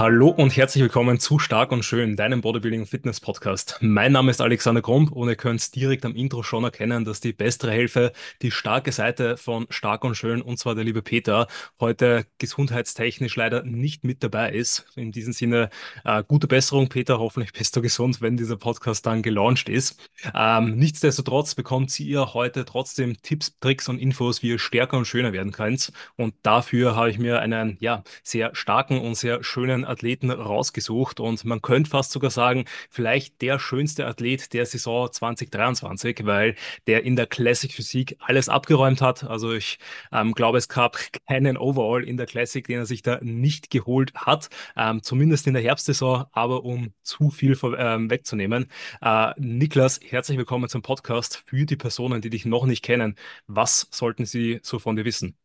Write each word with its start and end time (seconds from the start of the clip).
Hallo 0.00 0.28
und 0.28 0.56
herzlich 0.56 0.82
willkommen 0.82 1.20
zu 1.20 1.38
Stark 1.38 1.72
und 1.72 1.84
Schön, 1.84 2.16
deinem 2.16 2.40
Bodybuilding- 2.40 2.80
und 2.80 2.86
Fitness-Podcast. 2.86 3.76
Mein 3.82 4.12
Name 4.12 4.30
ist 4.30 4.40
Alexander 4.40 4.80
Krump 4.80 5.12
und 5.12 5.28
ihr 5.28 5.36
könnt 5.36 5.74
direkt 5.74 6.06
am 6.06 6.16
Intro 6.16 6.42
schon 6.42 6.64
erkennen, 6.64 7.04
dass 7.04 7.20
die 7.20 7.34
bessere 7.34 7.70
Hälfte, 7.70 8.12
die 8.40 8.50
starke 8.50 8.92
Seite 8.92 9.36
von 9.36 9.66
Stark 9.68 10.02
und 10.04 10.14
Schön, 10.14 10.40
und 10.40 10.58
zwar 10.58 10.74
der 10.74 10.84
liebe 10.84 11.02
Peter, 11.02 11.48
heute 11.80 12.24
gesundheitstechnisch 12.38 13.36
leider 13.36 13.62
nicht 13.62 14.02
mit 14.02 14.24
dabei 14.24 14.52
ist. 14.52 14.86
In 14.96 15.12
diesem 15.12 15.34
Sinne, 15.34 15.68
äh, 16.06 16.24
gute 16.26 16.46
Besserung, 16.46 16.88
Peter. 16.88 17.18
Hoffentlich 17.18 17.52
bist 17.52 17.76
du 17.76 17.82
gesund, 17.82 18.22
wenn 18.22 18.38
dieser 18.38 18.56
Podcast 18.56 19.04
dann 19.04 19.20
gelauncht 19.20 19.68
ist. 19.68 20.00
Ähm, 20.34 20.76
nichtsdestotrotz 20.76 21.54
bekommt 21.54 22.00
ihr 22.00 22.32
heute 22.32 22.64
trotzdem 22.64 23.20
Tipps, 23.20 23.58
Tricks 23.60 23.86
und 23.90 23.98
Infos, 23.98 24.42
wie 24.42 24.48
ihr 24.48 24.58
stärker 24.58 24.96
und 24.96 25.04
schöner 25.04 25.34
werden 25.34 25.52
könnt. 25.52 25.92
Und 26.16 26.32
dafür 26.42 26.96
habe 26.96 27.10
ich 27.10 27.18
mir 27.18 27.40
einen 27.40 27.76
ja, 27.80 28.02
sehr 28.22 28.54
starken 28.54 28.98
und 28.98 29.14
sehr 29.14 29.44
schönen 29.44 29.89
Athleten 29.90 30.30
rausgesucht 30.30 31.20
und 31.20 31.44
man 31.44 31.60
könnte 31.60 31.90
fast 31.90 32.12
sogar 32.12 32.30
sagen, 32.30 32.64
vielleicht 32.88 33.42
der 33.42 33.58
schönste 33.58 34.06
Athlet 34.06 34.52
der 34.52 34.66
Saison 34.66 35.10
2023, 35.12 36.24
weil 36.24 36.54
der 36.86 37.04
in 37.04 37.16
der 37.16 37.26
Classic 37.26 37.72
Physik 37.72 38.16
alles 38.20 38.48
abgeräumt 38.48 39.02
hat. 39.02 39.24
Also 39.24 39.52
ich 39.52 39.78
ähm, 40.12 40.32
glaube, 40.32 40.58
es 40.58 40.68
gab 40.68 40.98
keinen 41.26 41.56
Overall 41.56 42.04
in 42.04 42.16
der 42.16 42.26
Classic, 42.26 42.66
den 42.66 42.78
er 42.78 42.86
sich 42.86 43.02
da 43.02 43.18
nicht 43.22 43.70
geholt 43.70 44.14
hat, 44.14 44.48
ähm, 44.76 45.02
zumindest 45.02 45.46
in 45.46 45.54
der 45.54 45.62
Herbstsaison, 45.62 46.26
aber 46.32 46.64
um 46.64 46.92
zu 47.02 47.30
viel 47.30 47.58
ähm, 47.76 48.10
wegzunehmen. 48.10 48.66
Äh, 49.02 49.32
Niklas, 49.36 50.00
herzlich 50.02 50.38
willkommen 50.38 50.68
zum 50.68 50.82
Podcast. 50.82 51.42
Für 51.46 51.66
die 51.66 51.76
Personen, 51.76 52.20
die 52.20 52.30
dich 52.30 52.44
noch 52.46 52.66
nicht 52.66 52.84
kennen, 52.84 53.16
was 53.46 53.88
sollten 53.90 54.24
sie 54.24 54.60
so 54.62 54.78
von 54.78 54.96
dir 54.96 55.04
wissen? 55.04 55.36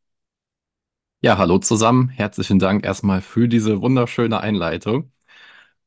Ja, 1.22 1.38
hallo 1.38 1.58
zusammen. 1.58 2.10
Herzlichen 2.10 2.60
Dank 2.60 2.86
erstmal 2.86 3.22
für 3.22 3.48
diese 3.48 3.82
wunderschöne 3.82 4.40
Einleitung. 4.42 5.12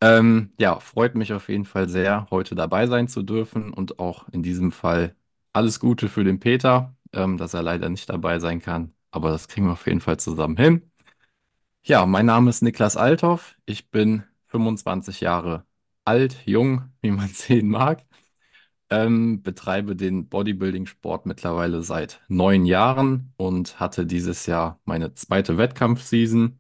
Ähm, 0.03 0.53
ja, 0.61 0.81
freut 0.81 1.15
mich 1.17 1.33
auf 1.33 1.49
jeden 1.49 1.65
Fall 1.67 1.89
sehr, 1.89 2.29
heute 2.31 2.55
dabei 2.57 2.87
sein 2.89 3.09
zu 3.09 3.23
dürfen 3.23 3.73
und 3.73 3.99
auch 4.01 4.29
in 4.31 4.43
diesem 4.43 4.73
Fall 4.73 5.17
alles 5.55 5.81
Gute 5.81 6.09
für 6.09 6.25
den 6.25 6.41
Peter, 6.41 6.97
ähm, 7.13 7.39
dass 7.39 7.55
er 7.55 7.63
leider 7.63 7.89
nicht 7.91 8.09
dabei 8.11 8.39
sein 8.41 8.61
kann, 8.63 8.95
aber 9.13 9.31
das 9.31 9.49
kriegen 9.49 9.67
wir 9.69 9.73
auf 9.75 9.87
jeden 9.87 10.01
Fall 10.01 10.19
zusammen 10.19 10.57
hin. 10.57 10.91
Ja, 11.85 12.07
mein 12.07 12.27
Name 12.27 12.51
ist 12.51 12.63
Niklas 12.63 12.97
Althoff. 12.99 13.57
Ich 13.67 13.91
bin 13.91 14.25
25 14.49 15.21
Jahre 15.23 15.67
alt, 16.05 16.47
jung, 16.47 16.93
wie 17.03 17.13
man 17.13 17.29
sehen 17.35 17.69
mag. 17.71 18.07
Ähm, 18.91 19.43
betreibe 19.43 19.95
den 19.97 20.29
Bodybuilding-Sport 20.29 21.27
mittlerweile 21.27 21.83
seit 21.83 22.23
neun 22.29 22.65
Jahren 22.65 23.35
und 23.37 23.79
hatte 23.81 24.07
dieses 24.07 24.47
Jahr 24.47 24.81
meine 24.87 25.13
zweite 25.15 25.59
Wettkampfseason. 25.59 26.59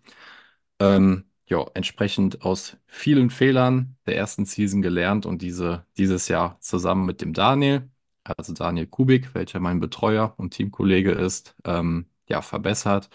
Ähm, 0.81 1.25
ja, 1.47 1.65
entsprechend 1.75 2.43
aus 2.45 2.77
vielen 2.87 3.31
Fehlern 3.31 3.97
der 4.07 4.17
ersten 4.17 4.45
Season 4.47 4.83
gelernt 4.83 5.27
und 5.27 5.43
diese 5.43 5.87
dieses 5.99 6.29
Jahr 6.29 6.61
zusammen 6.61 7.07
mit 7.07 7.23
dem 7.23 7.33
Daniel, 7.35 7.91
also 8.25 8.53
Daniel 8.55 8.87
Kubik, 8.87 9.35
welcher 9.35 9.61
mein 9.61 9.81
Betreuer 9.81 10.35
und 10.39 10.53
Teamkollege 10.55 11.13
ist, 11.13 11.57
ähm, 11.65 12.07
ja, 12.29 12.43
verbessert 12.43 13.09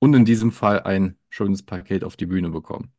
und 0.00 0.14
in 0.14 0.24
diesem 0.24 0.52
Fall 0.52 0.82
ein 0.82 1.16
schönes 1.30 1.62
Paket 1.64 2.04
auf 2.04 2.16
die 2.16 2.26
Bühne 2.26 2.50
bekommen. 2.50 2.92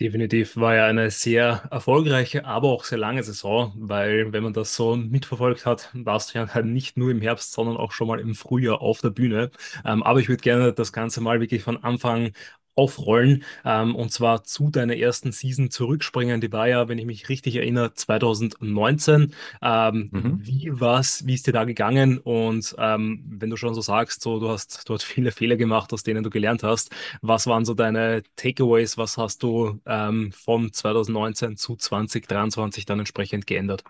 Definitiv 0.00 0.56
war 0.56 0.74
ja 0.74 0.86
eine 0.86 1.08
sehr 1.12 1.68
erfolgreiche, 1.70 2.44
aber 2.44 2.68
auch 2.68 2.82
sehr 2.84 2.98
lange 2.98 3.22
Saison, 3.22 3.72
weil 3.76 4.32
wenn 4.32 4.42
man 4.42 4.52
das 4.52 4.74
so 4.74 4.96
mitverfolgt 4.96 5.66
hat, 5.66 5.90
warst 5.94 6.34
du 6.34 6.38
ja 6.40 6.62
nicht 6.62 6.96
nur 6.96 7.12
im 7.12 7.20
Herbst, 7.20 7.52
sondern 7.52 7.76
auch 7.76 7.92
schon 7.92 8.08
mal 8.08 8.18
im 8.18 8.34
Frühjahr 8.34 8.80
auf 8.82 9.00
der 9.00 9.10
Bühne. 9.10 9.52
Ähm, 9.84 10.02
aber 10.02 10.18
ich 10.18 10.28
würde 10.28 10.42
gerne 10.42 10.72
das 10.72 10.92
Ganze 10.92 11.20
mal 11.20 11.40
wirklich 11.40 11.62
von 11.62 11.82
Anfang 11.84 12.32
aufrollen 12.76 13.44
ähm, 13.64 13.94
und 13.94 14.10
zwar 14.12 14.44
zu 14.44 14.70
deiner 14.70 14.96
ersten 14.96 15.32
Season 15.32 15.70
zurückspringen. 15.70 16.40
Die 16.40 16.52
war 16.52 16.68
ja, 16.68 16.88
wenn 16.88 16.98
ich 16.98 17.06
mich 17.06 17.28
richtig 17.28 17.56
erinnere, 17.56 17.94
2019. 17.94 19.34
Ähm, 19.62 20.12
Mhm. 20.12 20.36
wie 20.36 20.70
war's, 20.80 21.26
wie 21.26 21.34
ist 21.34 21.46
dir 21.46 21.52
da 21.52 21.64
gegangen? 21.64 22.18
Und 22.18 22.74
ähm, 22.78 23.24
wenn 23.28 23.50
du 23.50 23.56
schon 23.56 23.74
so 23.74 23.80
sagst, 23.80 24.22
so 24.22 24.40
du 24.40 24.48
hast 24.50 24.88
dort 24.88 25.02
viele 25.02 25.30
Fehler 25.32 25.56
gemacht, 25.56 25.92
aus 25.92 26.02
denen 26.02 26.22
du 26.24 26.30
gelernt 26.30 26.62
hast, 26.62 26.90
was 27.22 27.46
waren 27.46 27.64
so 27.64 27.74
deine 27.74 28.22
Takeaways? 28.36 28.98
Was 28.98 29.16
hast 29.18 29.42
du 29.42 29.80
ähm, 29.86 30.32
von 30.32 30.72
2019 30.72 31.56
zu 31.56 31.76
2023 31.76 32.84
dann 32.86 32.98
entsprechend 32.98 33.46
geändert? 33.46 33.84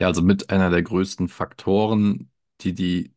Ja, 0.00 0.08
also 0.08 0.22
mit 0.22 0.50
einer 0.50 0.70
der 0.70 0.82
größten 0.82 1.28
Faktoren, 1.28 2.30
die 2.60 2.74
die 2.74 3.14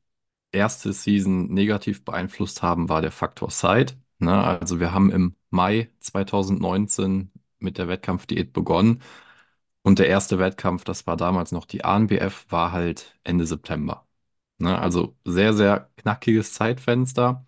erste 0.52 0.94
Season 0.94 1.48
negativ 1.54 2.06
beeinflusst 2.06 2.62
haben, 2.64 2.90
war 2.90 3.02
der 3.02 3.12
Faktor 3.12 3.50
Zeit. 3.50 3.98
Ne? 4.20 4.34
Also 4.44 4.80
wir 4.80 4.94
haben 4.94 5.12
im 5.12 5.36
Mai 5.50 5.90
2019 6.00 7.32
mit 7.60 7.78
der 7.78 7.88
Wettkampfdiät 7.88 8.54
begonnen 8.54 9.02
und 9.84 10.00
der 10.00 10.08
erste 10.10 10.40
Wettkampf, 10.40 10.84
das 10.84 11.08
war 11.08 11.18
damals 11.18 11.52
noch 11.52 11.66
die 11.66 11.86
ANBF, 11.86 12.46
war 12.52 12.72
halt 12.72 13.18
Ende 13.24 13.46
September. 13.48 14.08
Ne? 14.60 14.78
Also 14.80 15.18
sehr, 15.26 15.54
sehr 15.54 15.92
knackiges 15.98 16.54
Zeitfenster. 16.54 17.46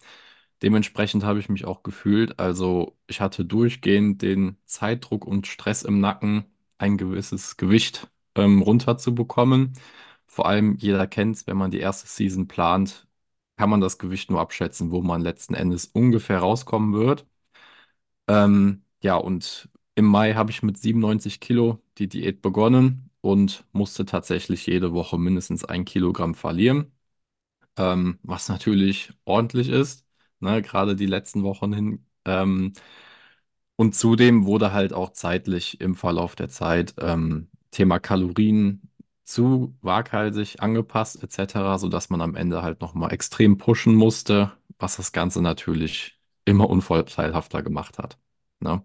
Dementsprechend 0.63 1.23
habe 1.23 1.39
ich 1.39 1.49
mich 1.49 1.65
auch 1.65 1.83
gefühlt. 1.83 2.39
Also 2.39 2.97
ich 3.07 3.21
hatte 3.21 3.45
durchgehend 3.45 4.21
den 4.21 4.57
Zeitdruck 4.65 5.25
und 5.25 5.47
Stress 5.47 5.83
im 5.83 5.99
Nacken, 6.01 6.45
ein 6.77 6.97
gewisses 6.97 7.57
Gewicht 7.57 8.09
ähm, 8.35 8.61
runterzubekommen. 8.61 9.73
Vor 10.27 10.47
allem, 10.47 10.77
jeder 10.77 11.07
kennt 11.07 11.37
es, 11.37 11.47
wenn 11.47 11.57
man 11.57 11.71
die 11.71 11.79
erste 11.79 12.07
Season 12.07 12.47
plant, 12.47 13.07
kann 13.59 13.69
man 13.69 13.81
das 13.81 13.97
Gewicht 13.97 14.31
nur 14.31 14.39
abschätzen, 14.39 14.89
wo 14.91 15.01
man 15.01 15.19
letzten 15.19 15.53
Endes 15.53 15.85
ungefähr 15.87 16.39
rauskommen 16.39 16.93
wird. 16.93 17.25
Ähm, 18.27 18.83
ja, 19.01 19.15
und 19.15 19.69
im 19.95 20.05
Mai 20.05 20.33
habe 20.33 20.51
ich 20.51 20.63
mit 20.63 20.77
97 20.77 21.39
Kilo 21.39 21.81
die 21.97 22.07
Diät 22.07 22.41
begonnen 22.41 23.09
und 23.21 23.65
musste 23.73 24.05
tatsächlich 24.05 24.65
jede 24.67 24.93
Woche 24.93 25.17
mindestens 25.17 25.65
ein 25.65 25.85
Kilogramm 25.85 26.35
verlieren, 26.35 26.91
ähm, 27.77 28.19
was 28.23 28.49
natürlich 28.49 29.11
ordentlich 29.25 29.69
ist, 29.69 30.05
ne, 30.41 30.61
gerade 30.61 30.95
die 30.95 31.07
letzten 31.07 31.43
Wochen 31.43 31.73
hin. 31.73 32.05
Ähm, 32.25 32.73
und 33.75 33.95
zudem 33.95 34.45
wurde 34.45 34.73
halt 34.73 34.93
auch 34.93 35.11
zeitlich 35.13 35.79
im 35.81 35.95
Verlauf 35.95 36.35
der 36.35 36.49
Zeit 36.49 36.93
ähm, 36.99 37.49
Thema 37.71 37.99
Kalorien 37.99 38.88
zu 39.29 39.75
waghalsig 39.81 40.61
angepasst 40.61 41.23
etc., 41.23 41.77
sodass 41.77 42.09
man 42.09 42.21
am 42.21 42.35
Ende 42.35 42.61
halt 42.63 42.81
nochmal 42.81 43.13
extrem 43.13 43.57
pushen 43.57 43.95
musste, 43.95 44.51
was 44.79 44.97
das 44.97 45.11
Ganze 45.11 45.41
natürlich 45.41 46.19
immer 46.45 46.69
unvorteilhafter 46.69 47.61
gemacht 47.63 47.99
hat. 47.99 48.17
Ne? 48.59 48.83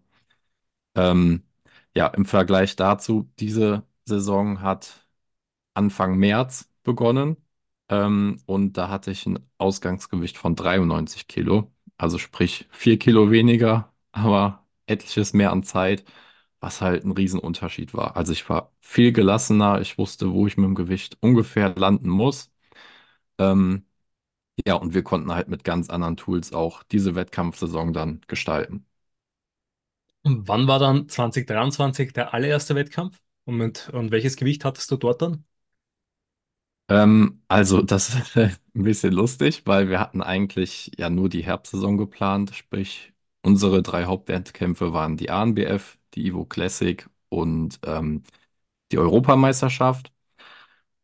Ähm, 0.97 1.45
ja, 1.95 2.09
im 2.09 2.27
Vergleich 2.27 2.77
dazu, 2.77 3.31
diese 3.41 3.85
Saison 4.05 4.61
hat 4.63 5.07
Anfang 5.75 6.17
März 6.19 6.71
begonnen 6.83 7.37
ähm, 7.89 8.43
und 8.47 8.75
da 8.79 8.89
hatte 8.91 9.11
ich 9.13 9.27
ein 9.27 9.41
Ausgangsgewicht 9.59 10.39
von 10.39 10.57
93 10.57 11.29
Kilo, 11.29 11.73
also 11.99 12.19
sprich 12.19 12.69
4 12.73 12.99
Kilo 12.99 13.31
weniger, 13.31 13.93
aber 14.13 14.67
etliches 14.87 15.33
mehr 15.33 15.53
an 15.53 15.63
Zeit, 15.65 16.05
was 16.65 16.81
halt 16.81 17.05
ein 17.05 17.13
Riesenunterschied 17.13 17.95
war. 17.95 18.17
Also 18.17 18.33
ich 18.33 18.49
war 18.49 18.73
viel 18.81 19.13
gelassener, 19.13 19.81
ich 19.83 19.99
wusste, 19.99 20.33
wo 20.33 20.47
ich 20.47 20.57
mit 20.57 20.67
dem 20.67 20.75
Gewicht 20.75 21.19
ungefähr 21.21 21.75
landen 21.77 22.09
muss. 22.09 22.51
Ähm, 23.39 23.87
ja, 24.67 24.75
und 24.77 24.95
wir 24.95 25.03
konnten 25.05 25.33
halt 25.35 25.49
mit 25.49 25.65
ganz 25.65 25.91
anderen 25.91 26.17
Tools 26.19 26.53
auch 26.55 26.83
diese 26.85 27.15
Wettkampfsaison 27.17 27.93
dann 27.95 28.23
gestalten. 28.29 28.87
Und 30.23 30.49
wann 30.49 30.67
war 30.69 30.79
dann 30.79 31.09
2023 31.09 32.13
der 32.13 32.35
allererste 32.35 32.75
Wettkampf? 32.75 33.21
Und, 33.45 33.57
mit, 33.59 33.89
und 33.91 34.11
welches 34.11 34.37
Gewicht 34.37 34.65
hattest 34.65 34.91
du 34.91 34.97
dort 34.97 35.23
dann? 35.23 35.45
Ähm, 36.89 37.43
also 37.49 37.83
das 37.83 38.15
ist 38.35 38.37
ein 38.75 38.83
bisschen 38.83 39.13
lustig, 39.13 39.63
weil 39.67 39.89
wir 39.89 40.01
hatten 40.01 40.23
eigentlich 40.23 40.93
ja 40.99 41.09
nur 41.11 41.29
die 41.29 41.45
Herbstsaison 41.45 41.97
geplant, 41.97 42.55
sprich 42.55 43.13
unsere 43.43 43.83
drei 43.83 44.05
Hauptwettkämpfe 44.05 44.93
waren 44.93 45.17
die 45.17 45.31
ANBF, 45.31 45.99
die 46.15 46.27
Evo 46.29 46.45
Classic 46.47 47.09
und 47.29 47.81
ähm, 47.87 48.23
die 48.93 48.99
Europameisterschaft. 48.99 50.13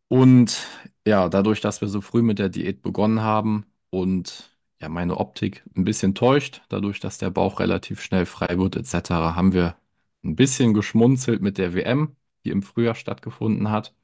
Und 0.09 0.67
ja, 1.07 1.29
dadurch, 1.29 1.61
dass 1.61 1.81
wir 1.81 1.89
so 1.89 2.01
früh 2.01 2.23
mit 2.23 2.39
der 2.39 2.49
Diät 2.49 2.83
begonnen 2.83 3.21
haben 3.23 3.67
und 3.91 4.57
ja 4.81 4.89
meine 4.89 5.17
Optik 5.19 5.63
ein 5.77 5.85
bisschen 5.85 6.15
täuscht, 6.15 6.63
dadurch, 6.69 7.01
dass 7.01 7.19
der 7.19 7.31
Bauch 7.31 7.61
relativ 7.61 8.01
schnell 8.03 8.27
frei 8.27 8.59
wird 8.59 8.77
etc., 8.77 9.35
haben 9.37 9.53
wir 9.53 9.77
ein 10.25 10.37
bisschen 10.37 10.75
geschmunzelt 10.75 11.43
mit 11.43 11.59
der 11.59 11.75
WM, 11.75 12.17
die 12.45 12.51
im 12.51 12.63
Frühjahr 12.63 12.95
stattgefunden 12.95 13.71
hat. 13.71 13.95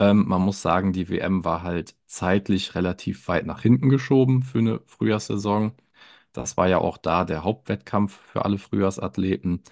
Ähm, 0.00 0.26
man 0.28 0.42
muss 0.42 0.62
sagen, 0.62 0.92
die 0.92 1.08
WM 1.08 1.44
war 1.44 1.62
halt 1.62 1.96
zeitlich 2.06 2.74
relativ 2.74 3.28
weit 3.28 3.46
nach 3.46 3.62
hinten 3.62 3.88
geschoben 3.90 4.42
für 4.42 4.58
eine 4.58 4.80
Frühjahrssaison. 4.86 5.72
Das 6.32 6.56
war 6.56 6.68
ja 6.68 6.78
auch 6.78 6.98
da 6.98 7.24
der 7.24 7.44
Hauptwettkampf 7.44 8.14
für 8.32 8.44
alle 8.44 8.58
Frühjahrsathleten, 8.58 9.62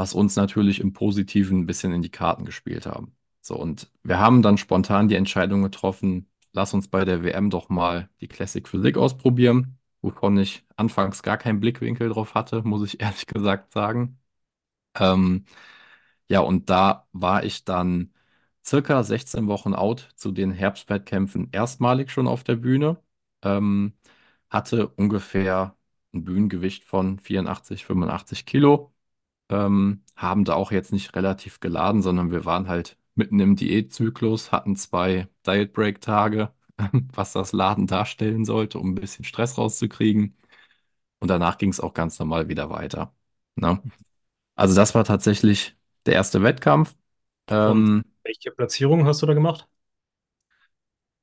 was 0.00 0.14
uns 0.14 0.34
natürlich 0.36 0.80
im 0.80 0.94
Positiven 0.94 1.60
ein 1.60 1.66
bisschen 1.66 1.92
in 1.92 2.00
die 2.02 2.10
Karten 2.10 2.46
gespielt 2.46 2.86
haben. 2.86 3.14
So, 3.42 3.56
und 3.56 3.90
wir 4.02 4.18
haben 4.18 4.40
dann 4.42 4.56
spontan 4.58 5.08
die 5.08 5.14
Entscheidung 5.16 5.62
getroffen, 5.62 6.26
lass 6.52 6.72
uns 6.74 6.88
bei 6.88 7.04
der 7.04 7.22
WM 7.22 7.50
doch 7.50 7.68
mal 7.68 8.08
die 8.22 8.28
Classic 8.28 8.66
Physik 8.66 8.96
ausprobieren. 8.96 9.78
wovon 10.02 10.38
ich 10.38 10.64
anfangs 10.76 11.22
gar 11.22 11.36
keinen 11.36 11.60
Blickwinkel 11.60 12.08
drauf 12.08 12.34
hatte, 12.34 12.62
muss 12.62 12.82
ich 12.86 13.00
ehrlich 13.02 13.26
gesagt 13.26 13.72
sagen. 13.72 14.18
Ähm, 14.98 15.44
ja, 16.28 16.40
und 16.40 16.70
da 16.70 17.08
war 17.12 17.44
ich 17.44 17.64
dann 17.64 18.12
circa 18.64 19.02
16 19.04 19.48
Wochen 19.48 19.74
out 19.74 20.10
zu 20.16 20.32
den 20.32 20.52
Herbstwettkämpfen 20.52 21.50
erstmalig 21.52 22.10
schon 22.12 22.28
auf 22.28 22.44
der 22.44 22.56
Bühne. 22.56 23.02
Ähm, 23.42 23.94
hatte 24.50 24.88
ungefähr 24.88 25.76
ein 26.14 26.24
Bühnengewicht 26.24 26.84
von 26.84 27.18
84, 27.20 27.84
85 27.86 28.46
Kilo. 28.46 28.92
Ähm, 29.50 30.04
haben 30.16 30.44
da 30.46 30.54
auch 30.54 30.72
jetzt 30.72 30.92
nicht 30.92 31.16
relativ 31.16 31.60
geladen, 31.60 32.02
sondern 32.02 32.32
wir 32.32 32.46
waren 32.46 32.68
halt 32.68 32.98
mitten 33.16 33.40
im 33.40 33.56
Diätzyklus, 33.56 34.52
hatten 34.52 34.76
zwei 34.76 35.28
Diet 35.46 35.72
Break 35.74 36.00
Tage, 36.00 36.52
was 37.14 37.32
das 37.32 37.52
Laden 37.52 37.86
darstellen 37.88 38.44
sollte, 38.46 38.78
um 38.78 38.92
ein 38.92 38.96
bisschen 38.96 39.24
Stress 39.26 39.58
rauszukriegen. 39.58 40.36
Und 41.20 41.28
danach 41.28 41.58
ging 41.58 41.70
es 41.70 41.80
auch 41.80 41.94
ganz 41.94 42.18
normal 42.18 42.48
wieder 42.48 42.70
weiter. 42.70 43.14
Ne? 43.56 43.80
Also 44.56 44.74
das 44.74 44.94
war 44.94 45.04
tatsächlich 45.04 45.76
der 46.06 46.14
erste 46.14 46.42
Wettkampf. 46.42 46.96
Ähm, 47.48 48.04
welche 48.24 48.50
Platzierung 48.50 49.04
hast 49.06 49.20
du 49.22 49.26
da 49.26 49.34
gemacht? 49.34 49.68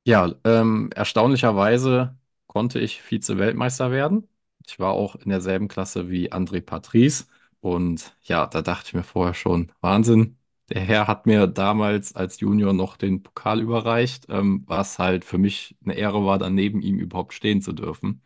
ja, 0.06 0.34
ähm, 0.44 0.90
erstaunlicherweise 0.96 2.18
konnte 2.48 2.80
ich 2.80 3.02
Vize-Weltmeister 3.02 3.92
werden. 3.92 4.28
Ich 4.66 4.80
war 4.80 4.94
auch 4.94 5.16
in 5.16 5.30
derselben 5.30 5.68
Klasse 5.68 6.10
wie 6.10 6.32
André 6.32 6.62
Patrice. 6.62 7.26
Und 7.60 8.16
ja, 8.24 8.46
da 8.48 8.62
dachte 8.62 8.88
ich 8.90 8.94
mir 8.94 9.04
vorher 9.04 9.34
schon, 9.34 9.72
Wahnsinn. 9.82 10.38
Der 10.70 10.82
Herr 10.82 11.08
hat 11.08 11.26
mir 11.26 11.48
damals 11.48 12.14
als 12.16 12.40
Junior 12.42 12.74
noch 12.74 12.98
den 12.98 13.24
Pokal 13.24 13.62
überreicht, 13.62 14.26
ähm, 14.30 14.64
was 14.68 15.00
halt 15.00 15.24
für 15.26 15.38
mich 15.38 15.78
eine 15.84 15.96
Ehre 15.96 16.26
war, 16.26 16.38
dann 16.40 16.56
neben 16.56 16.82
ihm 16.82 17.00
überhaupt 17.00 17.34
stehen 17.34 17.62
zu 17.62 17.72
dürfen. 17.74 18.22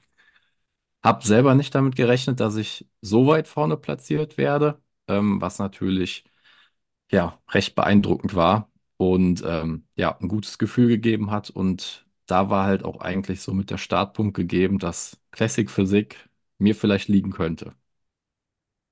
Hab 1.03 1.23
selber 1.23 1.55
nicht 1.55 1.73
damit 1.73 1.95
gerechnet, 1.95 2.39
dass 2.39 2.55
ich 2.57 2.87
so 3.01 3.25
weit 3.27 3.47
vorne 3.47 3.75
platziert 3.77 4.37
werde, 4.37 4.79
ähm, 5.07 5.41
was 5.41 5.57
natürlich 5.59 6.25
ja 7.11 7.39
recht 7.49 7.75
beeindruckend 7.75 8.35
war 8.35 8.71
und 8.97 9.43
ähm, 9.45 9.87
ja 9.95 10.17
ein 10.19 10.29
gutes 10.29 10.57
Gefühl 10.59 10.87
gegeben 10.89 11.31
hat. 11.31 11.49
Und 11.51 12.07
da 12.27 12.49
war 12.49 12.65
halt 12.65 12.85
auch 12.85 13.01
eigentlich 13.01 13.41
so 13.41 13.53
mit 13.53 13.71
der 13.71 13.77
Startpunkt 13.79 14.35
gegeben, 14.35 14.79
dass 14.79 15.19
Classic 15.31 15.69
Physik 15.69 16.29
mir 16.59 16.75
vielleicht 16.75 17.09
liegen 17.09 17.31
könnte. 17.31 17.75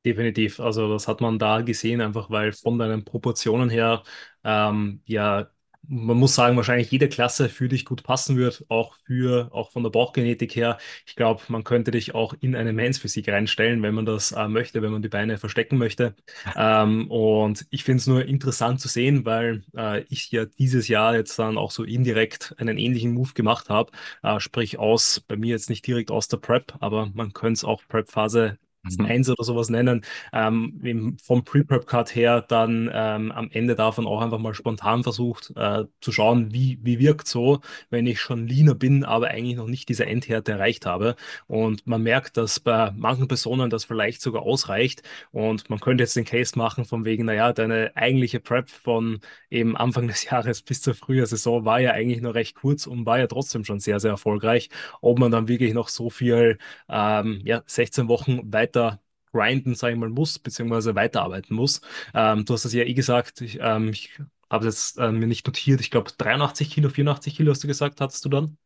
Definitiv. 0.05 0.59
Also 0.61 0.91
das 0.93 1.07
hat 1.09 1.19
man 1.19 1.39
da 1.39 1.59
gesehen, 1.61 1.99
einfach 1.99 2.29
weil 2.29 2.53
von 2.53 2.79
deinen 2.79 3.03
Proportionen 3.03 3.69
her, 3.69 4.03
ähm, 4.45 5.01
ja, 5.05 5.49
man 5.91 6.17
muss 6.17 6.35
sagen, 6.35 6.55
wahrscheinlich 6.55 6.91
jede 6.91 7.09
Klasse 7.09 7.49
für 7.49 7.67
dich 7.67 7.83
gut 7.83 8.03
passen 8.03 8.37
wird, 8.37 8.63
auch 8.69 8.95
für, 9.05 9.49
auch 9.53 9.71
von 9.71 9.83
der 9.83 9.89
Bauchgenetik 9.89 10.55
her. 10.55 10.77
Ich 11.05 11.15
glaube, 11.15 11.41
man 11.49 11.63
könnte 11.65 11.91
dich 11.91 12.13
auch 12.15 12.33
in 12.39 12.55
eine 12.55 12.71
Mans-Physik 12.73 13.27
reinstellen, 13.29 13.81
wenn 13.81 13.93
man 13.95 14.05
das 14.05 14.31
äh, 14.31 14.47
möchte, 14.47 14.81
wenn 14.81 14.91
man 14.91 15.01
die 15.01 15.09
Beine 15.09 15.37
verstecken 15.37 15.77
möchte. 15.77 16.15
Ähm, 16.55 17.09
und 17.11 17.65
ich 17.69 17.83
finde 17.83 17.99
es 18.01 18.07
nur 18.07 18.25
interessant 18.25 18.81
zu 18.81 18.87
sehen, 18.87 19.25
weil 19.25 19.63
äh, 19.75 20.01
ich 20.09 20.31
ja 20.31 20.45
dieses 20.45 20.87
Jahr 20.87 21.15
jetzt 21.15 21.37
dann 21.39 21.57
auch 21.57 21.71
so 21.71 21.83
indirekt 21.83 22.55
einen 22.57 22.77
ähnlichen 22.77 23.13
Move 23.13 23.33
gemacht 23.33 23.69
habe, 23.69 23.91
äh, 24.23 24.39
sprich 24.39 24.77
aus, 24.79 25.19
bei 25.21 25.35
mir 25.37 25.49
jetzt 25.51 25.69
nicht 25.69 25.85
direkt 25.87 26.11
aus 26.11 26.27
der 26.27 26.37
Prep, 26.37 26.73
aber 26.79 27.07
man 27.13 27.33
könnte 27.33 27.53
es 27.59 27.63
auch 27.63 27.81
Prep-Phase 27.87 28.57
Mhm. 28.83 29.05
eins 29.05 29.29
oder 29.29 29.43
sowas 29.43 29.69
nennen, 29.69 30.05
ähm, 30.31 31.17
vom 31.21 31.43
Pre-Prep-Cut 31.43 32.15
her 32.15 32.41
dann 32.41 32.89
ähm, 32.93 33.31
am 33.33 33.49
Ende 33.51 33.75
davon 33.75 34.07
auch 34.07 34.21
einfach 34.21 34.37
mal 34.39 34.53
spontan 34.53 35.03
versucht 35.03 35.51
äh, 35.57 35.83
zu 35.99 36.11
schauen, 36.13 36.53
wie, 36.53 36.79
wie 36.81 36.97
wirkt 36.99 37.27
so, 37.27 37.59
wenn 37.89 38.07
ich 38.07 38.21
schon 38.21 38.47
leaner 38.47 38.75
bin, 38.75 39.03
aber 39.03 39.27
eigentlich 39.29 39.57
noch 39.57 39.67
nicht 39.67 39.89
diese 39.89 40.05
Endhärte 40.05 40.53
erreicht 40.53 40.85
habe. 40.85 41.15
Und 41.47 41.87
man 41.87 42.01
merkt, 42.03 42.37
dass 42.37 42.59
bei 42.61 42.91
manchen 42.95 43.27
Personen 43.27 43.69
das 43.69 43.83
vielleicht 43.85 44.21
sogar 44.21 44.43
ausreicht. 44.43 45.03
Und 45.31 45.69
man 45.69 45.79
könnte 45.79 46.03
jetzt 46.03 46.15
den 46.15 46.25
Case 46.25 46.57
machen 46.57 46.85
von 46.85 47.05
wegen, 47.05 47.25
naja, 47.25 47.51
deine 47.53 47.91
eigentliche 47.95 48.39
Prep 48.39 48.69
von 48.69 49.19
eben 49.49 49.75
Anfang 49.77 50.07
des 50.07 50.23
Jahres 50.25 50.61
bis 50.61 50.81
zur 50.81 50.95
Frühjahrsaison 50.95 51.65
war 51.65 51.79
ja 51.79 51.91
eigentlich 51.91 52.21
nur 52.21 52.33
recht 52.35 52.55
kurz 52.55 52.87
und 52.87 53.05
war 53.05 53.19
ja 53.19 53.27
trotzdem 53.27 53.65
schon 53.65 53.79
sehr, 53.79 53.99
sehr 53.99 54.11
erfolgreich. 54.11 54.69
Ob 55.01 55.19
man 55.19 55.31
dann 55.31 55.47
wirklich 55.47 55.73
noch 55.73 55.89
so 55.89 56.09
viel 56.09 56.57
ähm, 56.89 57.41
ja, 57.43 57.61
16 57.65 58.07
Wochen 58.07 58.49
weiter 58.69 59.01
grinden, 59.31 59.75
sage 59.75 59.93
ich 59.93 59.99
mal, 59.99 60.09
muss, 60.09 60.39
beziehungsweise 60.39 60.95
weiterarbeiten 60.95 61.55
muss. 61.55 61.81
Ähm, 62.13 62.45
du 62.45 62.53
hast 62.53 62.65
es 62.65 62.73
ja 62.73 62.83
eh 62.83 62.93
gesagt, 62.93 63.41
ich, 63.41 63.59
ähm, 63.61 63.89
ich 63.89 64.11
habe 64.49 64.67
es 64.67 64.95
jetzt 64.95 64.97
äh, 64.99 65.11
mir 65.11 65.27
nicht 65.27 65.45
notiert, 65.45 65.81
ich 65.81 65.91
glaube 65.91 66.11
83 66.17 66.71
Kilo, 66.71 66.89
84 66.89 67.35
Kilo 67.35 67.51
hast 67.51 67.63
du 67.63 67.67
gesagt, 67.67 68.01
hattest 68.01 68.25
du 68.25 68.29
dann? 68.29 68.57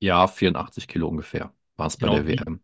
Ja, 0.00 0.26
84 0.28 0.86
Kilo 0.88 1.08
ungefähr 1.08 1.54
war 1.76 1.86
es 1.86 1.96
bei 1.96 2.08
Genau, 2.08 2.26
der 2.26 2.26
WM. 2.26 2.62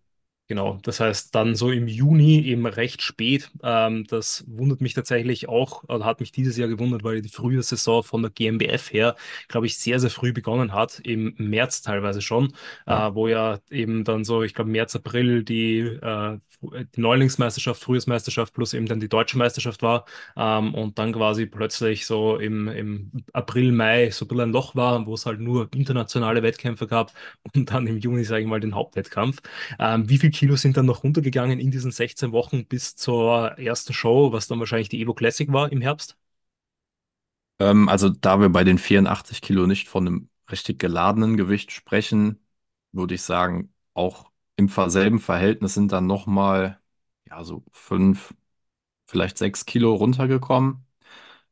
Genau, 0.51 0.79
das 0.83 0.99
heißt 0.99 1.35
dann 1.35 1.55
so 1.55 1.71
im 1.71 1.87
Juni, 1.89 2.41
eben 2.47 2.65
recht 2.67 3.03
spät. 3.03 3.51
Ähm, 3.63 4.05
das 4.09 4.45
wundert 4.49 4.81
mich 4.81 4.95
tatsächlich 4.95 5.47
auch, 5.47 5.85
oder 5.85 6.07
hat 6.07 6.21
mich 6.21 6.33
dieses 6.33 6.57
Jahr 6.57 6.69
gewundert, 6.69 7.05
weil 7.05 7.21
die 7.21 7.29
frühe 7.29 7.63
Saison 7.63 8.03
von 8.03 8.23
der 8.23 8.31
GmbF 8.31 8.91
her, 8.91 9.15
glaube 9.49 9.67
ich, 9.67 9.77
sehr, 9.79 10.01
sehr 10.01 10.09
früh 10.09 10.33
begonnen 10.33 10.73
hat, 10.73 11.01
im 11.01 11.35
März 11.37 11.83
teilweise 11.83 12.23
schon, 12.23 12.55
Ja. 12.87 13.09
äh, 13.09 13.15
wo 13.15 13.29
ja 13.29 13.59
eben 13.71 14.05
dann 14.05 14.25
so, 14.25 14.43
ich 14.43 14.55
glaube, 14.55 14.71
März, 14.71 14.97
April 14.97 15.45
die, 15.45 15.81
äh, 15.81 16.39
die 16.63 17.01
Neulingsmeisterschaft, 17.01 17.83
Frühjahrsmeisterschaft 17.83 18.53
plus 18.55 18.75
eben 18.75 18.87
dann 18.87 19.01
die 19.01 19.09
deutsche 19.09 19.39
Meisterschaft 19.39 19.83
war 19.83 20.07
ähm, 20.37 20.75
und 20.75 20.99
dann 20.99 21.13
quasi 21.13 21.47
plötzlich 21.47 22.07
so 22.07 22.37
im, 22.39 22.69
im 22.69 23.13
April, 23.33 23.71
Mai 23.73 24.11
so 24.11 24.25
ein 24.25 24.29
bisschen 24.29 24.43
ein 24.45 24.53
Loch 24.53 24.75
war, 24.75 25.07
wo 25.07 25.15
es 25.15 25.27
halt 25.27 25.41
nur 25.41 25.69
internationale 25.75 26.43
Wettkämpfe 26.43 26.87
gab 26.87 27.13
und 27.55 27.71
dann 27.71 27.87
im 27.87 27.99
Juni, 27.99 28.25
sage 28.25 28.43
ich 28.43 28.49
mal, 28.49 28.61
den 28.61 28.75
Hauptwettkampf. 28.75 29.41
Ähm, 29.79 30.09
wie 30.09 30.19
viel 30.19 30.31
Kilo 30.39 30.55
sind 30.55 30.77
dann 30.77 30.87
noch 30.87 31.03
runtergegangen 31.03 31.59
in 31.59 31.73
diesen 31.73 31.91
16 31.91 32.31
Wochen 32.31 32.65
bis 32.65 32.95
zur 32.95 33.59
ersten 33.59 33.93
Show, 33.93 34.31
was 34.31 34.47
dann 34.47 34.61
wahrscheinlich 34.61 34.89
die 34.89 35.01
Evo 35.03 35.13
Classic 35.13 35.53
war 35.53 35.73
im 35.73 35.81
Herbst? 35.81 36.17
Ähm, 37.59 37.89
also 37.89 38.09
da 38.09 38.41
wir 38.41 38.49
bei 38.49 38.63
den 38.63 38.79
84 38.79 39.41
Kilo 39.43 39.67
nicht 39.67 39.89
von 39.89 40.07
einem 40.07 40.29
richtig 40.51 40.79
geladenen 40.79 41.37
Gewicht 41.37 41.73
sprechen, 41.73 42.39
würde 42.93 43.15
ich 43.17 43.23
sagen, 43.23 43.75
auch 43.95 44.31
im 44.57 44.69
selben 44.69 45.19
Verhältnis 45.19 45.75
sind 45.75 45.91
dann 45.91 46.07
nochmal, 46.07 46.81
ja, 47.29 47.43
so 47.43 47.65
fünf, 47.73 48.33
vielleicht 49.07 49.39
sechs 49.39 49.67
Kilo 49.67 49.95
runtergekommen. 49.95 50.87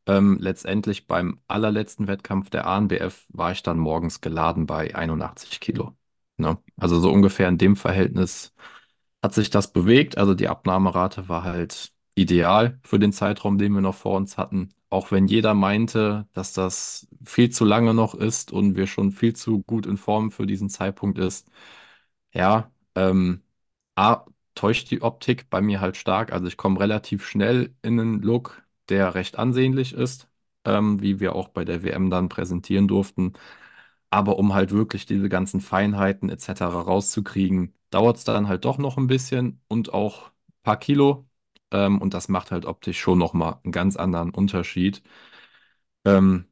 Ähm, 0.06 0.38
letztendlich 0.40 1.06
beim 1.08 1.40
allerletzten 1.48 2.08
Wettkampf 2.08 2.50
der 2.50 2.66
ANBF 2.66 3.26
war 3.30 3.52
ich 3.52 3.62
dann 3.62 3.78
morgens 3.78 4.20
geladen 4.20 4.66
bei 4.66 4.94
81 4.94 5.61
Kilo. 5.61 5.96
Ne? 6.37 6.58
Also 6.76 7.00
so 7.00 7.11
ungefähr 7.11 7.49
in 7.49 7.58
dem 7.58 7.76
Verhältnis 7.76 8.54
hat 9.26 9.35
sich 9.35 9.50
das 9.50 9.73
bewegt. 9.73 10.18
Also 10.18 10.35
die 10.35 10.49
Abnahmerate 10.49 11.28
war 11.28 11.42
halt 11.45 11.92
ideal 12.14 12.78
für 12.85 12.99
den 13.00 13.12
Zeitraum, 13.12 13.59
den 13.59 13.73
wir 13.75 13.80
noch 13.83 13.97
vor 13.97 14.16
uns 14.16 14.38
hatten. 14.38 14.71
Auch 14.88 15.11
wenn 15.11 15.26
jeder 15.26 15.52
meinte, 15.54 16.28
dass 16.33 16.52
das 16.52 17.09
viel 17.25 17.50
zu 17.50 17.64
lange 17.64 17.92
noch 17.92 18.14
ist 18.14 18.52
und 18.52 18.76
wir 18.76 18.87
schon 18.87 19.11
viel 19.12 19.35
zu 19.35 19.62
gut 19.64 19.85
in 19.87 19.97
Form 19.97 20.30
für 20.30 20.47
diesen 20.47 20.71
Zeitpunkt 20.71 21.18
ist. 21.18 21.50
Ja, 22.33 22.71
ähm, 22.95 23.42
A, 23.97 24.26
täuscht 24.54 24.90
die 24.90 25.02
Optik 25.02 25.50
bei 25.50 25.61
mir 25.61 25.80
halt 25.80 25.97
stark. 25.97 26.33
Also 26.33 26.47
ich 26.49 26.56
komme 26.56 26.80
relativ 26.80 27.26
schnell 27.26 27.75
in 27.83 28.00
einen 28.00 28.23
Look, 28.23 28.62
der 28.88 29.14
recht 29.16 29.38
ansehnlich 29.38 29.92
ist, 29.95 30.28
ähm, 30.64 31.02
wie 31.02 31.21
wir 31.21 31.35
auch 31.35 31.49
bei 31.49 31.64
der 31.64 31.83
WM 31.85 32.11
dann 32.11 32.28
präsentieren 32.28 32.88
durften. 32.88 33.33
Aber 34.11 34.38
um 34.38 34.54
halt 34.54 34.73
wirklich 34.73 35.06
diese 35.06 35.28
ganzen 35.28 35.61
Feinheiten 35.61 36.30
etc. 36.30 36.83
rauszukriegen, 36.83 37.75
dauert 37.90 38.16
es 38.19 38.25
dann 38.25 38.49
halt 38.49 38.64
doch 38.64 38.78
noch 38.78 38.97
ein 38.97 39.07
bisschen 39.07 39.61
und 39.69 39.93
auch 39.95 40.28
ein 40.28 40.33
paar 40.62 40.78
Kilo. 40.78 41.28
Ähm, 41.73 42.00
und 42.00 42.14
das 42.14 42.28
macht 42.28 42.50
halt 42.52 42.64
optisch 42.66 43.00
schon 43.00 43.19
nochmal 43.19 43.59
einen 43.64 43.73
ganz 43.73 43.97
anderen 43.97 44.31
Unterschied. 44.31 45.02
Ähm, 46.05 46.47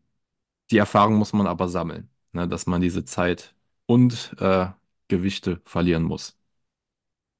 die 0.70 0.78
Erfahrung 0.78 1.16
muss 1.16 1.32
man 1.32 1.46
aber 1.46 1.68
sammeln, 1.68 2.10
ne, 2.32 2.48
dass 2.48 2.66
man 2.66 2.80
diese 2.82 3.04
Zeit 3.04 3.56
und 3.86 4.34
äh, 4.40 4.68
Gewichte 5.08 5.62
verlieren 5.66 6.04
muss. 6.04 6.38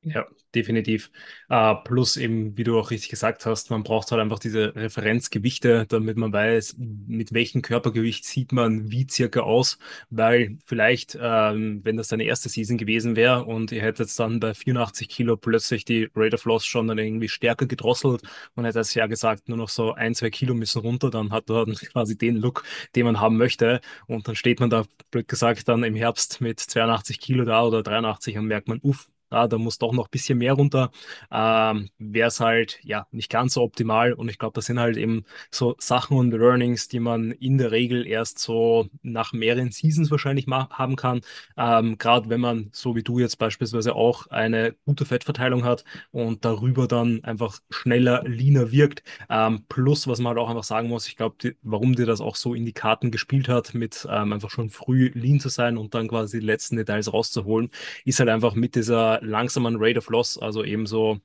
Ja, 0.07 0.27
definitiv. 0.55 1.11
Äh, 1.49 1.75
plus 1.83 2.19
eben, 2.19 2.59
wie 2.59 2.65
du 2.65 2.79
auch 2.79 2.91
richtig 2.91 3.09
gesagt 3.09 3.47
hast, 3.47 3.71
man 3.71 3.83
braucht 3.85 4.11
halt 4.11 4.21
einfach 4.21 4.39
diese 4.39 4.75
Referenzgewichte, 4.77 5.87
damit 5.89 6.19
man 6.19 6.31
weiß, 6.31 6.77
mit 6.79 7.33
welchem 7.33 7.63
Körpergewicht 7.63 8.27
sieht 8.27 8.53
man 8.53 8.91
wie 8.91 9.07
circa 9.11 9.41
aus, 9.41 9.79
weil 10.11 10.59
vielleicht, 10.67 11.17
ähm, 11.19 11.81
wenn 11.85 11.97
das 11.97 12.09
deine 12.09 12.25
erste 12.25 12.51
Season 12.51 12.77
gewesen 12.77 13.17
wäre 13.17 13.47
und 13.47 13.73
ihr 13.73 13.81
hättet 13.81 14.17
dann 14.19 14.41
bei 14.41 14.53
84 14.53 15.09
Kilo 15.09 15.39
plötzlich 15.39 15.87
die 15.87 16.11
Rate 16.15 16.35
of 16.35 16.45
Loss 16.45 16.67
schon 16.67 16.87
dann 16.87 16.99
irgendwie 16.99 17.29
stärker 17.31 17.65
gedrosselt 17.65 18.21
und 18.57 18.67
hättet 18.67 18.95
ja 18.95 19.07
gesagt, 19.07 19.49
nur 19.49 19.57
noch 19.57 19.71
so 19.71 19.95
ein, 19.95 20.15
zwei 20.15 20.29
Kilo 20.29 20.53
müssen 20.53 20.81
runter, 20.83 21.09
dann 21.09 21.33
hat 21.33 21.49
man 21.49 21.73
quasi 21.93 22.19
den 22.19 22.37
Look, 22.37 22.65
den 22.95 23.07
man 23.07 23.21
haben 23.21 23.39
möchte 23.39 23.81
und 24.07 24.29
dann 24.29 24.37
steht 24.37 24.61
man 24.61 24.69
da, 24.69 24.85
blöd 25.11 25.29
gesagt, 25.29 25.67
dann 25.69 25.83
im 25.83 25.95
Herbst 25.95 26.43
mit 26.43 26.61
82 26.61 27.21
Kilo 27.21 27.45
da 27.47 27.63
oder 27.65 27.83
83 27.83 28.37
und 28.37 28.45
merkt 28.47 28.69
man, 28.69 28.81
uff, 28.83 29.09
ah, 29.35 29.49
da 29.49 29.59
muss 29.59 29.79
doch 29.79 29.93
noch 29.93 30.07
ein 30.07 30.11
bisschen 30.11 30.39
mehr 30.39 30.55
runter, 30.55 30.91
ähm, 31.31 31.91
wäre 31.99 32.29
es 32.29 32.41
halt 32.41 32.79
ja 32.83 33.07
nicht 33.11 33.31
ganz 33.31 33.55
so 33.55 33.63
optimal. 33.63 34.13
Und 34.13 34.29
ich 34.29 34.39
glaube, 34.39 34.55
das 34.55 34.67
sind 34.67 34.79
halt 34.79 34.97
eben 34.97 35.25
so 35.51 35.75
Sachen 35.79 36.17
und 36.17 36.31
Learnings, 36.31 36.89
die 36.89 37.01
man 37.01 37.33
in 37.33 37.59
der 37.59 37.71
Regel 37.71 38.07
erst 38.07 38.39
so 38.39 38.89
nach 39.03 39.33
mehreren 39.33 39.71
Seasons 39.73 40.11
wahrscheinlich 40.11 40.47
haben 40.47 40.97
kann. 40.97 41.21
Ähm, 41.57 41.99
Gerade 41.99 42.29
wenn 42.29 42.41
man, 42.41 42.71
so 42.73 42.95
wie 42.97 43.03
du 43.03 43.19
jetzt 43.19 43.39
beispielsweise 43.39 43.95
auch, 43.95 44.27
eine 44.29 44.75
gute 44.85 45.05
Fettverteilung 45.05 45.65
hat 45.65 45.85
und 46.11 46.45
darüber 46.45 46.87
dann 46.87 47.23
einfach 47.25 47.61
schneller, 47.71 48.23
leaner 48.25 48.71
wirkt. 48.73 49.03
Ähm, 49.29 49.65
plus, 49.69 50.07
was 50.07 50.19
man 50.19 50.31
halt 50.31 50.39
auch 50.39 50.51
einfach 50.51 50.65
sagen 50.65 50.89
muss, 50.89 51.09
ich 51.09 51.17
glaube, 51.17 51.57
warum 51.63 51.95
dir 51.95 52.07
das 52.07 52.21
auch 52.21 52.37
so 52.37 52.55
in 52.55 52.65
die 52.67 52.73
Karten 52.73 53.11
gespielt 53.11 53.49
hat, 53.49 53.75
mit 53.75 54.07
ähm, 54.11 54.33
einfach 54.33 54.51
schon 54.51 54.71
früh 54.71 55.11
lean 55.15 55.41
zu 55.41 55.49
sein 55.49 55.77
und 55.77 55.95
dann 55.95 56.09
quasi 56.09 56.41
die 56.41 56.47
letzten 56.47 56.77
Details 56.77 57.13
rauszuholen, 57.13 57.71
ist 58.05 58.21
halt 58.21 58.29
einfach 58.29 58.55
mit 58.55 58.75
dieser 58.75 59.21
langsamen 59.25 59.77
Rate 59.79 59.99
of 59.99 60.09
Loss, 60.11 60.39
also 60.39 60.65
eben 60.65 60.87
so 60.87 61.21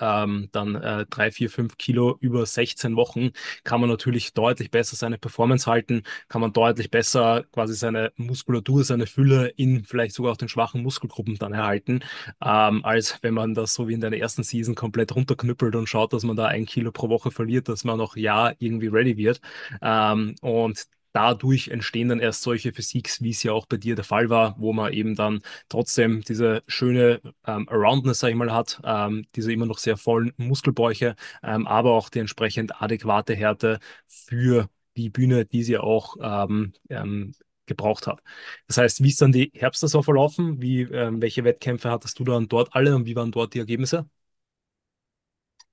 ähm, 0.00 0.48
dann 0.52 0.74
äh, 0.74 1.06
drei, 1.08 1.30
vier, 1.30 1.48
fünf 1.50 1.76
Kilo 1.78 2.16
über 2.20 2.44
16 2.44 2.96
Wochen, 2.96 3.30
kann 3.64 3.80
man 3.80 3.88
natürlich 3.88 4.34
deutlich 4.34 4.70
besser 4.70 4.96
seine 4.96 5.18
Performance 5.18 5.70
halten, 5.70 6.02
kann 6.28 6.40
man 6.40 6.52
deutlich 6.52 6.90
besser 6.90 7.44
quasi 7.52 7.74
seine 7.74 8.12
Muskulatur, 8.16 8.84
seine 8.84 9.06
Fülle 9.06 9.48
in 9.48 9.84
vielleicht 9.84 10.14
sogar 10.14 10.32
auch 10.32 10.36
den 10.36 10.48
schwachen 10.48 10.82
Muskelgruppen 10.82 11.36
dann 11.38 11.52
erhalten, 11.52 12.00
ähm, 12.44 12.84
als 12.84 13.18
wenn 13.22 13.34
man 13.34 13.54
das 13.54 13.74
so 13.74 13.88
wie 13.88 13.94
in 13.94 14.00
der 14.00 14.12
ersten 14.18 14.42
Season 14.42 14.74
komplett 14.74 15.14
runterknüppelt 15.14 15.76
und 15.76 15.88
schaut, 15.88 16.12
dass 16.12 16.24
man 16.24 16.36
da 16.36 16.46
ein 16.46 16.66
Kilo 16.66 16.90
pro 16.92 17.08
Woche 17.08 17.30
verliert, 17.30 17.68
dass 17.68 17.84
man 17.84 17.98
noch 17.98 18.16
ja 18.16 18.52
irgendwie 18.58 18.88
ready 18.88 19.16
wird. 19.16 19.40
Ähm, 19.82 20.34
und 20.40 20.84
dadurch 21.12 21.68
entstehen 21.68 22.08
dann 22.08 22.20
erst 22.20 22.42
solche 22.42 22.72
Physiques, 22.72 23.22
wie 23.22 23.30
es 23.30 23.42
ja 23.42 23.52
auch 23.52 23.66
bei 23.66 23.76
dir 23.76 23.94
der 23.94 24.04
Fall 24.04 24.30
war, 24.30 24.54
wo 24.58 24.72
man 24.72 24.92
eben 24.92 25.14
dann 25.14 25.40
trotzdem 25.68 26.22
diese 26.22 26.62
schöne 26.66 27.20
ähm, 27.46 27.68
Aroundness, 27.68 28.20
sag 28.20 28.30
ich 28.30 28.34
mal, 28.36 28.52
hat, 28.52 28.80
ähm, 28.84 29.26
diese 29.36 29.52
immer 29.52 29.66
noch 29.66 29.78
sehr 29.78 29.96
vollen 29.96 30.32
Muskelbäuche, 30.36 31.16
ähm, 31.42 31.66
aber 31.66 31.92
auch 31.92 32.08
die 32.08 32.20
entsprechend 32.20 32.80
adäquate 32.82 33.34
Härte 33.34 33.78
für 34.06 34.68
die 34.96 35.10
Bühne, 35.10 35.44
die 35.46 35.62
sie 35.64 35.78
auch 35.78 36.16
ähm, 36.20 36.72
ähm, 36.90 37.34
gebraucht 37.66 38.06
hat. 38.06 38.20
Das 38.66 38.78
heißt, 38.78 39.02
wie 39.02 39.08
ist 39.08 39.20
dann 39.22 39.32
die 39.32 39.52
Herbstsaison 39.54 40.02
verlaufen? 40.02 40.60
Wie, 40.60 40.82
ähm, 40.82 41.22
welche 41.22 41.44
Wettkämpfe 41.44 41.90
hattest 41.90 42.18
du 42.18 42.24
dann 42.24 42.48
dort 42.48 42.74
alle 42.74 42.94
und 42.96 43.06
wie 43.06 43.16
waren 43.16 43.32
dort 43.32 43.54
die 43.54 43.58
Ergebnisse? 43.60 44.06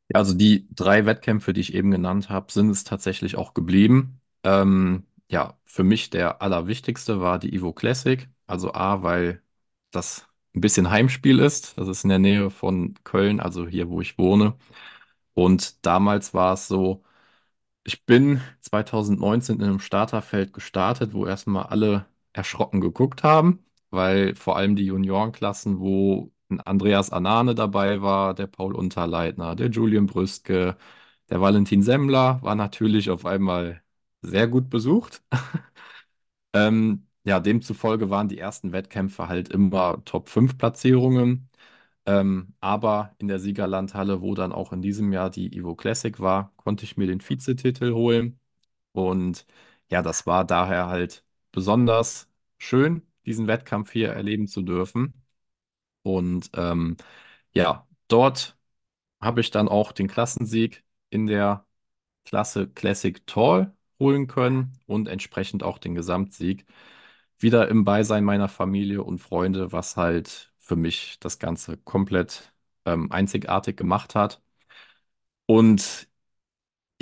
Ja, 0.10 0.18
also 0.20 0.34
die 0.34 0.68
drei 0.74 1.06
Wettkämpfe, 1.06 1.54
die 1.54 1.62
ich 1.62 1.74
eben 1.74 1.92
genannt 1.92 2.30
habe, 2.30 2.52
sind 2.52 2.70
es 2.70 2.84
tatsächlich 2.84 3.36
auch 3.36 3.54
geblieben. 3.54 4.22
Ähm, 4.44 5.06
ja, 5.30 5.60
für 5.66 5.84
mich 5.84 6.10
der 6.10 6.42
allerwichtigste 6.42 7.22
war 7.22 7.40
die 7.40 7.54
Evo 7.54 7.74
Classic. 7.74 8.28
Also 8.48 8.74
A, 8.74 9.04
weil 9.04 9.42
das 9.92 10.28
ein 10.56 10.62
bisschen 10.62 10.90
Heimspiel 10.90 11.40
ist. 11.40 11.78
Das 11.78 11.88
ist 11.88 12.04
in 12.04 12.10
der 12.10 12.20
Nähe 12.20 12.50
von 12.50 12.96
Köln, 13.04 13.40
also 13.40 13.68
hier, 13.68 13.90
wo 13.90 14.02
ich 14.02 14.18
wohne. 14.18 14.58
Und 15.34 15.86
damals 15.86 16.34
war 16.34 16.54
es 16.54 16.68
so, 16.68 17.04
ich 17.84 18.06
bin 18.06 18.42
2019 18.62 19.58
in 19.58 19.64
einem 19.66 19.80
Starterfeld 19.80 20.54
gestartet, 20.54 21.14
wo 21.14 21.26
erstmal 21.28 21.66
alle 21.68 22.08
erschrocken 22.34 22.82
geguckt 22.82 23.24
haben, 23.24 23.66
weil 23.92 24.36
vor 24.36 24.58
allem 24.58 24.76
die 24.76 24.86
Juniorenklassen, 24.86 25.80
wo 25.80 26.32
Andreas 26.66 27.12
Anane 27.12 27.56
dabei 27.56 28.02
war, 28.02 28.34
der 28.36 28.48
Paul 28.48 28.76
Unterleitner, 28.76 29.56
der 29.56 29.70
Julian 29.70 30.08
Brüske, 30.08 30.78
der 31.30 31.42
Valentin 31.42 31.84
Semmler, 31.84 32.42
war 32.44 32.56
natürlich 32.56 33.10
auf 33.10 33.26
einmal 33.26 33.82
sehr 34.22 34.48
gut 34.48 34.70
besucht. 34.70 35.24
Ähm, 36.54 37.08
ja, 37.24 37.40
demzufolge 37.40 38.10
waren 38.10 38.28
die 38.30 38.38
ersten 38.40 38.72
Wettkämpfe 38.72 39.28
halt 39.28 39.50
immer 39.50 40.04
Top-5-Platzierungen. 40.06 41.50
Ähm, 42.06 42.56
aber 42.62 43.16
in 43.20 43.28
der 43.28 43.40
Siegerlandhalle, 43.40 44.22
wo 44.22 44.36
dann 44.36 44.52
auch 44.54 44.74
in 44.74 44.82
diesem 44.82 45.14
Jahr 45.14 45.30
die 45.30 45.56
Evo 45.58 45.76
Classic 45.76 46.20
war, 46.20 46.54
konnte 46.58 46.86
ich 46.86 46.98
mir 46.98 47.08
den 47.08 47.22
Vizetitel 47.22 47.94
holen. 47.94 48.40
Und 48.94 49.46
ja, 49.92 50.02
das 50.02 50.26
war 50.28 50.46
daher 50.46 50.88
halt 50.88 51.24
besonders 51.52 52.30
schön, 52.58 53.04
diesen 53.26 53.48
Wettkampf 53.48 53.92
hier 53.92 54.10
erleben 54.12 54.48
zu 54.48 54.62
dürfen. 54.64 55.14
Und 56.04 56.50
ähm, 56.56 56.98
ja, 57.54 57.88
dort 58.08 58.58
habe 59.22 59.42
ich 59.42 59.52
dann 59.52 59.68
auch 59.70 59.92
den 59.94 60.08
Klassensieg 60.08 60.84
in 61.10 61.28
der 61.28 61.66
Klasse 62.26 62.70
Classic 62.70 63.26
Tall 63.28 63.76
holen 64.00 64.28
können 64.28 64.74
und 64.88 65.08
entsprechend 65.08 65.64
auch 65.64 65.78
den 65.78 65.96
Gesamtsieg. 65.96 66.66
Wieder 67.40 67.68
im 67.70 67.86
Beisein 67.86 68.24
meiner 68.26 68.50
Familie 68.50 69.04
und 69.04 69.20
Freunde, 69.20 69.72
was 69.72 69.98
halt 69.98 70.54
für 70.60 70.76
mich 70.76 71.20
das 71.20 71.40
Ganze 71.40 71.78
komplett 71.78 72.54
ähm, 72.86 73.12
einzigartig 73.12 73.78
gemacht 73.78 74.16
hat. 74.16 74.42
Und 75.46 76.08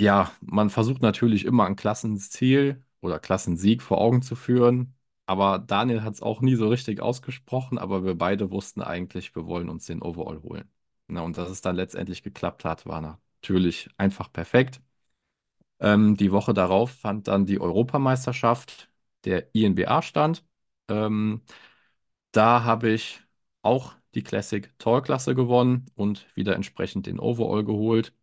ja, 0.00 0.32
man 0.40 0.70
versucht 0.70 1.02
natürlich 1.02 1.44
immer 1.44 1.66
ein 1.66 1.76
Klassenziel 1.76 2.84
oder 3.00 3.18
Klassensieg 3.20 3.82
vor 3.82 4.00
Augen 4.00 4.22
zu 4.22 4.36
führen. 4.36 4.96
Aber 5.26 5.58
Daniel 5.58 6.02
hat 6.02 6.14
es 6.14 6.22
auch 6.22 6.40
nie 6.40 6.56
so 6.56 6.68
richtig 6.68 7.00
ausgesprochen, 7.02 7.78
aber 7.78 8.04
wir 8.04 8.16
beide 8.16 8.50
wussten 8.50 8.82
eigentlich, 8.82 9.34
wir 9.36 9.46
wollen 9.46 9.68
uns 9.68 9.86
den 9.86 10.02
Overall 10.02 10.42
holen. 10.42 10.70
Na, 11.08 11.22
und 11.22 11.38
dass 11.38 11.50
es 11.50 11.60
dann 11.62 11.76
letztendlich 11.76 12.22
geklappt 12.22 12.64
hat, 12.64 12.86
war 12.86 13.00
natürlich 13.02 13.90
einfach 13.98 14.32
perfekt. 14.32 14.80
Ähm, 15.80 16.16
die 16.16 16.32
Woche 16.32 16.54
darauf 16.54 16.90
fand 16.92 17.28
dann 17.28 17.46
die 17.46 17.60
Europameisterschaft 17.60 18.90
der 19.24 19.54
INBA 19.54 20.02
stand. 20.02 20.44
Ähm, 20.88 21.42
da 22.32 22.64
habe 22.64 22.90
ich 22.90 23.22
auch 23.62 23.94
die 24.14 24.22
Classic 24.22 24.72
Tall-Klasse 24.78 25.34
gewonnen 25.34 25.86
und 25.94 26.26
wieder 26.36 26.54
entsprechend 26.56 27.06
den 27.06 27.20
Overall 27.20 27.64
geholt. 27.64 28.14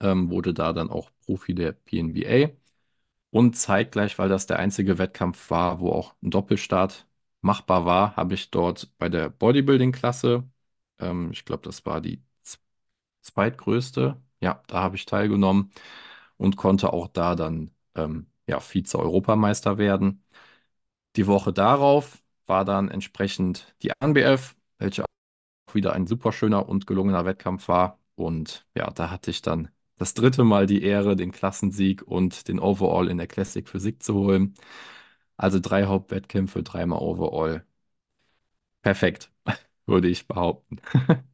Ähm, 0.00 0.30
wurde 0.30 0.54
da 0.54 0.72
dann 0.72 0.90
auch 0.90 1.10
Profi 1.26 1.54
der 1.54 1.72
PNBA. 1.72 2.50
Und 3.30 3.56
zeitgleich, 3.56 4.18
weil 4.18 4.28
das 4.28 4.46
der 4.46 4.58
einzige 4.58 4.98
Wettkampf 4.98 5.50
war, 5.50 5.80
wo 5.80 5.92
auch 5.92 6.14
ein 6.22 6.30
Doppelstart 6.30 7.06
machbar 7.42 7.84
war, 7.86 8.16
habe 8.16 8.34
ich 8.34 8.50
dort 8.50 8.92
bei 8.98 9.08
der 9.08 9.28
Bodybuilding-Klasse, 9.30 10.44
ähm, 11.00 11.30
ich 11.32 11.44
glaube, 11.44 11.62
das 11.64 11.86
war 11.86 12.00
die 12.00 12.22
zweitgrößte, 13.22 14.16
ja, 14.40 14.62
da 14.66 14.80
habe 14.82 14.96
ich 14.96 15.06
teilgenommen 15.06 15.70
und 16.40 16.56
konnte 16.56 16.92
auch 16.94 17.08
da 17.08 17.36
dann 17.36 17.70
ähm, 17.96 18.28
ja, 18.48 18.60
Vize-Europameister 18.60 19.78
werden. 19.78 20.24
Die 21.16 21.26
Woche 21.26 21.52
darauf 21.52 22.22
war 22.46 22.64
dann 22.64 22.88
entsprechend 22.90 23.74
die 23.82 23.92
ANBF, 24.00 24.56
welche 24.78 25.04
auch 25.50 25.74
wieder 25.74 25.92
ein 25.94 26.06
super 26.06 26.32
schöner 26.32 26.68
und 26.68 26.86
gelungener 26.86 27.24
Wettkampf 27.26 27.68
war. 27.68 27.98
Und 28.16 28.66
ja, 28.76 28.90
da 28.90 29.10
hatte 29.10 29.30
ich 29.30 29.42
dann 29.42 29.68
das 29.98 30.14
dritte 30.14 30.44
Mal 30.44 30.66
die 30.66 30.82
Ehre, 30.82 31.16
den 31.16 31.32
Klassensieg 31.32 32.02
und 32.02 32.48
den 32.48 32.60
Overall 32.60 33.08
in 33.08 33.18
der 33.18 33.26
Classic 33.28 33.68
Physik 33.68 34.02
zu 34.02 34.14
holen. 34.14 34.54
Also 35.36 35.60
drei 35.60 35.86
Hauptwettkämpfe, 35.86 36.62
dreimal 36.64 37.00
Overall. 37.00 37.64
Perfekt, 38.82 39.30
würde 39.86 40.08
ich 40.08 40.26
behaupten. 40.26 40.80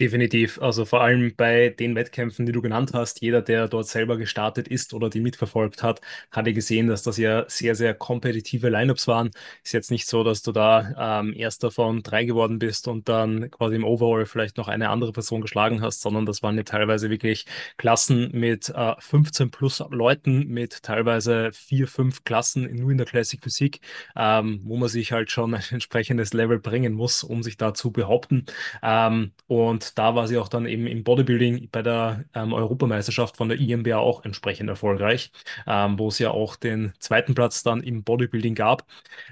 Definitiv. 0.00 0.58
Also 0.62 0.86
vor 0.86 1.02
allem 1.02 1.34
bei 1.36 1.68
den 1.68 1.94
Wettkämpfen, 1.94 2.46
die 2.46 2.52
du 2.52 2.62
genannt 2.62 2.92
hast, 2.94 3.20
jeder, 3.20 3.42
der 3.42 3.68
dort 3.68 3.86
selber 3.86 4.16
gestartet 4.16 4.66
ist 4.66 4.94
oder 4.94 5.10
die 5.10 5.20
mitverfolgt 5.20 5.82
hat, 5.82 6.00
hat 6.30 6.46
ja 6.46 6.54
gesehen, 6.54 6.86
dass 6.86 7.02
das 7.02 7.18
ja 7.18 7.44
sehr, 7.48 7.74
sehr 7.74 7.92
kompetitive 7.92 8.70
Lineups 8.70 9.06
waren. 9.08 9.30
Ist 9.62 9.74
jetzt 9.74 9.90
nicht 9.90 10.06
so, 10.06 10.24
dass 10.24 10.40
du 10.40 10.52
da 10.52 11.20
ähm, 11.20 11.34
erster 11.34 11.70
von 11.70 12.02
drei 12.02 12.24
geworden 12.24 12.58
bist 12.58 12.88
und 12.88 13.10
dann 13.10 13.50
quasi 13.50 13.76
im 13.76 13.84
Overall 13.84 14.24
vielleicht 14.24 14.56
noch 14.56 14.68
eine 14.68 14.88
andere 14.88 15.12
Person 15.12 15.42
geschlagen 15.42 15.82
hast, 15.82 16.00
sondern 16.00 16.24
das 16.24 16.42
waren 16.42 16.56
ja 16.56 16.62
teilweise 16.62 17.10
wirklich 17.10 17.44
Klassen 17.76 18.30
mit 18.32 18.70
äh, 18.70 18.94
15 19.00 19.50
plus 19.50 19.84
Leuten, 19.90 20.46
mit 20.46 20.82
teilweise 20.82 21.50
vier, 21.52 21.86
fünf 21.86 22.24
Klassen 22.24 22.74
nur 22.74 22.90
in 22.90 22.96
der 22.96 23.06
Classic 23.06 23.42
Physik, 23.42 23.80
ähm, 24.16 24.60
wo 24.64 24.78
man 24.78 24.88
sich 24.88 25.12
halt 25.12 25.30
schon 25.30 25.54
ein 25.54 25.62
entsprechendes 25.70 26.32
Level 26.32 26.58
bringen 26.58 26.94
muss, 26.94 27.22
um 27.22 27.42
sich 27.42 27.58
da 27.58 27.74
zu 27.74 27.90
behaupten. 27.90 28.46
Ähm, 28.82 29.32
und 29.46 29.89
da 29.94 30.14
war 30.14 30.28
sie 30.28 30.38
auch 30.38 30.48
dann 30.48 30.66
eben 30.66 30.86
im 30.86 31.04
Bodybuilding 31.04 31.68
bei 31.70 31.82
der 31.82 32.24
ähm, 32.34 32.52
Europameisterschaft 32.52 33.36
von 33.36 33.48
der 33.48 33.58
IMBA 33.58 33.96
auch 33.96 34.24
entsprechend 34.24 34.68
erfolgreich, 34.68 35.32
ähm, 35.66 35.98
wo 35.98 36.08
es 36.08 36.18
ja 36.18 36.30
auch 36.30 36.56
den 36.56 36.92
zweiten 36.98 37.34
Platz 37.34 37.62
dann 37.62 37.82
im 37.82 38.04
Bodybuilding 38.04 38.54
gab. 38.54 38.86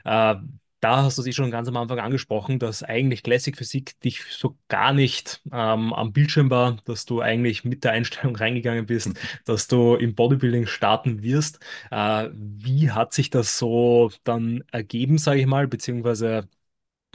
Äh, 0.05 0.37
da 0.81 1.03
hast 1.03 1.19
du 1.19 1.23
sie 1.23 1.33
schon 1.33 1.51
ganz 1.51 1.67
am 1.69 1.77
Anfang 1.77 1.99
angesprochen, 1.99 2.59
dass 2.59 2.83
eigentlich 2.85 3.23
Classic 3.25 3.57
Physik 3.57 3.99
dich 4.01 4.23
so 4.31 4.57
gar 4.69 4.93
nicht 4.93 5.41
ähm, 5.53 5.93
am 5.93 6.13
Bildschirm 6.13 6.51
war, 6.51 6.77
dass 6.85 7.05
du 7.05 7.21
eigentlich 7.21 7.65
mit 7.65 7.83
der 7.85 7.93
Einstellung 7.93 8.37
reingegangen 8.37 8.87
bist, 8.87 9.19
dass 9.45 9.67
du 9.67 9.97
im 9.97 10.15
Bodybuilding 10.15 10.67
starten 10.67 11.23
wirst. 11.23 11.59
Äh, 11.91 12.29
wie 12.33 12.91
hat 12.93 13.13
sich 13.13 13.31
das 13.31 13.59
so 13.59 14.11
dann 14.25 14.63
ergeben, 14.71 15.19
sage 15.19 15.41
ich 15.41 15.47
mal, 15.47 15.67
beziehungsweise 15.67 16.49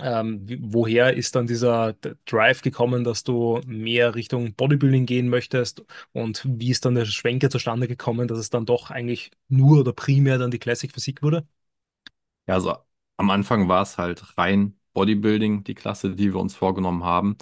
ähm, 0.02 0.46
woher 0.62 1.14
ist 1.16 1.36
dann 1.36 1.48
dieser 1.48 1.94
Drive 2.26 2.62
gekommen, 2.62 3.04
dass 3.04 3.24
du 3.24 3.62
mehr 3.66 4.16
Richtung 4.16 4.54
Bodybuilding 4.56 5.06
gehen 5.06 5.30
möchtest? 5.30 5.84
Und 6.14 6.44
wie 6.48 6.72
ist 6.72 6.86
dann 6.86 6.96
der 6.96 7.06
Schwenker 7.06 7.50
zustande 7.50 7.88
gekommen, 7.88 8.28
dass 8.28 8.40
es 8.40 8.50
dann 8.50 8.66
doch 8.66 8.92
eigentlich 8.92 9.32
nur 9.50 9.80
oder 9.82 9.94
primär 9.94 10.38
dann 10.38 10.52
die 10.52 10.60
Classic 10.60 10.92
Physik 10.92 11.22
wurde? 11.24 11.48
Ja, 12.48 12.56
also 12.56 12.76
am 13.18 13.30
Anfang 13.30 13.68
war 13.70 13.82
es 13.84 13.98
halt 13.98 14.38
rein 14.38 14.78
Bodybuilding 14.94 15.64
die 15.64 15.76
Klasse, 15.76 16.16
die 16.16 16.34
wir 16.34 16.40
uns 16.40 16.56
vorgenommen 16.56 17.04
haben. 17.04 17.38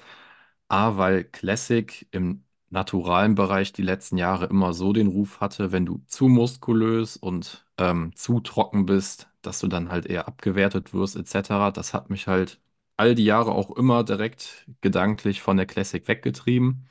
A, 0.69 0.97
weil 0.97 1.23
Classic 1.25 2.07
im 2.11 2.45
naturalen 2.69 3.35
Bereich 3.35 3.73
die 3.73 3.81
letzten 3.81 4.17
Jahre 4.17 4.45
immer 4.45 4.73
so 4.73 4.93
den 4.93 5.07
Ruf 5.07 5.41
hatte, 5.41 5.71
wenn 5.71 5.85
du 5.85 6.01
zu 6.07 6.27
muskulös 6.29 7.17
und 7.17 7.65
ähm, 7.77 8.13
zu 8.15 8.39
trocken 8.41 8.85
bist, 8.85 9.29
dass 9.41 9.59
du 9.59 9.67
dann 9.67 9.89
halt 9.91 10.05
eher 10.05 10.27
abgewertet 10.27 10.93
wirst, 10.93 11.15
etc. 11.15 11.71
Das 11.71 11.93
hat 11.93 12.09
mich 12.09 12.27
halt 12.27 12.59
all 12.97 13.15
die 13.15 13.25
Jahre 13.25 13.51
auch 13.53 13.71
immer 13.75 14.03
direkt 14.03 14.67
gedanklich 14.81 15.41
von 15.41 15.57
der 15.57 15.65
Classic 15.65 16.07
weggetrieben. 16.07 16.89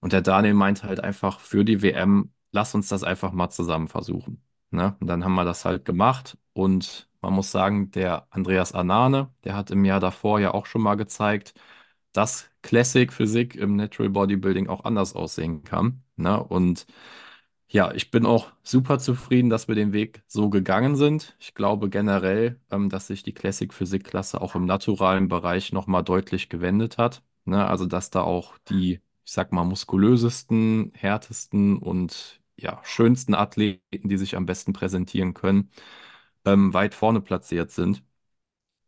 Und 0.00 0.12
der 0.12 0.22
Daniel 0.22 0.54
meinte 0.54 0.84
halt 0.84 1.00
einfach 1.00 1.40
für 1.40 1.64
die 1.64 1.82
WM, 1.82 2.32
lass 2.52 2.74
uns 2.74 2.88
das 2.88 3.04
einfach 3.04 3.32
mal 3.32 3.50
zusammen 3.50 3.88
versuchen. 3.88 4.42
Ne? 4.70 4.96
Und 5.00 5.06
dann 5.06 5.24
haben 5.24 5.34
wir 5.34 5.44
das 5.44 5.64
halt 5.64 5.84
gemacht 5.84 6.38
und 6.52 7.08
man 7.20 7.34
muss 7.34 7.52
sagen, 7.52 7.90
der 7.92 8.26
Andreas 8.30 8.72
Anane, 8.72 9.32
der 9.44 9.54
hat 9.54 9.70
im 9.70 9.84
Jahr 9.84 10.00
davor 10.00 10.40
ja 10.40 10.52
auch 10.54 10.66
schon 10.66 10.82
mal 10.82 10.96
gezeigt, 10.96 11.54
dass 12.12 12.50
Classic 12.62 13.12
Physik 13.12 13.54
im 13.56 13.76
Natural 13.76 14.10
Bodybuilding 14.10 14.68
auch 14.68 14.84
anders 14.84 15.14
aussehen 15.14 15.62
kann. 15.64 16.02
Ne? 16.16 16.42
Und 16.42 16.86
ja, 17.72 17.92
ich 17.94 18.10
bin 18.10 18.26
auch 18.26 18.52
super 18.62 18.98
zufrieden, 18.98 19.48
dass 19.50 19.66
wir 19.68 19.74
den 19.74 19.92
Weg 19.92 20.22
so 20.26 20.50
gegangen 20.50 20.96
sind. 20.96 21.36
Ich 21.40 21.54
glaube 21.54 21.88
generell, 21.90 22.60
ähm, 22.70 22.88
dass 22.90 23.06
sich 23.06 23.22
die 23.22 23.32
Classic 23.34 23.72
Physik 23.72 24.04
Klasse 24.04 24.40
auch 24.40 24.54
im 24.54 24.66
naturalen 24.66 25.28
Bereich 25.28 25.72
nochmal 25.72 26.04
deutlich 26.04 26.48
gewendet 26.48 26.98
hat. 26.98 27.22
Ne? 27.44 27.66
Also, 27.66 27.86
dass 27.86 28.10
da 28.10 28.22
auch 28.22 28.58
die, 28.68 29.00
ich 29.24 29.32
sag 29.32 29.52
mal, 29.52 29.64
muskulösesten, 29.64 30.92
härtesten 30.94 31.78
und 31.78 32.40
ja, 32.56 32.80
schönsten 32.84 33.34
Athleten, 33.34 34.08
die 34.08 34.18
sich 34.18 34.36
am 34.36 34.46
besten 34.46 34.72
präsentieren 34.74 35.34
können, 35.34 35.70
ähm, 36.44 36.74
weit 36.74 36.94
vorne 36.94 37.20
platziert 37.22 37.70
sind. 37.72 38.02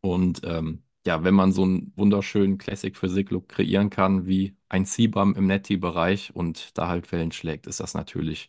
Und 0.00 0.42
ähm, 0.44 0.82
ja, 1.06 1.24
wenn 1.24 1.34
man 1.34 1.52
so 1.52 1.62
einen 1.64 1.92
wunderschönen 1.96 2.58
Classic 2.58 2.96
Physik 2.96 3.30
Look 3.30 3.48
kreieren 3.48 3.90
kann, 3.90 4.26
wie 4.26 4.56
ein 4.68 4.86
CBAM 4.86 5.34
im 5.34 5.46
Netty-Bereich 5.46 6.34
und 6.34 6.76
da 6.78 6.88
halt 6.88 7.10
Wellen 7.12 7.32
schlägt, 7.32 7.66
ist 7.66 7.80
das 7.80 7.94
natürlich 7.94 8.48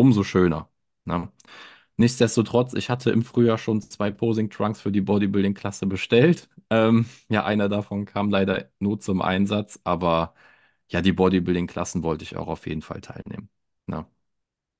umso 0.00 0.24
schöner. 0.24 0.68
Ne? 1.04 1.30
Nichtsdestotrotz, 1.96 2.74
ich 2.74 2.90
hatte 2.90 3.10
im 3.10 3.22
Frühjahr 3.22 3.58
schon 3.58 3.80
zwei 3.82 4.10
Posing 4.10 4.50
Trunks 4.50 4.80
für 4.80 4.92
die 4.92 5.02
Bodybuilding-Klasse 5.02 5.86
bestellt. 5.86 6.48
Ähm, 6.70 7.06
ja, 7.28 7.44
einer 7.44 7.68
davon 7.68 8.06
kam 8.06 8.30
leider 8.30 8.70
nur 8.78 9.00
zum 9.00 9.22
Einsatz, 9.22 9.80
aber 9.84 10.34
ja, 10.90 11.02
die 11.02 11.12
Bodybuilding-Klassen 11.12 12.02
wollte 12.02 12.24
ich 12.24 12.36
auch 12.36 12.48
auf 12.48 12.66
jeden 12.66 12.82
Fall 12.82 13.00
teilnehmen. 13.02 13.50
Ne? 13.86 14.06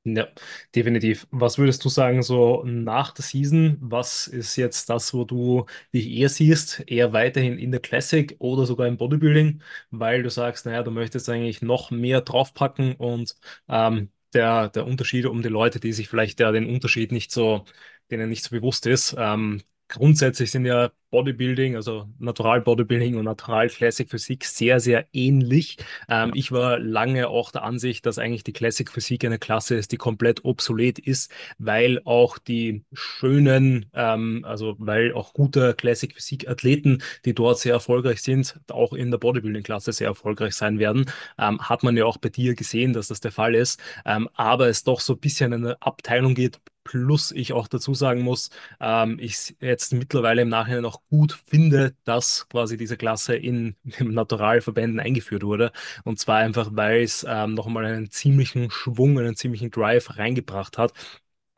Ja, 0.04 0.28
definitiv. 0.74 1.26
Was 1.30 1.58
würdest 1.58 1.84
du 1.84 1.90
sagen, 1.90 2.22
so 2.22 2.62
nach 2.64 3.12
der 3.12 3.22
Season, 3.22 3.76
was 3.82 4.26
ist 4.28 4.56
jetzt 4.56 4.88
das, 4.88 5.12
wo 5.12 5.24
du 5.24 5.66
dich 5.92 6.08
eher 6.10 6.30
siehst, 6.30 6.80
eher 6.86 7.12
weiterhin 7.12 7.58
in 7.58 7.70
der 7.70 7.80
Classic 7.80 8.34
oder 8.38 8.64
sogar 8.64 8.86
im 8.88 8.96
Bodybuilding, 8.96 9.62
weil 9.90 10.22
du 10.22 10.30
sagst, 10.30 10.64
naja, 10.64 10.82
du 10.82 10.90
möchtest 10.90 11.28
eigentlich 11.28 11.60
noch 11.60 11.90
mehr 11.90 12.22
draufpacken 12.22 12.94
und 12.94 13.36
ähm, 13.68 14.10
der, 14.34 14.68
der 14.70 14.86
Unterschied 14.86 15.26
um 15.26 15.42
die 15.42 15.48
Leute, 15.48 15.80
die 15.80 15.92
sich 15.92 16.08
vielleicht 16.08 16.40
ja 16.40 16.52
den 16.52 16.66
Unterschied 16.68 17.12
nicht 17.12 17.32
so, 17.32 17.64
denen 18.10 18.28
nicht 18.28 18.44
so 18.44 18.50
bewusst 18.50 18.86
ist, 18.86 19.14
ähm, 19.18 19.62
grundsätzlich 19.90 20.50
sind 20.50 20.64
ja 20.64 20.90
Bodybuilding, 21.10 21.74
also 21.74 22.08
Natural 22.18 22.60
Bodybuilding 22.60 23.16
und 23.16 23.24
Natural 23.24 23.68
Classic 23.68 24.08
Physik 24.08 24.44
sehr, 24.44 24.78
sehr 24.78 25.06
ähnlich. 25.12 25.76
Ähm, 26.08 26.30
ich 26.34 26.52
war 26.52 26.78
lange 26.78 27.28
auch 27.28 27.50
der 27.50 27.64
Ansicht, 27.64 28.06
dass 28.06 28.18
eigentlich 28.18 28.44
die 28.44 28.52
Classic 28.52 28.88
Physik 28.88 29.24
eine 29.24 29.38
Klasse 29.38 29.74
ist, 29.74 29.90
die 29.92 29.96
komplett 29.96 30.44
obsolet 30.44 30.98
ist, 30.98 31.32
weil 31.58 32.00
auch 32.04 32.38
die 32.38 32.84
schönen, 32.92 33.86
ähm, 33.92 34.44
also 34.46 34.76
weil 34.78 35.12
auch 35.12 35.32
gute 35.32 35.74
Classic 35.74 36.14
Physik 36.14 36.48
Athleten, 36.48 37.02
die 37.24 37.34
dort 37.34 37.58
sehr 37.58 37.74
erfolgreich 37.74 38.22
sind, 38.22 38.60
auch 38.70 38.92
in 38.92 39.10
der 39.10 39.18
Bodybuilding 39.18 39.64
Klasse 39.64 39.92
sehr 39.92 40.08
erfolgreich 40.08 40.54
sein 40.54 40.78
werden. 40.78 41.06
Ähm, 41.38 41.60
hat 41.60 41.82
man 41.82 41.96
ja 41.96 42.04
auch 42.04 42.18
bei 42.18 42.28
dir 42.28 42.54
gesehen, 42.54 42.92
dass 42.92 43.08
das 43.08 43.20
der 43.20 43.32
Fall 43.32 43.54
ist. 43.56 43.80
Ähm, 44.04 44.28
aber 44.34 44.68
es 44.68 44.84
doch 44.84 45.00
so 45.00 45.14
ein 45.14 45.20
bisschen 45.20 45.52
in 45.52 45.64
eine 45.64 45.82
Abteilung 45.82 46.34
geht, 46.34 46.60
Plus 46.90 47.30
ich 47.30 47.52
auch 47.52 47.68
dazu 47.68 47.94
sagen 47.94 48.22
muss, 48.22 48.50
ähm, 48.80 49.16
ich 49.20 49.56
jetzt 49.60 49.92
mittlerweile 49.92 50.42
im 50.42 50.48
Nachhinein 50.48 50.84
auch 50.84 51.00
gut 51.08 51.40
finde, 51.46 51.94
dass 52.02 52.48
quasi 52.48 52.76
diese 52.76 52.96
Klasse 52.96 53.36
in 53.36 53.76
den 53.84 54.12
Naturalverbänden 54.12 54.98
eingeführt 54.98 55.44
wurde. 55.44 55.70
Und 56.04 56.18
zwar 56.18 56.38
einfach, 56.38 56.70
weil 56.72 57.02
es 57.04 57.24
ähm, 57.28 57.54
nochmal 57.54 57.84
einen 57.84 58.10
ziemlichen 58.10 58.72
Schwung, 58.72 59.16
einen 59.20 59.36
ziemlichen 59.36 59.70
Drive 59.70 60.16
reingebracht 60.18 60.78
hat. 60.78 60.92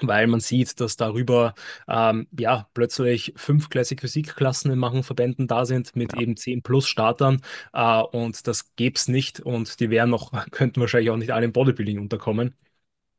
Weil 0.02 0.26
man 0.26 0.40
sieht, 0.40 0.80
dass 0.80 0.96
darüber 0.96 1.54
ähm, 1.88 2.26
ja 2.38 2.68
plötzlich 2.74 3.32
fünf 3.36 3.70
Classic 3.70 3.98
Physik-Klassen 4.00 4.70
in 4.72 4.78
manchen 4.78 5.04
Verbänden 5.04 5.46
da 5.46 5.64
sind 5.64 5.94
mit 5.96 6.12
ja, 6.12 6.20
eben 6.20 6.36
10 6.36 6.62
plus 6.62 6.88
Startern 6.88 7.40
äh, 7.72 8.00
und 8.02 8.46
das 8.48 8.74
gäbe 8.76 8.96
es 8.96 9.08
nicht 9.08 9.40
und 9.40 9.80
die 9.80 9.90
wären 9.90 10.10
noch, 10.10 10.32
könnten 10.50 10.80
wahrscheinlich 10.80 11.10
auch 11.10 11.16
nicht 11.16 11.32
alle 11.32 11.46
im 11.46 11.52
Bodybuilding 11.52 12.00
unterkommen. 12.00 12.54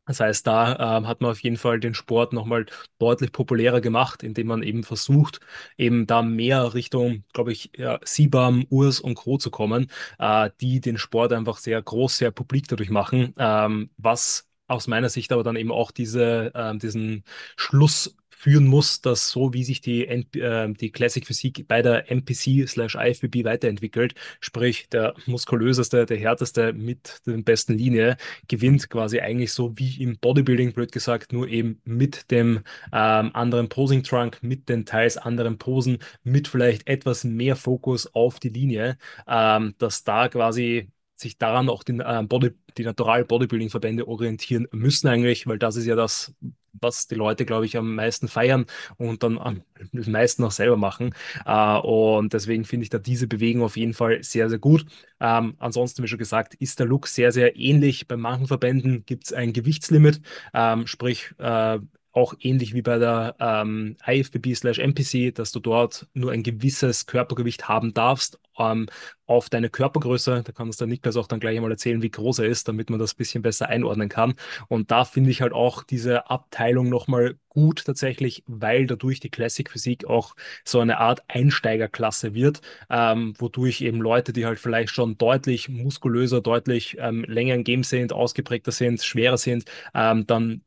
Das 0.05 0.19
heißt, 0.19 0.45
da 0.45 0.97
ähm, 0.97 1.07
hat 1.07 1.21
man 1.21 1.31
auf 1.31 1.39
jeden 1.39 1.55
Fall 1.57 1.79
den 1.79 1.93
Sport 1.93 2.33
nochmal 2.33 2.65
deutlich 2.99 3.31
populärer 3.31 3.79
gemacht, 3.79 4.21
indem 4.21 4.47
man 4.47 4.61
eben 4.63 4.83
versucht, 4.83 5.39
eben 5.77 6.05
da 6.07 6.21
mehr 6.21 6.73
Richtung, 6.73 7.23
glaube 7.33 7.53
ich, 7.53 7.71
ja, 7.77 7.99
Sibam, 8.03 8.65
Urs 8.69 8.99
und 8.99 9.15
Co. 9.15 9.37
zu 9.37 9.49
kommen, 9.49 9.87
äh, 10.19 10.49
die 10.59 10.81
den 10.81 10.97
Sport 10.97 11.31
einfach 11.31 11.57
sehr 11.57 11.81
groß, 11.81 12.17
sehr 12.17 12.31
publik 12.31 12.67
dadurch 12.67 12.89
machen, 12.89 13.33
ähm, 13.37 13.91
was 13.97 14.47
aus 14.67 14.87
meiner 14.87 15.09
Sicht 15.09 15.31
aber 15.31 15.43
dann 15.43 15.55
eben 15.55 15.71
auch 15.71 15.91
diese, 15.91 16.51
ähm, 16.55 16.79
diesen 16.79 17.23
Schluss 17.55 18.15
führen 18.43 18.67
muss, 18.67 18.99
dass 18.99 19.29
so 19.29 19.53
wie 19.53 19.63
sich 19.63 19.79
die, 19.79 20.05
äh, 20.05 20.73
die 20.73 20.91
Classic 20.91 21.25
Physik 21.25 21.65
bei 21.65 21.81
der 21.81 22.11
NPC 22.11 22.67
slash 22.67 22.95
IFBB 22.95 23.45
weiterentwickelt, 23.45 24.15
sprich 24.41 24.89
der 24.89 25.13
muskulöseste, 25.27 26.05
der 26.05 26.17
härteste 26.17 26.73
mit 26.73 27.21
den 27.25 27.45
besten 27.45 27.77
Linie, 27.77 28.17
gewinnt 28.49 28.89
quasi 28.89 29.21
eigentlich 29.21 29.53
so 29.53 29.77
wie 29.77 30.03
im 30.03 30.17
Bodybuilding, 30.17 30.73
blöd 30.73 30.91
gesagt, 30.91 31.31
nur 31.31 31.47
eben 31.47 31.81
mit 31.85 32.31
dem 32.31 32.63
ähm, 32.91 33.31
anderen 33.33 33.69
Posing 33.69 34.03
Trunk, 34.03 34.39
mit 34.43 34.67
den 34.67 34.85
teils 34.85 35.15
anderen 35.15 35.57
Posen, 35.57 35.99
mit 36.23 36.49
vielleicht 36.49 36.85
etwas 36.85 37.23
mehr 37.23 37.55
Fokus 37.55 38.13
auf 38.13 38.41
die 38.41 38.49
Linie, 38.49 38.97
ähm, 39.25 39.73
dass 39.77 40.03
da 40.03 40.27
quasi 40.27 40.89
sich 41.15 41.37
daran 41.37 41.69
auch 41.69 41.83
die, 41.83 41.93
äh, 41.93 42.23
Body, 42.23 42.51
die 42.77 42.83
Natural 42.83 43.23
Bodybuilding-Verbände 43.23 44.05
orientieren 44.05 44.67
müssen 44.71 45.07
eigentlich, 45.07 45.47
weil 45.47 45.59
das 45.59 45.77
ist 45.77 45.85
ja 45.85 45.95
das, 45.95 46.33
was 46.73 47.07
die 47.07 47.15
Leute, 47.15 47.45
glaube 47.45 47.65
ich, 47.65 47.77
am 47.77 47.95
meisten 47.95 48.27
feiern 48.27 48.65
und 48.97 49.23
dann 49.23 49.37
am 49.37 49.63
meisten 49.91 50.43
auch 50.43 50.51
selber 50.51 50.77
machen. 50.77 51.13
Äh, 51.45 51.77
und 51.79 52.33
deswegen 52.33 52.65
finde 52.65 52.83
ich 52.83 52.89
da 52.89 52.99
diese 52.99 53.27
Bewegung 53.27 53.63
auf 53.63 53.77
jeden 53.77 53.93
Fall 53.93 54.23
sehr, 54.23 54.49
sehr 54.49 54.59
gut. 54.59 54.85
Ähm, 55.19 55.55
ansonsten, 55.59 56.03
wie 56.03 56.07
schon 56.07 56.19
gesagt, 56.19 56.55
ist 56.55 56.79
der 56.79 56.85
Look 56.87 57.07
sehr, 57.07 57.31
sehr 57.31 57.55
ähnlich. 57.57 58.07
Bei 58.07 58.17
manchen 58.17 58.47
Verbänden 58.47 59.05
gibt 59.05 59.25
es 59.25 59.33
ein 59.33 59.53
Gewichtslimit, 59.53 60.21
ähm, 60.53 60.87
sprich 60.87 61.31
äh, 61.37 61.79
auch 62.13 62.35
ähnlich 62.39 62.73
wie 62.73 62.83
bei 62.83 62.99
der 62.99 63.35
ähm, 63.39 63.97
IFBB/MPC, 64.05 65.33
dass 65.33 65.51
du 65.51 65.59
dort 65.59 66.07
nur 66.13 66.31
ein 66.31 66.43
gewisses 66.43 67.07
Körpergewicht 67.07 67.67
haben 67.67 67.93
darfst 67.93 68.39
ähm, 68.57 68.87
auf 69.25 69.49
deine 69.49 69.69
Körpergröße. 69.69 70.43
Da 70.45 70.51
kann 70.51 70.67
uns 70.67 70.77
der 70.77 70.87
Niklas 70.87 71.17
auch 71.17 71.27
dann 71.27 71.39
gleich 71.39 71.55
einmal 71.55 71.71
erzählen, 71.71 72.01
wie 72.03 72.11
groß 72.11 72.39
er 72.39 72.45
ist, 72.45 72.67
damit 72.67 72.89
man 72.89 72.99
das 72.99 73.13
ein 73.13 73.17
bisschen 73.17 73.41
besser 73.41 73.67
einordnen 73.67 74.09
kann. 74.09 74.35
Und 74.67 74.91
da 74.91 75.05
finde 75.05 75.31
ich 75.31 75.41
halt 75.41 75.53
auch 75.53 75.83
diese 75.83 76.29
Abteilung 76.29 76.87
nochmal 76.89 77.35
gut 77.49 77.83
tatsächlich, 77.85 78.43
weil 78.47 78.85
dadurch 78.85 79.19
die 79.19 79.29
Classic 79.29 79.69
Physik 79.69 80.05
auch 80.05 80.35
so 80.63 80.79
eine 80.79 80.99
Art 80.99 81.23
Einsteigerklasse 81.27 82.33
wird, 82.33 82.61
ähm, 82.89 83.33
wodurch 83.39 83.81
eben 83.81 84.01
Leute, 84.01 84.33
die 84.33 84.45
halt 84.45 84.59
vielleicht 84.59 84.91
schon 84.91 85.17
deutlich 85.17 85.69
muskulöser, 85.69 86.41
deutlich 86.41 86.97
ähm, 86.99 87.23
länger 87.27 87.55
im 87.55 87.63
Game 87.63 87.83
sind, 87.83 88.13
ausgeprägter 88.13 88.71
sind, 88.71 89.03
schwerer 89.03 89.37
sind, 89.37 89.65
ähm, 89.93 90.27
dann 90.27 90.61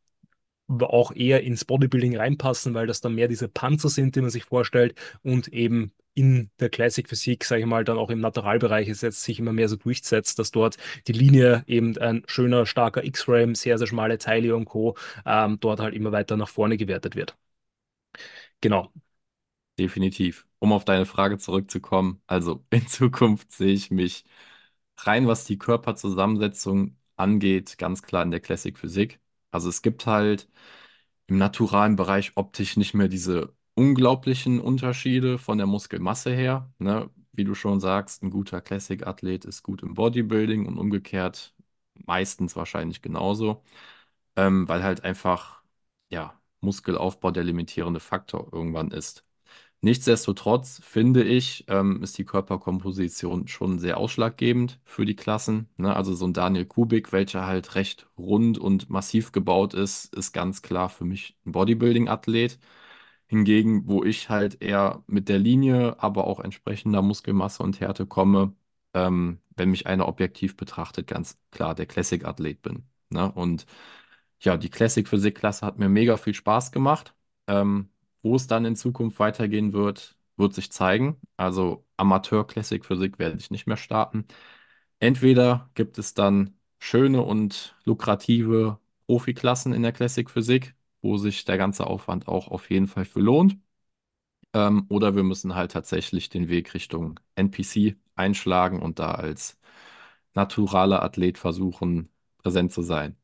auch 0.68 1.12
eher 1.14 1.42
ins 1.42 1.64
Bodybuilding 1.64 2.16
reinpassen, 2.16 2.74
weil 2.74 2.86
das 2.86 3.00
dann 3.00 3.14
mehr 3.14 3.28
diese 3.28 3.48
Panzer 3.48 3.88
sind, 3.88 4.16
die 4.16 4.20
man 4.20 4.30
sich 4.30 4.44
vorstellt 4.44 4.94
und 5.22 5.48
eben 5.48 5.92
in 6.14 6.50
der 6.60 6.70
Classic 6.70 7.06
Physik, 7.08 7.44
sage 7.44 7.60
ich 7.60 7.66
mal, 7.66 7.84
dann 7.84 7.98
auch 7.98 8.08
im 8.10 8.20
Naturalbereich 8.20 8.88
es 8.88 9.02
jetzt 9.02 9.22
sich 9.22 9.38
immer 9.38 9.52
mehr 9.52 9.68
so 9.68 9.76
durchsetzt, 9.76 10.38
dass 10.38 10.50
dort 10.50 10.76
die 11.06 11.12
Linie 11.12 11.62
eben 11.66 11.96
ein 11.98 12.22
schöner, 12.26 12.64
starker 12.66 13.04
X-Frame, 13.04 13.54
sehr, 13.54 13.76
sehr 13.78 13.86
schmale 13.86 14.16
Teile 14.18 14.56
und 14.56 14.64
Co. 14.64 14.96
Ähm, 15.26 15.58
dort 15.60 15.80
halt 15.80 15.94
immer 15.94 16.12
weiter 16.12 16.36
nach 16.38 16.48
vorne 16.48 16.76
gewertet 16.78 17.16
wird. 17.16 17.36
Genau. 18.60 18.92
definitiv. 19.78 20.46
Um 20.58 20.72
auf 20.72 20.84
deine 20.84 21.06
Frage 21.06 21.38
zurückzukommen, 21.38 22.22
also 22.26 22.64
in 22.70 22.86
Zukunft 22.86 23.52
sehe 23.52 23.72
ich 23.74 23.90
mich 23.90 24.24
rein, 24.98 25.26
was 25.26 25.44
die 25.44 25.58
Körperzusammensetzung 25.58 26.96
angeht, 27.16 27.78
ganz 27.78 28.02
klar 28.02 28.22
in 28.22 28.30
der 28.30 28.40
Classic 28.40 28.76
Physik. 28.78 29.20
Also 29.56 29.70
es 29.70 29.82
gibt 29.82 30.06
halt 30.06 30.48
im 31.28 31.38
naturalen 31.38 31.96
Bereich 31.96 32.32
optisch 32.36 32.76
nicht 32.76 32.94
mehr 32.94 33.08
diese 33.08 33.54
unglaublichen 33.74 34.60
Unterschiede 34.60 35.38
von 35.38 35.58
der 35.58 35.66
Muskelmasse 35.68 36.32
her. 36.34 36.72
Ne? 36.78 37.10
Wie 37.32 37.44
du 37.44 37.54
schon 37.54 37.80
sagst, 37.80 38.22
ein 38.22 38.30
guter 38.30 38.60
Classic-Athlet 38.62 39.44
ist 39.46 39.62
gut 39.64 39.82
im 39.82 39.94
Bodybuilding 39.94 40.66
und 40.66 40.78
umgekehrt 40.78 41.54
meistens 42.06 42.56
wahrscheinlich 42.56 43.02
genauso, 43.02 43.64
ähm, 44.36 44.68
weil 44.68 44.84
halt 44.84 45.04
einfach, 45.04 45.62
ja, 46.10 46.40
Muskelaufbau 46.62 47.32
der 47.32 47.44
limitierende 47.44 48.00
Faktor 48.00 48.50
irgendwann 48.54 48.92
ist. 48.92 49.25
Nichtsdestotrotz 49.86 50.80
finde 50.82 51.22
ich, 51.22 51.64
ähm, 51.68 52.02
ist 52.02 52.18
die 52.18 52.24
Körperkomposition 52.24 53.46
schon 53.46 53.78
sehr 53.78 53.98
ausschlaggebend 53.98 54.80
für 54.84 55.04
die 55.04 55.14
Klassen. 55.14 55.68
Ne? 55.76 55.94
Also 55.94 56.12
so 56.16 56.26
ein 56.26 56.32
Daniel 56.32 56.64
Kubik, 56.66 57.12
welcher 57.12 57.46
halt 57.46 57.76
recht 57.76 58.08
rund 58.18 58.58
und 58.58 58.90
massiv 58.90 59.30
gebaut 59.30 59.74
ist, 59.74 60.12
ist 60.16 60.32
ganz 60.32 60.62
klar 60.62 60.88
für 60.88 61.04
mich 61.04 61.38
ein 61.46 61.52
Bodybuilding-Athlet. 61.52 62.58
Hingegen, 63.28 63.86
wo 63.88 64.02
ich 64.04 64.28
halt 64.28 64.60
eher 64.60 65.04
mit 65.06 65.28
der 65.28 65.38
Linie, 65.38 66.00
aber 66.02 66.26
auch 66.26 66.40
entsprechender 66.40 67.00
Muskelmasse 67.02 67.62
und 67.62 67.80
Härte 67.80 68.06
komme, 68.06 68.56
ähm, 68.92 69.40
wenn 69.56 69.70
mich 69.70 69.86
einer 69.86 70.08
objektiv 70.08 70.56
betrachtet, 70.56 71.06
ganz 71.06 71.38
klar 71.52 71.76
der 71.76 71.86
Classic-Athlet 71.86 72.60
bin. 72.62 72.88
Ne? 73.10 73.30
Und 73.32 73.66
ja, 74.40 74.56
die 74.56 74.70
Classic-Physik-Klasse 74.70 75.64
hat 75.66 75.78
mir 75.78 75.88
mega 75.88 76.16
viel 76.16 76.34
Spaß 76.34 76.72
gemacht. 76.72 77.14
Ähm, 77.46 77.88
wo 78.26 78.36
es 78.36 78.46
dann 78.48 78.64
in 78.64 78.76
Zukunft 78.76 79.18
weitergehen 79.20 79.72
wird, 79.72 80.16
wird 80.36 80.54
sich 80.54 80.72
zeigen. 80.72 81.20
Also 81.36 81.86
Amateur-Classic 81.96 82.84
Physik 82.84 83.18
werde 83.18 83.36
ich 83.38 83.50
nicht 83.50 83.66
mehr 83.66 83.76
starten. 83.78 84.26
Entweder 85.00 85.70
gibt 85.74 85.98
es 85.98 86.14
dann 86.14 86.58
schöne 86.78 87.22
und 87.22 87.76
lukrative 87.84 88.78
Profiklassen 89.06 89.72
in 89.72 89.82
der 89.82 89.92
Classic 89.92 90.28
Physik, 90.30 90.74
wo 91.02 91.16
sich 91.18 91.44
der 91.44 91.58
ganze 91.58 91.86
Aufwand 91.86 92.28
auch 92.28 92.48
auf 92.48 92.70
jeden 92.70 92.86
Fall 92.88 93.04
für 93.04 93.20
lohnt. 93.20 93.58
Ähm, 94.54 94.86
oder 94.88 95.14
wir 95.16 95.22
müssen 95.24 95.54
halt 95.54 95.72
tatsächlich 95.72 96.28
den 96.28 96.48
Weg 96.48 96.74
Richtung 96.74 97.20
NPC 97.36 97.96
einschlagen 98.16 98.82
und 98.82 98.98
da 98.98 99.12
als 99.12 99.58
naturaler 100.34 101.02
Athlet 101.02 101.38
versuchen, 101.38 102.10
präsent 102.38 102.72
zu 102.72 102.82
sein. 102.82 103.16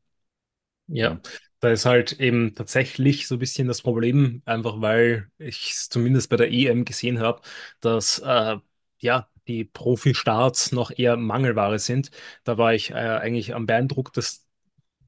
Ja, 0.95 1.19
da 1.59 1.69
ist 1.71 1.85
halt 1.85 2.13
eben 2.19 2.53
tatsächlich 2.55 3.27
so 3.27 3.35
ein 3.35 3.39
bisschen 3.39 3.67
das 3.67 3.81
Problem, 3.81 4.41
einfach 4.45 4.79
weil 4.81 5.29
ich 5.39 5.71
es 5.71 5.89
zumindest 5.89 6.29
bei 6.29 6.35
der 6.37 6.51
EM 6.51 6.85
gesehen 6.85 7.19
habe, 7.19 7.41
dass 7.79 8.19
äh, 8.19 8.57
ja 8.99 9.27
die 9.47 9.65
Profi-Starts 9.65 10.71
noch 10.71 10.91
eher 10.95 11.17
Mangelware 11.17 11.79
sind. 11.79 12.11
Da 12.43 12.57
war 12.57 12.73
ich 12.75 12.91
äh, 12.91 12.93
eigentlich 12.93 13.55
am 13.55 13.65
beeindruckt, 13.65 14.15
dass 14.17 14.42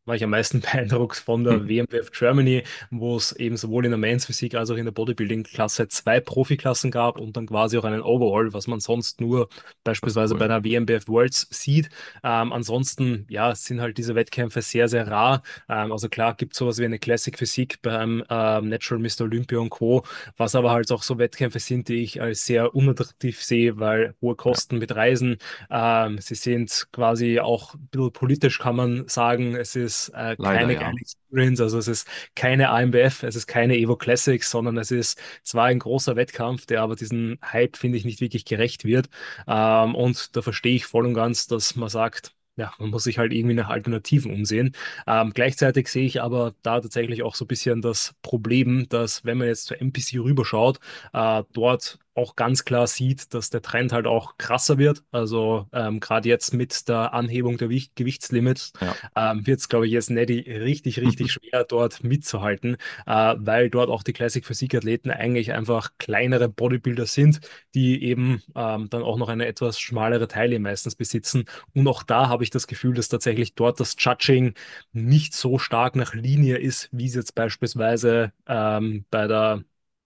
war 0.06 0.16
ich 0.16 0.24
am 0.24 0.30
meisten 0.30 0.62
beeindruckt 0.62 1.18
von 1.18 1.44
der 1.44 1.68
WMWF 1.68 2.12
Germany, 2.12 2.64
wo 2.92 3.18
es 3.18 3.32
eben 3.34 3.58
sowohl 3.58 3.86
in 3.86 3.92
der 3.92 3.98
Men's 3.98 4.26
Physik 4.26 4.56
als 4.56 4.70
auch 4.70 4.76
in 4.76 4.86
der 4.86 4.92
Bodybuilding-Klasse 4.92 5.88
zwei 5.88 6.20
Profiklassen 6.20 6.92
gab 6.92 7.20
und 7.20 7.36
dann 7.36 7.48
quasi 7.48 7.78
auch 7.78 7.84
einen 7.84 8.02
Overall, 8.02 8.54
was 8.54 8.68
man 8.68 8.80
sonst 8.80 9.20
nur 9.20 9.50
beispielsweise 9.84 10.36
bei 10.36 10.46
cool. 10.46 10.52
einer 10.52 10.64
WMBF 10.64 11.08
Worlds 11.08 11.48
sieht. 11.50 11.90
Ähm, 12.24 12.54
ansonsten, 12.54 13.26
ja, 13.30 13.54
sind 13.56 13.82
halt 13.82 13.98
diese 13.98 14.16
Wettkämpfe 14.16 14.62
sehr, 14.62 14.88
sehr 14.88 15.08
rar. 15.08 15.44
Ähm, 15.68 15.92
also 15.92 16.08
klar 16.10 16.36
gibt 16.36 16.54
es 16.54 16.60
sowas 16.60 16.80
wie 16.80 16.86
eine 16.86 17.00
Classic 17.00 17.38
Physik 17.38 17.82
beim 17.82 18.24
ähm, 18.30 18.70
Natural 18.70 19.02
Mr. 19.02 19.22
Olympia 19.22 19.60
und 19.60 19.70
Co., 19.70 20.06
was 20.38 20.56
aber 20.56 20.72
halt 20.72 20.92
auch 20.92 21.04
so 21.04 21.18
Wettkämpfe 21.18 21.60
sind, 21.60 21.90
die 21.90 22.04
ich 22.04 22.22
als 22.22 22.46
sehr 22.46 22.76
unattraktiv 22.76 23.42
sehe, 23.44 23.80
weil 23.80 24.16
hohe 24.22 24.36
Kosten 24.36 24.78
mit 24.78 24.96
Reisen, 24.96 25.38
ähm, 25.70 26.20
sie 26.20 26.36
sind 26.36 26.88
quasi 26.92 27.40
auch 27.40 27.74
ein 27.74 27.88
bisschen 27.92 28.12
politisch, 28.12 28.60
kann 28.60 28.76
man 28.76 29.08
sagen. 29.08 29.56
Es 29.56 29.76
ist 29.76 29.95
äh, 30.10 30.36
leider 30.38 30.60
keine 30.60 30.74
ja. 30.74 30.92
Experience, 30.92 31.62
also 31.62 31.78
es 31.78 31.88
ist 31.88 32.08
keine 32.36 32.70
AMBF, 32.70 33.24
es 33.24 33.36
ist 33.36 33.48
keine 33.48 33.78
Evo 33.78 33.96
Classics, 33.96 34.50
sondern 34.52 34.78
es 34.78 34.92
ist 34.92 35.20
zwar 35.44 35.66
ein 35.66 35.80
großer 35.80 36.16
Wettkampf, 36.16 36.66
der 36.66 36.82
aber 36.82 36.96
diesen 36.96 37.40
Hype, 37.44 37.78
finde 37.78 37.98
ich, 37.98 38.06
nicht 38.06 38.22
wirklich 38.22 38.46
gerecht 38.46 38.86
wird. 38.86 39.10
Ähm, 39.48 39.96
und 39.96 40.36
da 40.36 40.42
verstehe 40.42 40.76
ich 40.76 40.86
voll 40.86 41.06
und 41.06 41.14
ganz, 41.14 41.48
dass 41.48 41.76
man 41.76 41.90
sagt, 41.90 42.34
ja, 42.58 42.74
man 42.80 42.90
muss 42.90 43.04
sich 43.04 43.18
halt 43.18 43.34
irgendwie 43.34 43.56
nach 43.56 43.70
Alternativen 43.70 44.34
umsehen. 44.34 44.76
Ähm, 45.08 45.32
gleichzeitig 45.34 45.90
sehe 45.90 46.06
ich 46.06 46.22
aber 46.22 46.56
da 46.62 46.80
tatsächlich 46.80 47.24
auch 47.24 47.36
so 47.36 47.46
ein 47.46 47.48
bisschen 47.50 47.82
das 47.82 48.16
Problem, 48.22 48.88
dass 48.90 49.26
wenn 49.26 49.38
man 49.38 49.48
jetzt 49.48 49.66
zur 49.66 49.82
MPC 49.82 50.20
rüberschaut, 50.20 50.80
äh, 51.14 51.44
dort 51.54 52.00
auch 52.16 52.36
ganz 52.36 52.66
klar 52.66 52.88
sieht, 52.88 53.34
dass 53.34 53.50
der 53.50 53.62
Trend 53.62 53.92
halt 53.92 54.08
auch 54.08 54.38
krasser 54.38 54.78
wird. 54.78 55.04
Also 55.12 55.68
ähm, 55.74 56.00
gerade 56.00 56.30
jetzt 56.30 56.54
mit 56.54 56.88
der 56.88 57.14
Anhebung 57.14 57.58
der 57.58 57.70
Wicht 57.70 57.96
Gewichtslimits 57.96 58.74
Ja. 58.82 58.98
ähm, 59.16 59.46
wird 59.46 59.60
es, 59.60 59.70
glaube 59.70 59.86
ich, 59.86 59.92
jetzt 59.92 60.10
Neddy 60.10 60.40
richtig, 60.40 61.00
richtig 61.00 61.32
schwer, 61.34 61.66
dort 61.66 62.04
mitzuhalten, 62.04 62.78
äh, 63.06 63.36
weil 63.38 63.70
dort 63.70 63.90
auch 63.90 64.04
die 64.04 64.14
Classic 64.14 64.46
Physik-Athleten 64.46 65.12
eigentlich 65.12 65.54
einfach 65.54 65.92
kleinere 65.98 66.50
Bodybuilder 66.50 67.06
sind, 67.06 67.42
die 67.74 68.04
eben 68.04 68.42
ähm, 68.56 68.90
dann 68.90 69.04
auch 69.04 69.18
noch 69.18 69.30
eine 69.30 69.46
etwas 69.46 69.80
schmalere 69.80 70.28
Taille 70.28 70.60
meistens 70.60 70.96
besitzen. 70.96 71.46
Und 71.74 71.88
auch 71.88 72.04
da 72.04 72.30
habe 72.30 72.44
ich 72.44 72.50
das 72.50 72.68
Gefühl, 72.68 72.94
dass 72.96 73.10
tatsächlich 73.10 73.56
dort 73.56 73.80
das 73.80 73.96
Judging 74.00 74.54
nicht 74.94 75.34
so 75.34 75.58
stark 75.58 75.96
nach 75.96 76.14
Linie 76.14 76.58
ist, 76.58 76.90
wie 76.92 77.06
es 77.08 77.16
jetzt 77.16 77.36
beispielsweise 77.36 78.32
ähm, 78.48 79.06
bei 79.12 79.28
der 79.28 79.64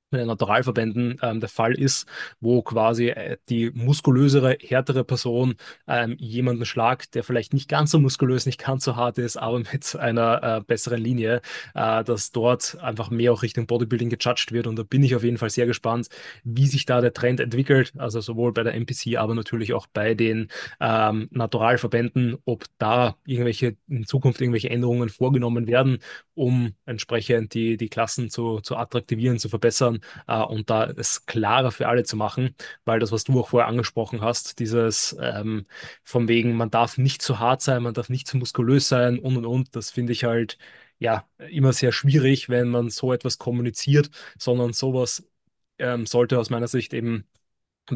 bei 0.10 0.18
den 0.18 0.28
Naturalverbänden 0.28 1.18
ähm, 1.22 1.40
der 1.40 1.50
Fall 1.50 1.74
ist, 1.74 2.08
wo 2.40 2.62
quasi 2.62 3.10
äh, 3.10 3.38
die 3.50 3.72
muskulösere, 3.72 4.58
härtere 4.60 5.04
Person 5.04 5.56
ähm, 5.88 6.16
jemanden 6.20 6.66
schlagt, 6.66 7.16
der 7.16 7.24
vielleicht 7.24 7.54
nicht 7.54 7.70
ganz 7.70 7.92
so 7.92 8.00
muskulös, 8.00 8.46
nicht 8.46 8.64
ganz 8.64 8.84
so 8.84 8.96
hart 8.96 9.18
ist, 9.18 9.38
aber 9.38 9.60
mit 9.72 9.96
einer 9.96 10.44
äh, 10.44 10.62
besseren 10.62 11.02
Linie, 11.02 11.42
äh, 11.76 12.04
dass 12.04 12.32
dort 12.32 12.78
einfach 12.82 13.10
mehr 13.10 13.34
auch 13.34 13.44
Richtung 13.44 13.68
Bodybuilding 13.68 14.10
gejudged 14.10 14.52
wird. 14.52 14.68
Und 14.68 14.78
da 14.78 14.84
bin 14.84 15.04
ich 15.04 15.16
auf 15.16 15.24
jeden 15.24 15.38
Fall 15.38 15.50
sehr 15.50 15.66
gespannt, 15.66 16.08
wie 16.44 16.68
sich 16.68 16.86
da 16.86 17.02
der 17.02 17.14
Trend 17.14 17.40
entwickelt. 17.40 17.94
Also 17.98 18.22
sowohl 18.22 18.54
bei 18.54 18.64
der 18.64 18.74
NPC, 18.74 19.18
aber 19.18 19.36
natürlich 19.36 19.74
auch 19.74 19.88
bei 19.88 20.14
den 20.14 20.48
ähm, 20.80 21.28
Naturalverbänden, 21.32 22.38
ob 22.46 22.66
da 22.78 23.16
irgendwelche 23.26 23.76
in 23.88 24.06
Zukunft 24.06 24.42
irgendwelche 24.42 24.70
Änderungen 24.70 25.10
vorgenommen 25.10 25.68
werden, 25.68 26.00
um 26.34 26.74
entsprechend 26.86 27.54
die, 27.54 27.78
die 27.78 27.90
Klassen 27.90 28.30
zu, 28.30 28.60
zu 28.62 28.78
attraktivieren, 28.78 29.40
zu 29.40 29.50
verbessern 29.50 29.99
äh, 30.28 30.42
und 30.42 30.70
da 30.70 30.86
es 30.90 31.26
klarer 31.26 31.72
für 31.72 31.88
alle 31.88 32.04
zu 32.04 32.16
machen, 32.18 32.56
weil 32.86 33.00
das, 33.00 33.12
was 33.12 33.24
du 33.24 33.40
auch 33.40 33.50
vorher 33.50 33.68
angesprochen 33.68 34.22
hast, 34.22 34.60
dieses 34.60 35.16
ähm, 35.22 35.66
von 36.04 36.28
wegen, 36.28 36.54
man 36.56 36.72
darf 36.72 36.98
nicht 36.98 37.22
zu 37.22 37.40
hart 37.40 37.62
sein, 37.62 37.84
man 37.84 37.94
darf 37.94 38.10
nicht 38.10 38.28
zu 38.28 38.38
muskulös 38.38 38.88
sein 38.88 39.20
und 39.20 39.38
und 39.38 39.46
und, 39.46 39.76
das 39.76 39.92
finde 39.92 40.14
ich 40.14 40.24
halt 40.24 40.58
ja 41.00 41.28
immer 41.50 41.74
sehr 41.74 41.92
schwierig, 41.92 42.50
wenn 42.50 42.70
man 42.70 42.90
so 42.90 43.14
etwas 43.14 43.38
kommuniziert, 43.38 44.10
sondern 44.38 44.74
sowas 44.74 45.24
ähm, 45.78 46.06
sollte 46.06 46.40
aus 46.40 46.50
meiner 46.50 46.68
Sicht 46.68 46.94
eben 46.94 47.26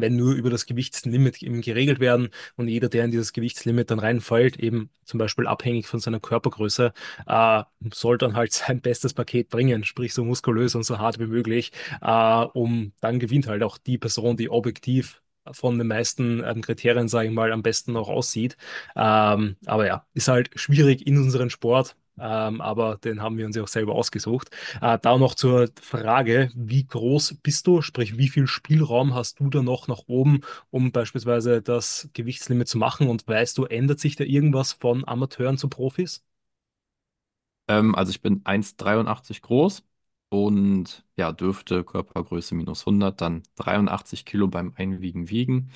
wenn 0.00 0.16
nur 0.16 0.34
über 0.34 0.50
das 0.50 0.66
Gewichtslimit 0.66 1.42
eben 1.42 1.60
geregelt 1.60 2.00
werden 2.00 2.28
und 2.56 2.68
jeder, 2.68 2.88
der 2.88 3.04
in 3.04 3.10
dieses 3.10 3.32
Gewichtslimit 3.32 3.90
dann 3.90 3.98
reinfällt, 3.98 4.58
eben 4.58 4.90
zum 5.04 5.18
Beispiel 5.18 5.46
abhängig 5.46 5.86
von 5.86 6.00
seiner 6.00 6.20
Körpergröße, 6.20 6.92
äh, 7.26 7.62
soll 7.92 8.18
dann 8.18 8.34
halt 8.36 8.52
sein 8.52 8.80
bestes 8.80 9.14
Paket 9.14 9.48
bringen, 9.50 9.84
sprich 9.84 10.14
so 10.14 10.24
muskulös 10.24 10.74
und 10.74 10.84
so 10.84 10.98
hart 10.98 11.18
wie 11.18 11.26
möglich, 11.26 11.72
äh, 12.00 12.44
um 12.52 12.92
dann 13.00 13.18
gewinnt 13.18 13.46
halt 13.46 13.62
auch 13.62 13.78
die 13.78 13.98
Person, 13.98 14.36
die 14.36 14.50
objektiv 14.50 15.20
von 15.52 15.78
den 15.78 15.88
meisten 15.88 16.42
ähm, 16.44 16.62
Kriterien, 16.62 17.08
sage 17.08 17.28
ich 17.28 17.34
mal, 17.34 17.52
am 17.52 17.62
besten 17.62 17.96
auch 17.96 18.08
aussieht. 18.08 18.56
Ähm, 18.96 19.56
aber 19.66 19.86
ja, 19.86 20.06
ist 20.14 20.28
halt 20.28 20.50
schwierig 20.58 21.06
in 21.06 21.18
unserem 21.18 21.50
Sport. 21.50 21.96
Ähm, 22.18 22.60
aber 22.60 22.96
den 22.98 23.22
haben 23.22 23.36
wir 23.38 23.46
uns 23.46 23.56
ja 23.56 23.62
auch 23.62 23.68
selber 23.68 23.94
ausgesucht. 23.94 24.50
Äh, 24.80 24.98
da 25.00 25.18
noch 25.18 25.34
zur 25.34 25.68
Frage, 25.80 26.50
wie 26.54 26.86
groß 26.86 27.36
bist 27.42 27.66
du? 27.66 27.82
Sprich, 27.82 28.16
wie 28.18 28.28
viel 28.28 28.46
Spielraum 28.46 29.14
hast 29.14 29.40
du 29.40 29.50
da 29.50 29.62
noch 29.62 29.88
nach 29.88 30.02
oben, 30.06 30.40
um 30.70 30.92
beispielsweise 30.92 31.62
das 31.62 32.08
Gewichtslimit 32.12 32.68
zu 32.68 32.78
machen? 32.78 33.08
Und 33.08 33.26
weißt 33.26 33.58
du, 33.58 33.64
ändert 33.66 34.00
sich 34.00 34.16
da 34.16 34.24
irgendwas 34.24 34.72
von 34.72 35.06
Amateuren 35.06 35.58
zu 35.58 35.68
Profis? 35.68 36.22
Ähm, 37.68 37.94
also 37.94 38.10
ich 38.10 38.20
bin 38.22 38.42
1,83 38.44 39.42
groß 39.42 39.84
und 40.28 41.04
ja, 41.16 41.32
dürfte 41.32 41.84
Körpergröße 41.84 42.54
minus 42.54 42.86
100 42.86 43.20
dann 43.20 43.42
83 43.56 44.24
Kilo 44.24 44.48
beim 44.48 44.72
Einwiegen 44.76 45.30
wiegen. 45.30 45.70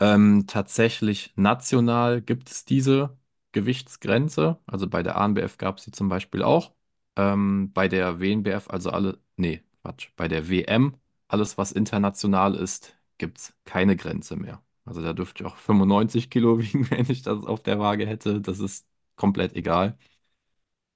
Ähm, 0.00 0.46
tatsächlich 0.48 1.34
national 1.36 2.22
gibt 2.22 2.50
es 2.50 2.66
diese 2.66 3.18
Gewichtsgrenze. 3.52 4.58
Also 4.66 4.88
bei 4.88 5.02
der 5.02 5.16
ANBF 5.16 5.58
gab 5.58 5.78
es 5.78 5.84
sie 5.84 5.92
zum 5.92 6.08
Beispiel 6.08 6.42
auch. 6.42 6.72
Ähm, 7.16 7.72
bei 7.72 7.88
der 7.88 8.20
WNBF, 8.20 8.68
also 8.70 8.90
alle, 8.90 9.18
nee, 9.36 9.62
Quatsch, 9.82 10.10
bei 10.16 10.28
der 10.28 10.48
WM, 10.48 10.96
alles 11.28 11.58
was 11.58 11.72
international 11.72 12.54
ist, 12.54 12.96
gibt 13.18 13.38
es 13.38 13.54
keine 13.64 13.96
Grenze 13.96 14.36
mehr. 14.36 14.62
Also 14.84 15.02
da 15.02 15.12
dürfte 15.12 15.42
ich 15.44 15.48
auch 15.50 15.56
95 15.56 16.30
Kilo 16.30 16.58
wiegen, 16.60 16.90
wenn 16.90 17.06
ich 17.10 17.22
das 17.22 17.44
auf 17.44 17.62
der 17.62 17.78
Waage 17.78 18.06
hätte. 18.06 18.40
Das 18.40 18.58
ist 18.60 18.86
komplett 19.16 19.54
egal. 19.54 19.98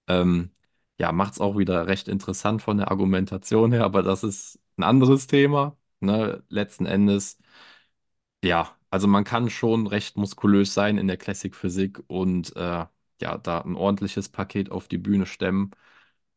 Ähm, 0.09 0.51
ja, 0.99 1.13
macht 1.13 1.35
es 1.35 1.41
auch 1.41 1.57
wieder 1.59 1.87
recht 1.87 2.09
interessant 2.09 2.63
von 2.63 2.77
der 2.79 2.91
Argumentation 2.91 3.73
her, 3.73 3.85
aber 3.85 4.03
das 4.03 4.23
ist 4.25 4.61
ein 4.77 4.83
anderes 4.85 5.27
Thema. 5.27 5.77
Ne? 6.01 6.45
Letzten 6.49 6.87
Endes, 6.87 7.39
ja, 8.43 8.77
also 8.95 9.09
man 9.09 9.25
kann 9.25 9.51
schon 9.51 9.87
recht 9.87 10.17
muskulös 10.17 10.75
sein 10.75 10.99
in 10.99 11.09
der 11.09 11.17
Classic 11.17 11.55
Physik 11.55 12.03
und 12.09 12.55
äh, 12.57 12.87
ja, 13.21 13.39
da 13.39 13.61
ein 13.61 13.75
ordentliches 13.77 14.29
Paket 14.29 14.71
auf 14.71 14.89
die 14.89 14.99
Bühne 14.99 15.27
stemmen, 15.27 15.71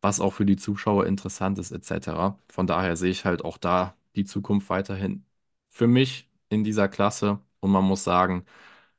was 0.01 0.19
auch 0.19 0.31
für 0.33 0.45
die 0.45 0.57
Zuschauer 0.57 1.05
interessant 1.07 1.59
ist, 1.59 1.71
etc. 1.71 2.39
Von 2.49 2.67
daher 2.67 2.95
sehe 2.97 3.11
ich 3.11 3.25
halt 3.25 3.43
auch 3.45 3.57
da 3.57 3.95
die 4.15 4.25
Zukunft 4.25 4.69
weiterhin 4.69 5.25
für 5.69 5.87
mich 5.87 6.29
in 6.49 6.63
dieser 6.63 6.87
Klasse 6.87 7.39
und 7.59 7.71
man 7.71 7.83
muss 7.85 8.03
sagen, 8.03 8.45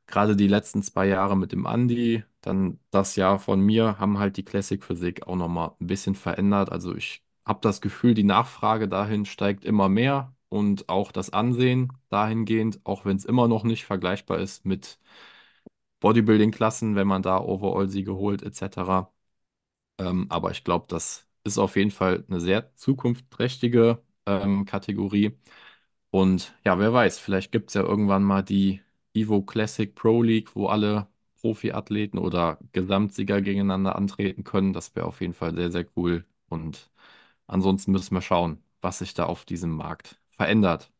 Gerade 0.06 0.36
die 0.36 0.48
letzten 0.48 0.82
zwei 0.82 1.06
Jahre 1.06 1.36
mit 1.36 1.52
dem 1.52 1.66
Andi, 1.66 2.24
dann 2.40 2.78
das 2.90 3.16
Jahr 3.16 3.38
von 3.38 3.60
mir, 3.60 3.98
haben 3.98 4.18
halt 4.18 4.36
die 4.36 4.44
Classic 4.44 4.82
Physik 4.82 5.26
auch 5.26 5.36
nochmal 5.36 5.72
ein 5.80 5.86
bisschen 5.86 6.14
verändert. 6.14 6.70
Also 6.72 6.94
ich 6.96 7.22
habe 7.44 7.60
das 7.62 7.80
Gefühl, 7.80 8.14
die 8.14 8.24
Nachfrage 8.24 8.88
dahin 8.88 9.24
steigt 9.26 9.64
immer 9.64 9.88
mehr. 9.88 10.34
Und 10.48 10.88
auch 10.88 11.12
das 11.12 11.30
Ansehen 11.30 11.92
dahingehend, 12.10 12.80
auch 12.84 13.04
wenn 13.04 13.16
es 13.16 13.24
immer 13.24 13.48
noch 13.48 13.64
nicht 13.64 13.84
vergleichbar 13.86 14.38
ist 14.38 14.64
mit 14.66 14.98
Bodybuilding-Klassen, 16.00 16.94
wenn 16.96 17.06
man 17.08 17.22
da 17.22 17.38
Overall-Siege 17.40 18.14
holt 18.14 18.42
etc. 18.42 19.12
Ähm, 19.98 20.26
aber 20.30 20.50
ich 20.52 20.64
glaube, 20.64 20.86
das 20.88 21.28
ist 21.44 21.58
auf 21.58 21.76
jeden 21.76 21.90
Fall 21.92 22.24
eine 22.28 22.40
sehr 22.40 22.74
zukunftsträchtige 22.76 24.02
ähm, 24.26 24.64
Kategorie. 24.66 25.38
Und 26.10 26.54
ja, 26.64 26.78
wer 26.78 26.92
weiß, 26.92 27.18
vielleicht 27.18 27.52
gibt 27.52 27.70
es 27.70 27.74
ja 27.74 27.82
irgendwann 27.82 28.22
mal 28.24 28.42
die 28.42 28.82
Evo 29.14 29.42
Classic 29.42 29.94
Pro 29.94 30.22
League, 30.22 30.54
wo 30.56 30.68
alle 30.68 31.08
Profiathleten 31.40 32.18
oder 32.18 32.58
Gesamtsieger 32.72 33.42
gegeneinander 33.42 33.96
antreten 33.96 34.44
können. 34.44 34.72
Das 34.72 34.94
wäre 34.96 35.06
auf 35.06 35.20
jeden 35.20 35.34
Fall 35.34 35.54
sehr, 35.54 35.70
sehr 35.72 35.86
cool. 35.96 36.26
Und 36.48 36.90
ansonsten 37.48 37.92
müssen 37.92 38.14
wir 38.14 38.22
schauen, 38.22 38.62
was 38.82 38.98
sich 39.00 39.14
da 39.14 39.26
auf 39.26 39.44
diesem 39.44 39.70
Markt 39.72 40.17
verändert. 40.38 40.90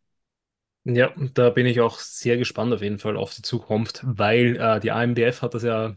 Ja, 0.85 1.13
da 1.35 1.51
bin 1.51 1.67
ich 1.67 1.81
auch 1.81 1.99
sehr 1.99 2.39
gespannt 2.39 2.73
auf 2.73 2.81
jeden 2.81 2.99
Fall 2.99 3.17
auf 3.17 3.35
die 3.35 3.43
Zukunft, 3.43 4.01
weil 4.05 4.57
äh, 4.57 4.81
die 4.81 4.91
AMBF 4.91 5.43
hat 5.43 5.53
das 5.55 5.63
ja 5.63 5.97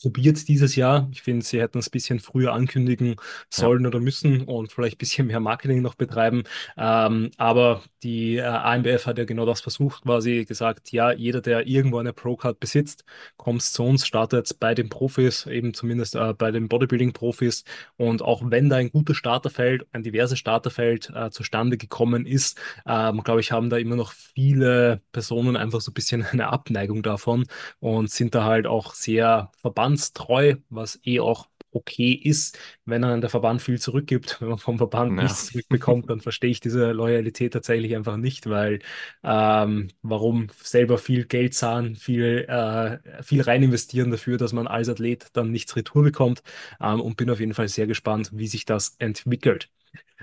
probiert 0.00 0.48
dieses 0.48 0.76
Jahr. 0.76 1.08
Ich 1.12 1.22
finde, 1.22 1.44
sie 1.44 1.60
hätten 1.60 1.78
es 1.78 1.88
ein 1.88 1.90
bisschen 1.92 2.20
früher 2.20 2.52
ankündigen 2.52 3.16
Ja, 3.56 3.70
sollen 3.70 3.86
oder 3.86 4.00
müssen 4.00 4.42
und 4.42 4.72
vielleicht 4.72 4.96
ein 4.96 4.98
bisschen 4.98 5.26
mehr 5.26 5.40
Marketing 5.40 5.82
noch 5.82 5.94
betreiben. 5.94 6.44
Ähm, 6.76 7.30
aber 7.36 7.82
die 8.02 8.36
äh, 8.36 8.42
AMBF 8.42 9.06
hat 9.06 9.18
ja 9.18 9.24
genau 9.24 9.46
das 9.46 9.60
versucht, 9.60 10.02
quasi 10.02 10.44
gesagt, 10.44 10.92
ja, 10.92 11.12
jeder, 11.12 11.40
der 11.40 11.66
irgendwo 11.66 11.98
eine 11.98 12.12
Pro-Card 12.12 12.60
besitzt, 12.60 13.04
kommt 13.36 13.62
zu 13.62 13.82
uns, 13.84 14.06
startet 14.06 14.58
bei 14.60 14.74
den 14.74 14.88
Profis, 14.88 15.46
eben 15.46 15.74
zumindest 15.74 16.14
äh, 16.14 16.32
bei 16.34 16.50
den 16.50 16.68
Bodybuilding-Profis. 16.68 17.64
Und 17.96 18.22
auch 18.22 18.42
wenn 18.44 18.68
da 18.68 18.76
ein 18.76 18.90
gutes 18.90 19.16
Starterfeld, 19.16 19.86
ein 19.92 20.02
diverses 20.02 20.38
Starterfeld 20.38 21.10
äh, 21.14 21.30
zustande 21.30 21.76
gekommen 21.76 22.26
ist, 22.26 22.58
ähm, 22.86 23.22
glaube 23.22 23.40
ich, 23.40 23.52
haben 23.52 23.70
da 23.70 23.76
immer 23.76 23.96
noch 23.96 24.12
viele 24.12 25.02
Personen 25.12 25.56
einfach 25.56 25.80
so 25.80 25.90
ein 25.90 25.94
bisschen 25.94 26.24
eine 26.32 26.48
Abneigung 26.48 27.02
davon 27.02 27.44
und 27.80 28.10
sind 28.10 28.34
da 28.34 28.44
halt 28.44 28.66
auch 28.66 28.94
sehr 28.94 29.39
verbandstreu, 29.58 30.56
was 30.68 31.00
eh 31.04 31.20
auch 31.20 31.48
okay 31.72 32.12
ist, 32.12 32.58
wenn 32.84 33.02
dann 33.02 33.20
der 33.20 33.30
Verband 33.30 33.62
viel 33.62 33.78
zurückgibt. 33.80 34.38
Wenn 34.40 34.48
man 34.48 34.58
vom 34.58 34.78
Verband 34.78 35.16
ja, 35.16 35.22
nichts 35.22 35.46
zurückbekommt, 35.46 36.10
dann 36.10 36.20
verstehe 36.20 36.50
ich 36.50 36.60
diese 36.60 36.92
Loyalität 36.92 37.52
tatsächlich 37.52 37.94
einfach 37.94 38.16
nicht, 38.16 38.48
weil 38.48 38.80
ähm, 39.22 39.88
warum 40.02 40.48
selber 40.62 40.98
viel 40.98 41.26
Geld 41.26 41.54
zahlen, 41.54 41.96
viel, 41.96 42.46
äh, 42.48 43.22
viel 43.22 43.42
rein 43.42 43.62
investieren 43.62 44.10
dafür, 44.10 44.36
dass 44.36 44.52
man 44.52 44.66
als 44.66 44.88
Athlet 44.88 45.28
dann 45.32 45.50
nichts 45.50 45.76
retour 45.76 46.02
bekommt 46.02 46.42
ähm, 46.80 47.00
und 47.00 47.16
bin 47.16 47.30
auf 47.30 47.40
jeden 47.40 47.54
Fall 47.54 47.68
sehr 47.68 47.86
gespannt, 47.86 48.30
wie 48.32 48.46
sich 48.46 48.64
das 48.64 48.96
entwickelt. 48.98 49.70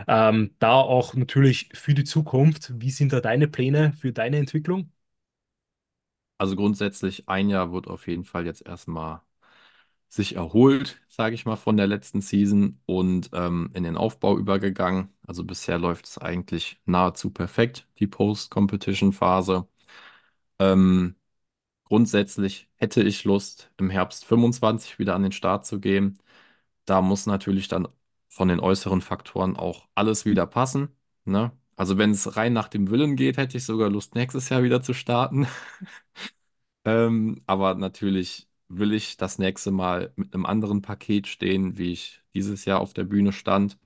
Ähm, 0.08 0.52
da 0.60 0.74
auch 0.74 1.16
natürlich 1.16 1.70
für 1.74 1.94
die 1.94 2.04
Zukunft, 2.04 2.72
wie 2.76 2.92
sind 2.92 3.14
da 3.14 3.20
deine 3.20 3.48
Pläne 3.48 3.94
für 4.00 4.12
deine 4.12 4.38
Entwicklung? 4.38 4.92
Also 6.38 6.56
grundsätzlich 6.56 7.28
ein 7.30 7.50
Jahr 7.50 7.72
wird 7.72 7.88
auf 7.88 8.08
jeden 8.08 8.24
Fall 8.26 8.46
jetzt 8.46 8.62
erstmal 8.66 9.22
sich 10.10 10.36
erholt, 10.36 11.02
sage 11.10 11.36
ich 11.36 11.46
mal, 11.46 11.58
von 11.58 11.78
der 11.78 11.88
letzten 11.88 12.22
Season 12.22 12.80
und 12.86 13.30
ähm, 13.34 13.72
in 13.74 13.84
den 13.84 13.98
Aufbau 13.98 14.38
übergegangen. 14.38 15.10
Also 15.28 15.44
bisher 15.46 15.80
läuft 15.80 16.06
es 16.08 16.18
eigentlich 16.18 16.80
nahezu 16.86 17.32
perfekt, 17.32 17.88
die 18.00 18.08
Post-Competition-Phase. 18.08 19.68
Ähm, 20.60 21.16
grundsätzlich 21.86 22.70
hätte 22.76 23.04
ich 23.04 23.24
Lust, 23.26 23.72
im 23.78 23.90
Herbst 23.90 24.26
25 24.26 25.00
wieder 25.00 25.16
an 25.16 25.24
den 25.24 25.32
Start 25.34 25.66
zu 25.66 25.80
gehen. 25.80 26.20
Da 26.86 27.02
muss 27.02 27.26
natürlich 27.28 27.68
dann 27.70 27.88
von 28.30 28.48
den 28.50 28.60
äußeren 28.62 29.02
Faktoren 29.02 29.58
auch 29.58 29.88
alles 29.96 30.26
wieder 30.26 30.48
passen. 30.48 30.90
Ne? 31.26 31.52
Also 31.78 31.98
wenn 31.98 32.12
es 32.12 32.38
rein 32.38 32.54
nach 32.54 32.68
dem 32.70 32.90
Willen 32.92 33.16
geht, 33.18 33.38
hätte 33.38 33.58
ich 33.58 33.66
sogar 33.66 33.90
Lust, 33.90 34.16
nächstes 34.16 34.50
Jahr 34.50 34.64
wieder 34.64 34.84
zu 34.84 34.94
starten. 34.94 35.48
Ähm, 36.86 37.42
aber 37.48 37.76
natürlich 37.76 38.48
will 38.70 38.94
ich 38.94 39.18
das 39.18 39.40
nächste 39.40 39.72
Mal 39.72 40.14
mit 40.16 40.34
einem 40.34 40.46
anderen 40.46 40.82
Paket 40.82 41.28
stehen, 41.28 41.78
wie 41.78 41.92
ich 41.94 42.22
dieses 42.34 42.66
Jahr 42.66 42.80
auf 42.82 42.94
der 42.94 43.04
Bühne 43.06 43.32
stand. 43.34 43.78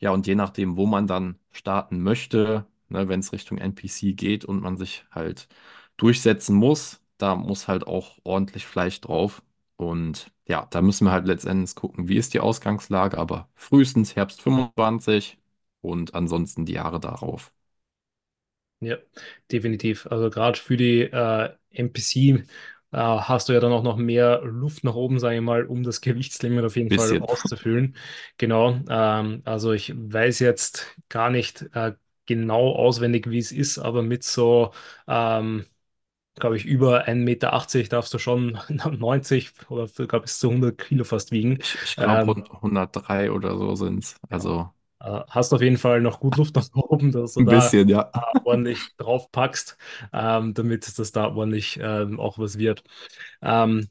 Ja, 0.00 0.12
und 0.12 0.26
je 0.26 0.36
nachdem, 0.36 0.76
wo 0.76 0.86
man 0.86 1.06
dann 1.06 1.38
starten 1.52 2.02
möchte, 2.02 2.66
ne, 2.90 3.08
wenn 3.08 3.20
es 3.20 3.32
Richtung 3.32 3.58
NPC 3.58 4.14
geht 4.14 4.44
und 4.44 4.62
man 4.62 4.76
sich 4.76 5.04
halt 5.12 5.48
durchsetzen 5.98 6.56
muss, 6.56 7.02
da 7.18 7.36
muss 7.36 7.68
halt 7.68 7.86
auch 7.86 8.18
ordentlich 8.24 8.66
Fleisch 8.66 9.00
drauf. 9.00 9.42
Und 9.76 10.32
ja, 10.48 10.66
da 10.70 10.82
müssen 10.82 11.06
wir 11.06 11.12
halt 11.12 11.26
letztendlich 11.26 11.74
gucken, 11.76 12.08
wie 12.08 12.18
ist 12.18 12.34
die 12.34 12.40
Ausgangslage, 12.40 13.18
aber 13.18 13.48
frühestens 13.56 14.16
Herbst 14.16 14.42
25 14.42 15.37
und 15.82 16.14
ansonsten 16.14 16.64
die 16.66 16.72
Jahre 16.74 17.00
darauf. 17.00 17.52
Ja, 18.80 18.96
definitiv. 19.50 20.06
Also 20.06 20.30
gerade 20.30 20.58
für 20.58 20.76
die 20.76 21.00
äh, 21.02 21.50
NPC 21.70 22.44
äh, 22.92 22.96
hast 22.96 23.48
du 23.48 23.52
ja 23.52 23.58
dann 23.60 23.72
auch 23.72 23.82
noch 23.82 23.96
mehr 23.96 24.40
Luft 24.44 24.84
nach 24.84 24.94
oben, 24.94 25.18
sage 25.18 25.36
ich 25.36 25.40
mal, 25.42 25.64
um 25.66 25.82
das 25.82 26.00
Gewichtslimit 26.00 26.64
auf 26.64 26.76
jeden 26.76 26.90
Fall 26.92 27.16
Bisschen. 27.16 27.18
auszufüllen. 27.18 27.96
Genau. 28.36 28.78
Ähm, 28.88 29.42
also 29.44 29.72
ich 29.72 29.92
weiß 29.96 30.38
jetzt 30.40 30.96
gar 31.08 31.28
nicht 31.30 31.62
äh, 31.74 31.94
genau 32.26 32.72
auswendig, 32.76 33.28
wie 33.28 33.38
es 33.38 33.50
ist, 33.52 33.78
aber 33.78 34.02
mit 34.02 34.22
so 34.22 34.70
ähm, 35.08 35.66
glaube 36.36 36.56
ich, 36.56 36.66
über 36.66 37.06
1,80 37.06 37.24
Meter 37.84 37.96
darfst 37.96 38.14
du 38.14 38.18
schon 38.18 38.58
90 38.98 39.52
oder 39.70 39.88
sogar 39.88 40.20
bis 40.22 40.38
zu 40.40 40.50
100 40.50 40.78
Kilo 40.78 41.04
fast 41.04 41.32
wiegen. 41.32 41.60
Ich, 41.60 41.80
ich 41.82 41.96
glaube, 41.96 42.24
Ähm, 42.24 42.26
rund 42.26 42.50
103 42.62 43.30
oder 43.32 43.56
so 43.58 43.74
sind 43.74 44.04
es. 44.04 44.16
Also 44.28 44.72
Äh, 45.00 45.20
hast 45.28 45.52
auf 45.52 45.62
jeden 45.62 45.78
Fall 45.78 46.00
noch 46.00 46.20
gut 46.20 46.36
Luft 46.36 46.56
nach 46.56 46.68
oben, 46.74 47.12
dass 47.12 47.34
du 47.34 47.40
ein 47.40 47.44
da 47.44 47.52
bisschen, 47.56 47.88
ja. 47.88 48.10
äh, 48.12 48.20
ordentlich 48.42 48.96
drauf 48.96 49.30
packst, 49.30 49.76
ähm, 50.12 50.54
damit 50.54 50.98
das 50.98 51.12
da 51.12 51.26
ordentlich 51.34 51.78
ähm, 51.82 52.18
auch 52.20 52.38
was 52.38 52.58
wird. 52.58 52.82
Ähm, 53.42 53.88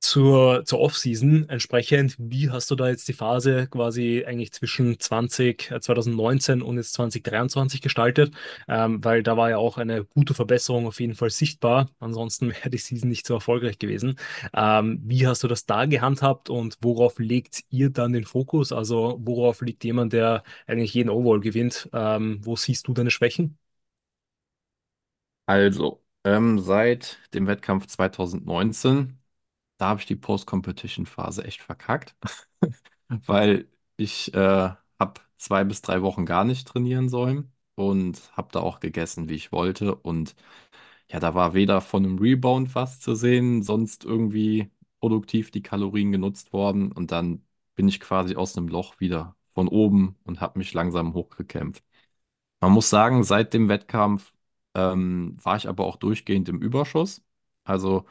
zur, 0.00 0.64
zur 0.64 0.80
Off-Season 0.80 1.48
entsprechend, 1.48 2.16
wie 2.18 2.50
hast 2.50 2.70
du 2.70 2.74
da 2.74 2.88
jetzt 2.88 3.06
die 3.08 3.12
Phase 3.12 3.66
quasi 3.68 4.24
eigentlich 4.26 4.52
zwischen 4.52 4.98
20, 4.98 5.70
äh, 5.70 5.80
2019 5.80 6.62
und 6.62 6.76
jetzt 6.78 6.94
2023 6.94 7.82
gestaltet? 7.82 8.34
Ähm, 8.68 9.04
weil 9.04 9.22
da 9.22 9.36
war 9.36 9.50
ja 9.50 9.58
auch 9.58 9.78
eine 9.78 10.04
gute 10.04 10.34
Verbesserung 10.34 10.86
auf 10.86 11.00
jeden 11.00 11.14
Fall 11.14 11.30
sichtbar. 11.30 11.88
Ansonsten 12.00 12.48
wäre 12.52 12.70
die 12.70 12.78
Season 12.78 13.08
nicht 13.08 13.26
so 13.26 13.34
erfolgreich 13.34 13.78
gewesen. 13.78 14.16
Ähm, 14.54 15.00
wie 15.04 15.26
hast 15.26 15.42
du 15.42 15.48
das 15.48 15.66
da 15.66 15.84
gehandhabt 15.86 16.50
und 16.50 16.78
worauf 16.82 17.18
legt 17.18 17.64
ihr 17.70 17.90
dann 17.90 18.12
den 18.12 18.24
Fokus? 18.24 18.72
Also 18.72 19.18
worauf 19.22 19.60
liegt 19.60 19.84
jemand, 19.84 20.12
der 20.12 20.42
eigentlich 20.66 20.94
jeden 20.94 21.10
Overall 21.10 21.40
gewinnt? 21.40 21.88
Ähm, 21.92 22.40
wo 22.44 22.56
siehst 22.56 22.88
du 22.88 22.94
deine 22.94 23.10
Schwächen? 23.10 23.58
Also, 25.46 26.02
ähm, 26.24 26.58
seit 26.58 27.18
dem 27.34 27.46
Wettkampf 27.46 27.86
2019, 27.86 29.19
da 29.80 29.88
habe 29.90 30.00
ich 30.00 30.06
die 30.06 30.16
Post-Competition-Phase 30.16 31.44
echt 31.44 31.62
verkackt, 31.62 32.16
weil 33.08 33.68
ich 33.96 34.34
äh, 34.34 34.38
habe 34.98 35.20
zwei 35.36 35.64
bis 35.64 35.82
drei 35.82 36.02
Wochen 36.02 36.26
gar 36.26 36.44
nicht 36.44 36.68
trainieren 36.68 37.08
sollen 37.08 37.52
und 37.74 38.32
habe 38.36 38.48
da 38.52 38.60
auch 38.60 38.80
gegessen, 38.80 39.28
wie 39.28 39.34
ich 39.34 39.52
wollte. 39.52 39.94
Und 39.94 40.36
ja, 41.10 41.20
da 41.20 41.34
war 41.34 41.54
weder 41.54 41.80
von 41.80 42.04
einem 42.04 42.18
Rebound 42.18 42.74
was 42.74 43.00
zu 43.00 43.14
sehen, 43.14 43.62
sonst 43.62 44.04
irgendwie 44.04 44.70
produktiv 45.00 45.50
die 45.50 45.62
Kalorien 45.62 46.12
genutzt 46.12 46.52
worden. 46.52 46.92
Und 46.92 47.12
dann 47.12 47.44
bin 47.74 47.88
ich 47.88 48.00
quasi 48.00 48.36
aus 48.36 48.56
einem 48.56 48.68
Loch 48.68 49.00
wieder 49.00 49.36
von 49.54 49.68
oben 49.68 50.16
und 50.24 50.40
habe 50.40 50.58
mich 50.58 50.72
langsam 50.74 51.14
hochgekämpft. 51.14 51.84
Man 52.60 52.72
muss 52.72 52.90
sagen, 52.90 53.24
seit 53.24 53.54
dem 53.54 53.68
Wettkampf 53.68 54.32
ähm, 54.74 55.36
war 55.42 55.56
ich 55.56 55.68
aber 55.68 55.84
auch 55.86 55.96
durchgehend 55.96 56.48
im 56.48 56.60
Überschuss. 56.60 57.22
Also 57.64 58.06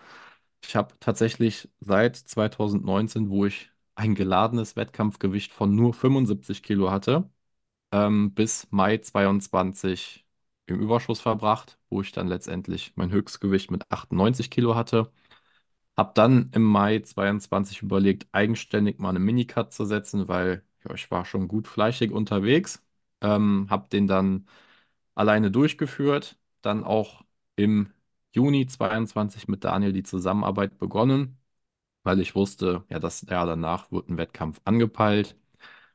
ich 0.65 0.75
habe 0.75 0.95
tatsächlich 0.99 1.69
seit 1.79 2.15
2019, 2.15 3.29
wo 3.29 3.45
ich 3.45 3.71
ein 3.95 4.15
geladenes 4.15 4.75
Wettkampfgewicht 4.75 5.51
von 5.53 5.75
nur 5.75 5.93
75 5.93 6.63
Kilo 6.63 6.91
hatte, 6.91 7.29
ähm, 7.91 8.33
bis 8.33 8.67
Mai 8.71 8.99
22 8.99 10.25
im 10.67 10.79
Überschuss 10.81 11.21
verbracht, 11.21 11.79
wo 11.89 12.01
ich 12.01 12.11
dann 12.13 12.27
letztendlich 12.27 12.93
mein 12.97 13.11
Höchstgewicht 13.11 13.71
mit 13.71 13.91
98 13.91 14.51
Kilo 14.51 14.75
hatte. 14.75 15.11
Hab 15.97 16.15
dann 16.15 16.49
im 16.53 16.63
Mai 16.63 16.99
22 16.99 17.81
überlegt, 17.81 18.27
eigenständig 18.31 18.99
mal 18.99 19.09
eine 19.09 19.19
Minicut 19.19 19.73
zu 19.73 19.85
setzen, 19.85 20.27
weil 20.27 20.63
ja, 20.87 20.93
ich 20.95 21.11
war 21.11 21.25
schon 21.25 21.47
gut 21.47 21.67
fleischig 21.67 22.11
unterwegs. 22.11 22.83
Ähm, 23.21 23.67
hab 23.69 23.89
den 23.89 24.07
dann 24.07 24.47
alleine 25.15 25.51
durchgeführt, 25.51 26.37
dann 26.61 26.83
auch 26.83 27.23
im 27.55 27.91
Juni 28.31 28.67
22 28.67 29.47
mit 29.47 29.63
Daniel 29.63 29.93
die 29.93 30.03
Zusammenarbeit 30.03 30.77
begonnen, 30.77 31.37
weil 32.03 32.19
ich 32.21 32.35
wusste, 32.35 32.85
ja, 32.89 32.99
das 32.99 33.21
Jahr 33.23 33.45
danach 33.45 33.91
wird 33.91 34.09
ein 34.09 34.17
Wettkampf 34.17 34.61
angepeilt. 34.65 35.37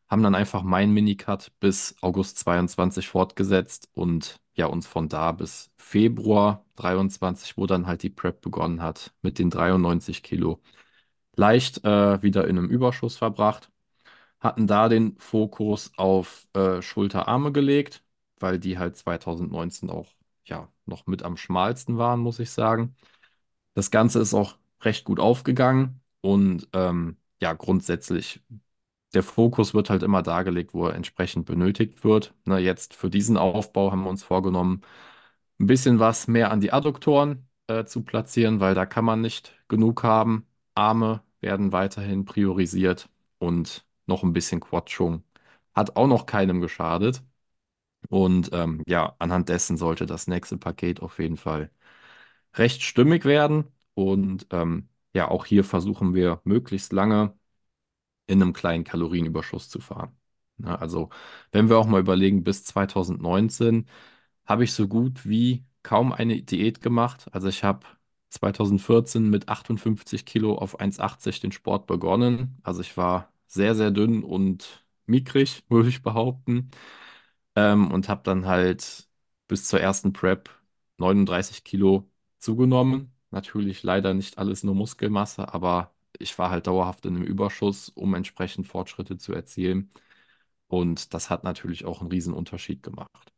Haben 0.08 0.22
dann 0.22 0.34
einfach 0.34 0.62
meinen 0.62 0.92
Minicut 0.94 1.52
bis 1.60 1.96
August 2.02 2.38
22 2.40 3.08
fortgesetzt 3.08 3.90
und 3.94 4.40
ja, 4.54 4.66
uns 4.66 4.86
von 4.86 5.08
da 5.08 5.32
bis 5.32 5.72
Februar 5.78 6.64
23, 6.76 7.56
wo 7.56 7.66
dann 7.66 7.86
halt 7.86 8.02
die 8.02 8.10
Prep 8.10 8.40
begonnen 8.42 8.82
hat, 8.82 9.14
mit 9.22 9.38
den 9.38 9.50
93 9.50 10.22
Kilo 10.22 10.60
leicht 11.36 11.84
äh, 11.84 12.22
wieder 12.22 12.46
in 12.48 12.58
einem 12.58 12.68
Überschuss 12.70 13.16
verbracht. 13.16 13.70
Hatten 14.40 14.66
da 14.66 14.88
den 14.88 15.16
Fokus 15.18 15.92
auf 15.96 16.46
äh, 16.54 16.82
Schulter-Arme 16.82 17.52
gelegt, 17.52 18.04
weil 18.40 18.58
die 18.58 18.78
halt 18.78 18.96
2019 18.96 19.90
auch 19.90 20.08
ja 20.44 20.68
noch 20.86 21.06
mit 21.06 21.22
am 21.22 21.36
schmalsten 21.36 21.98
waren, 21.98 22.20
muss 22.20 22.38
ich 22.38 22.50
sagen. 22.50 22.94
Das 23.74 23.90
Ganze 23.90 24.20
ist 24.20 24.34
auch 24.34 24.56
recht 24.82 25.04
gut 25.04 25.20
aufgegangen 25.20 26.00
und 26.20 26.68
ähm, 26.72 27.16
ja, 27.40 27.52
grundsätzlich 27.54 28.42
der 29.14 29.22
Fokus 29.22 29.74
wird 29.74 29.90
halt 29.90 30.02
immer 30.02 30.22
dargelegt, 30.22 30.74
wo 30.74 30.86
er 30.88 30.94
entsprechend 30.94 31.46
benötigt 31.46 32.04
wird. 32.04 32.34
Na, 32.44 32.58
jetzt 32.58 32.94
für 32.94 33.10
diesen 33.10 33.36
Aufbau 33.36 33.92
haben 33.92 34.02
wir 34.04 34.10
uns 34.10 34.24
vorgenommen, 34.24 34.82
ein 35.60 35.66
bisschen 35.66 35.98
was 36.00 36.26
mehr 36.28 36.50
an 36.50 36.60
die 36.60 36.72
Adduktoren 36.72 37.48
äh, 37.68 37.84
zu 37.84 38.02
platzieren, 38.02 38.60
weil 38.60 38.74
da 38.74 38.86
kann 38.86 39.04
man 39.04 39.20
nicht 39.20 39.54
genug 39.68 40.02
haben. 40.02 40.46
Arme 40.74 41.22
werden 41.40 41.72
weiterhin 41.72 42.24
priorisiert 42.24 43.08
und 43.38 43.84
noch 44.06 44.22
ein 44.24 44.32
bisschen 44.32 44.60
Quad-Schwung. 44.60 45.22
Hat 45.74 45.96
auch 45.96 46.06
noch 46.08 46.26
keinem 46.26 46.60
geschadet. 46.60 47.22
Und 48.14 48.50
ähm, 48.53 48.83
ja, 48.87 49.16
anhand 49.18 49.48
dessen 49.48 49.77
sollte 49.77 50.07
das 50.07 50.29
nächste 50.29 50.57
Paket 50.57 51.00
auf 51.03 51.18
jeden 51.18 51.37
Fall 51.37 51.70
recht 52.57 52.83
stimmig 52.83 53.24
werden. 53.24 53.66
Und 53.94 54.46
ähm, 54.53 54.88
ja, 55.14 55.29
auch 55.31 55.46
hier 55.46 55.64
versuchen 55.64 56.14
wir 56.14 56.40
möglichst 56.44 56.92
lange 56.92 57.35
in 58.27 58.42
einem 58.42 58.53
kleinen 58.53 58.85
Kalorienüberschuss 58.85 59.68
zu 59.68 59.81
fahren. 59.81 60.16
Ja, 60.59 60.77
also, 60.77 61.11
wenn 61.53 61.68
wir 61.68 61.79
auch 61.79 61.87
mal 61.87 62.00
überlegen, 62.00 62.44
bis 62.44 62.64
2019 62.64 63.88
habe 64.46 64.64
ich 64.64 64.72
so 64.74 64.88
gut 64.88 65.27
wie 65.27 65.64
kaum 65.83 66.12
eine 66.12 66.42
Diät 66.42 66.81
gemacht. 66.83 67.29
Also, 67.33 67.48
ich 67.48 67.64
habe 67.64 67.87
2014 68.31 69.31
mit 69.31 69.48
58 69.48 70.27
Kilo 70.27 70.57
auf 70.59 70.81
1,80 70.81 71.40
den 71.40 71.53
Sport 71.53 71.87
begonnen. 71.87 72.59
Also, 72.62 72.81
ich 72.83 72.96
war 72.96 73.33
sehr, 73.48 73.74
sehr 73.74 73.90
dünn 73.90 74.22
und 74.24 74.85
mickrig, 75.07 75.64
würde 75.70 75.88
ich 75.90 76.03
behaupten. 76.03 76.70
Ähm, 77.56 77.90
und 77.92 78.08
habe 78.08 78.22
dann 78.24 78.46
halt 78.46 79.08
bis 79.48 79.68
zur 79.68 79.80
ersten 79.80 80.12
Prep 80.12 80.50
39 80.98 81.64
Kilo 81.64 82.08
zugenommen. 82.38 83.12
Natürlich 83.30 83.82
leider 83.82 84.14
nicht 84.14 84.38
alles 84.38 84.62
nur 84.64 84.74
Muskelmasse, 84.74 85.52
aber 85.54 85.94
ich 86.18 86.38
war 86.38 86.50
halt 86.50 86.66
dauerhaft 86.66 87.06
in 87.06 87.16
einem 87.16 87.24
Überschuss, 87.24 87.88
um 87.90 88.14
entsprechend 88.14 88.66
Fortschritte 88.68 89.16
zu 89.18 89.32
erzielen. 89.32 89.92
Und 90.68 91.14
das 91.14 91.30
hat 91.30 91.44
natürlich 91.44 91.84
auch 91.86 92.00
einen 92.00 92.10
riesen 92.10 92.34
Unterschied 92.34 92.82
gemacht. 92.82 93.32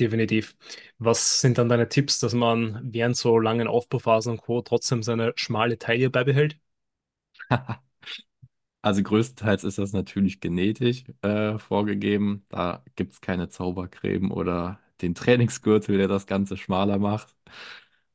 Definitiv. 0.00 0.56
Was 0.98 1.40
sind 1.40 1.58
dann 1.58 1.68
deine 1.68 1.88
Tipps, 1.88 2.20
dass 2.20 2.32
man 2.32 2.80
während 2.92 3.16
so 3.16 3.38
langen 3.40 3.66
Aufbauphasen 3.66 4.32
und 4.32 4.40
Co. 4.42 4.62
trotzdem 4.62 5.02
seine 5.02 5.32
schmale 5.36 5.76
Taille 5.78 6.08
beibehält? 6.10 6.58
Also 8.82 9.02
größtenteils 9.02 9.64
ist 9.64 9.78
das 9.78 9.92
natürlich 9.92 10.40
genetisch 10.40 11.04
äh, 11.22 11.58
vorgegeben. 11.58 12.44
Da 12.48 12.84
gibt 12.96 13.12
es 13.14 13.20
keine 13.20 13.48
Zaubercreme 13.48 14.30
oder 14.30 14.78
den 15.02 15.14
Trainingsgürtel, 15.14 15.98
der 15.98 16.08
das 16.08 16.26
Ganze 16.26 16.56
schmaler 16.56 16.98
macht. 16.98 17.36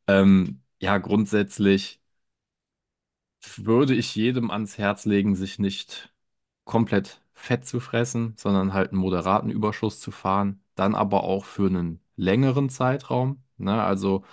Ähm, 0.07 0.63
ja, 0.81 0.97
grundsätzlich 0.99 2.01
würde 3.57 3.93
ich 3.95 4.15
jedem 4.15 4.51
ans 4.51 4.77
Herz 4.77 5.05
legen, 5.05 5.35
sich 5.35 5.59
nicht 5.59 6.13
komplett 6.65 7.21
Fett 7.33 7.65
zu 7.65 7.79
fressen, 7.79 8.33
sondern 8.37 8.73
halt 8.73 8.91
einen 8.91 9.01
moderaten 9.01 9.49
Überschuss 9.49 9.99
zu 9.99 10.11
fahren. 10.11 10.63
Dann 10.75 10.95
aber 10.95 11.23
auch 11.23 11.45
für 11.45 11.67
einen 11.67 11.99
längeren 12.15 12.69
Zeitraum. 12.69 13.43
Ne? 13.57 13.83
Also 13.83 14.23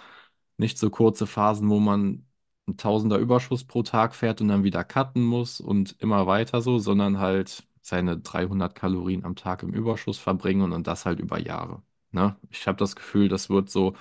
nicht 0.58 0.78
so 0.78 0.90
kurze 0.90 1.26
Phasen, 1.26 1.70
wo 1.70 1.80
man 1.80 2.26
ein 2.70 2.76
Tausender 2.76 3.18
Überschuss 3.18 3.64
pro 3.64 3.82
Tag 3.82 4.14
fährt 4.14 4.40
und 4.40 4.48
dann 4.48 4.64
wieder 4.64 4.84
cutten 4.84 5.22
muss 5.24 5.60
und 5.60 5.96
immer 6.00 6.26
weiter 6.26 6.60
so, 6.62 6.78
sondern 6.78 7.18
halt 7.18 7.66
seine 7.82 8.18
300 8.18 8.74
Kalorien 8.74 9.24
am 9.24 9.36
Tag 9.36 9.62
im 9.62 9.72
Überschuss 9.74 10.18
verbringen 10.18 10.72
und 10.72 10.86
das 10.86 11.06
halt 11.06 11.20
über 11.20 11.38
Jahre. 11.38 11.82
Ne? 12.12 12.36
Ich 12.50 12.66
habe 12.66 12.78
das 12.78 12.96
Gefühl, 12.96 13.28
das 13.28 13.50
wird 13.50 13.70
so 13.70 13.94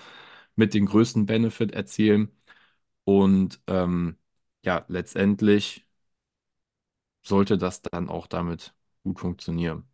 mit 0.56 0.74
den 0.74 0.86
größten 0.88 1.26
Benefit 1.26 1.72
erzielen. 1.74 2.30
Und 3.06 3.62
ähm, 3.68 4.18
ja, 4.66 4.86
letztendlich 4.90 5.88
sollte 7.22 7.58
das 7.58 7.82
dann 7.82 8.10
auch 8.10 8.28
damit 8.28 8.74
gut 9.04 9.20
funktionieren. 9.22 9.89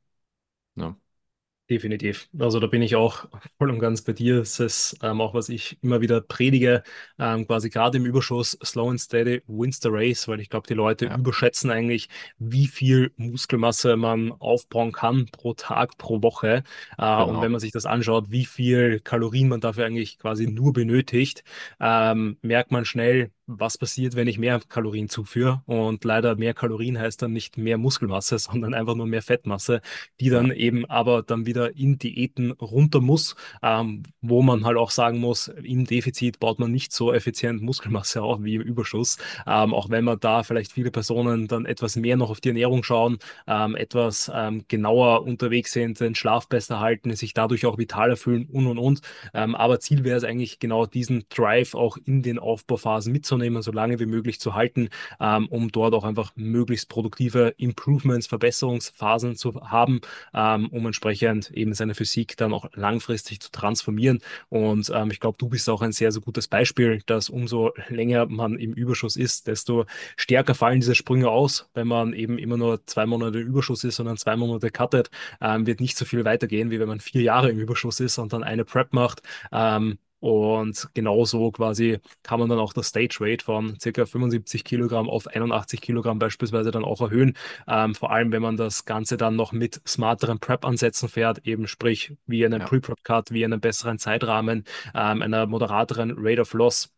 Definitiv. 1.69 2.29
Also 2.37 2.59
da 2.59 2.67
bin 2.67 2.81
ich 2.81 2.95
auch 2.95 3.25
voll 3.57 3.71
und 3.71 3.79
ganz 3.79 4.01
bei 4.01 4.13
dir. 4.13 4.41
Es 4.41 4.59
ist 4.59 4.97
ähm, 5.01 5.19
auch, 5.21 5.33
was 5.33 5.49
ich 5.49 5.77
immer 5.81 6.01
wieder 6.01 6.21
predige, 6.21 6.83
ähm, 7.17 7.47
quasi 7.47 7.69
gerade 7.69 7.97
im 7.97 8.05
Überschuss, 8.05 8.57
slow 8.63 8.89
and 8.89 8.99
steady 8.99 9.41
wins 9.47 9.79
the 9.81 9.89
race, 9.91 10.27
weil 10.27 10.39
ich 10.39 10.49
glaube, 10.49 10.67
die 10.67 10.75
Leute 10.75 11.05
Ja, 11.05 11.17
überschätzen 11.17 11.71
eigentlich, 11.71 12.09
wie 12.37 12.67
viel 12.67 13.11
Muskelmasse 13.17 13.95
man 13.97 14.31
aufbauen 14.33 14.91
kann 14.91 15.27
pro 15.31 15.53
Tag, 15.53 15.97
pro 15.97 16.21
Woche. 16.21 16.63
Äh, 16.97 17.23
und 17.23 17.27
wenn 17.27 17.35
genau. 17.35 17.49
man 17.49 17.59
sich 17.59 17.71
das 17.71 17.85
anschaut, 17.85 18.29
wie 18.29 18.45
viel 18.45 18.99
Kalorien 18.99 19.47
man 19.47 19.61
dafür 19.61 19.85
eigentlich 19.85 20.19
quasi 20.19 20.47
nur 20.47 20.71
benötigt, 20.73 21.43
ähm, 21.79 22.37
merkt 22.41 22.71
man 22.71 22.85
schnell, 22.85 23.31
was 23.47 23.77
passiert, 23.77 24.15
wenn 24.15 24.27
ich 24.27 24.39
mehr 24.39 24.59
Kalorien 24.69 25.07
zuführe. 25.07 25.61
Und 25.65 26.03
leider 26.03 26.35
mehr 26.35 26.55
Kalorien 26.55 26.97
heißt 26.99 27.21
dann 27.21 27.33
nicht 27.33 27.57
mehr 27.57 27.77
Muskelmasse, 27.77 28.37
sondern 28.39 28.73
einfach 28.75 28.95
nur 28.95 29.07
mehr 29.07 29.21
Fettmasse 29.21 29.81
die 30.19 30.29
dann 30.29 30.51
eben 30.51 30.85
aber 30.85 31.23
dann 31.23 31.45
wieder 31.45 31.54
in 31.63 31.97
Diäten 31.97 32.51
runter 32.51 33.01
muss, 33.01 33.35
ähm, 33.63 34.03
wo 34.21 34.41
man 34.41 34.65
halt 34.65 34.77
auch 34.77 34.91
sagen 34.91 35.19
muss, 35.19 35.47
im 35.47 35.85
Defizit 35.85 36.39
baut 36.39 36.59
man 36.59 36.71
nicht 36.71 36.91
so 36.91 37.13
effizient 37.13 37.61
Muskelmasse 37.61 38.21
auf 38.21 38.43
wie 38.43 38.55
im 38.55 38.61
Überschuss. 38.61 39.17
Ähm, 39.47 39.73
auch 39.73 39.89
wenn 39.89 40.03
man 40.03 40.19
da 40.19 40.43
vielleicht 40.43 40.71
viele 40.71 40.91
Personen 40.91 41.47
dann 41.47 41.65
etwas 41.65 41.95
mehr 41.95 42.17
noch 42.17 42.29
auf 42.29 42.41
die 42.41 42.49
Ernährung 42.49 42.83
schauen, 42.83 43.17
ähm, 43.47 43.75
etwas 43.75 44.31
ähm, 44.33 44.65
genauer 44.67 45.23
unterwegs 45.23 45.71
sind, 45.71 45.99
den 45.99 46.15
Schlaf 46.15 46.47
besser 46.47 46.79
halten, 46.79 47.15
sich 47.15 47.33
dadurch 47.33 47.65
auch 47.65 47.77
vitaler 47.77 48.17
fühlen 48.17 48.47
und 48.51 48.67
und 48.67 48.77
und. 48.77 49.01
Ähm, 49.33 49.55
aber 49.55 49.79
Ziel 49.79 50.03
wäre 50.03 50.17
es 50.17 50.23
eigentlich 50.23 50.59
genau 50.59 50.85
diesen 50.85 51.25
Drive 51.29 51.75
auch 51.75 51.97
in 51.97 52.21
den 52.21 52.39
Aufbauphasen 52.39 53.11
mitzunehmen, 53.11 53.61
so 53.61 53.71
lange 53.71 53.99
wie 53.99 54.05
möglich 54.05 54.39
zu 54.39 54.55
halten, 54.55 54.89
ähm, 55.19 55.47
um 55.47 55.71
dort 55.71 55.93
auch 55.93 56.03
einfach 56.03 56.31
möglichst 56.35 56.89
produktive 56.89 57.53
Improvements, 57.57 58.27
Verbesserungsphasen 58.27 59.35
zu 59.35 59.55
haben 59.69 60.01
um 60.33 60.85
entsprechend 60.85 61.44
eben 61.53 61.73
seine 61.73 61.95
Physik 61.95 62.37
dann 62.37 62.53
auch 62.53 62.69
langfristig 62.73 63.39
zu 63.39 63.51
transformieren. 63.51 64.19
Und 64.49 64.91
ähm, 64.93 65.11
ich 65.11 65.19
glaube, 65.19 65.37
du 65.37 65.49
bist 65.49 65.69
auch 65.69 65.81
ein 65.81 65.91
sehr, 65.91 66.11
sehr 66.11 66.21
gutes 66.21 66.47
Beispiel, 66.47 67.01
dass 67.05 67.29
umso 67.29 67.73
länger 67.89 68.25
man 68.25 68.57
im 68.57 68.73
Überschuss 68.73 69.15
ist, 69.15 69.47
desto 69.47 69.85
stärker 70.17 70.55
fallen 70.55 70.79
diese 70.79 70.95
Sprünge 70.95 71.29
aus. 71.29 71.69
Wenn 71.73 71.87
man 71.87 72.13
eben 72.13 72.37
immer 72.37 72.57
nur 72.57 72.85
zwei 72.85 73.05
Monate 73.05 73.39
Überschuss 73.39 73.83
ist 73.83 73.99
dann 73.99 74.17
zwei 74.17 74.35
Monate 74.35 74.69
cuttet, 74.71 75.09
ähm, 75.41 75.65
wird 75.65 75.79
nicht 75.79 75.97
so 75.97 76.05
viel 76.05 76.25
weitergehen, 76.25 76.71
wie 76.71 76.79
wenn 76.79 76.87
man 76.87 76.99
vier 76.99 77.21
Jahre 77.21 77.49
im 77.49 77.59
Überschuss 77.59 77.99
ist 77.99 78.17
und 78.17 78.33
dann 78.33 78.43
eine 78.43 78.65
Prep 78.65 78.93
macht. 78.93 79.21
Ähm, 79.51 79.97
und 80.19 80.89
genauso 80.93 81.51
quasi 81.51 81.99
kann 82.23 82.39
man 82.39 82.49
dann 82.49 82.59
auch 82.59 82.73
das 82.73 82.87
Stage 82.87 83.17
Weight 83.19 83.43
von 83.43 83.77
ca. 83.77 84.05
75 84.05 84.63
Kilogramm 84.63 85.09
auf 85.09 85.27
81 85.27 85.81
Kilogramm 85.81 86.19
beispielsweise 86.19 86.71
dann 86.71 86.83
auch 86.83 87.01
erhöhen. 87.01 87.35
Ähm, 87.67 87.95
vor 87.95 88.11
allem, 88.11 88.31
wenn 88.31 88.41
man 88.41 88.57
das 88.57 88.85
Ganze 88.85 89.17
dann 89.17 89.35
noch 89.35 89.51
mit 89.51 89.81
smarteren 89.87 90.39
Prep-Ansätzen 90.39 91.09
fährt, 91.09 91.45
eben 91.45 91.67
sprich 91.67 92.15
wie 92.25 92.45
einen 92.45 92.61
ja, 92.61 92.67
Pre-Prep-Cut, 92.67 93.31
wie 93.31 93.45
einen 93.45 93.59
besseren 93.59 93.99
Zeitrahmen, 93.99 94.63
ähm, 94.93 95.21
einer 95.21 95.45
moderateren 95.47 96.13
Rate 96.17 96.41
of 96.41 96.53
Loss 96.53 96.91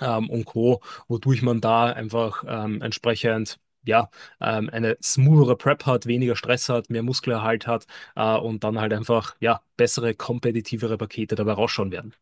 ähm, 0.00 0.30
und 0.30 0.44
Co., 0.44 0.80
wodurch 1.08 1.42
man 1.42 1.60
da 1.60 1.86
einfach 1.86 2.44
ähm, 2.46 2.82
entsprechend 2.82 3.58
ja, 3.84 4.10
ähm, 4.40 4.68
eine 4.72 4.98
smoothere 5.02 5.56
Prep 5.56 5.86
hat, 5.86 6.06
weniger 6.06 6.36
Stress 6.36 6.68
hat, 6.68 6.90
mehr 6.90 7.02
Muskelerhalt 7.02 7.66
hat 7.66 7.86
äh, 8.16 8.36
und 8.36 8.64
dann 8.64 8.78
halt 8.80 8.92
einfach 8.92 9.36
ja, 9.40 9.62
bessere, 9.76 10.14
kompetitivere 10.14 10.98
Pakete 10.98 11.34
dabei 11.36 11.52
rausschauen 11.52 11.90
werden. 11.90 12.14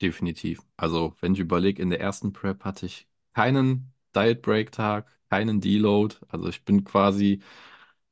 Definitiv. 0.00 0.60
Also, 0.76 1.14
wenn 1.20 1.34
ich 1.34 1.40
überlege, 1.40 1.82
in 1.82 1.90
der 1.90 2.00
ersten 2.00 2.32
Prep 2.32 2.64
hatte 2.64 2.86
ich 2.86 3.08
keinen 3.34 3.92
Diet 4.14 4.42
Break 4.42 4.72
Tag, 4.72 5.06
keinen 5.30 5.60
Deload. 5.60 6.16
Also, 6.28 6.48
ich 6.48 6.64
bin 6.64 6.84
quasi 6.84 7.42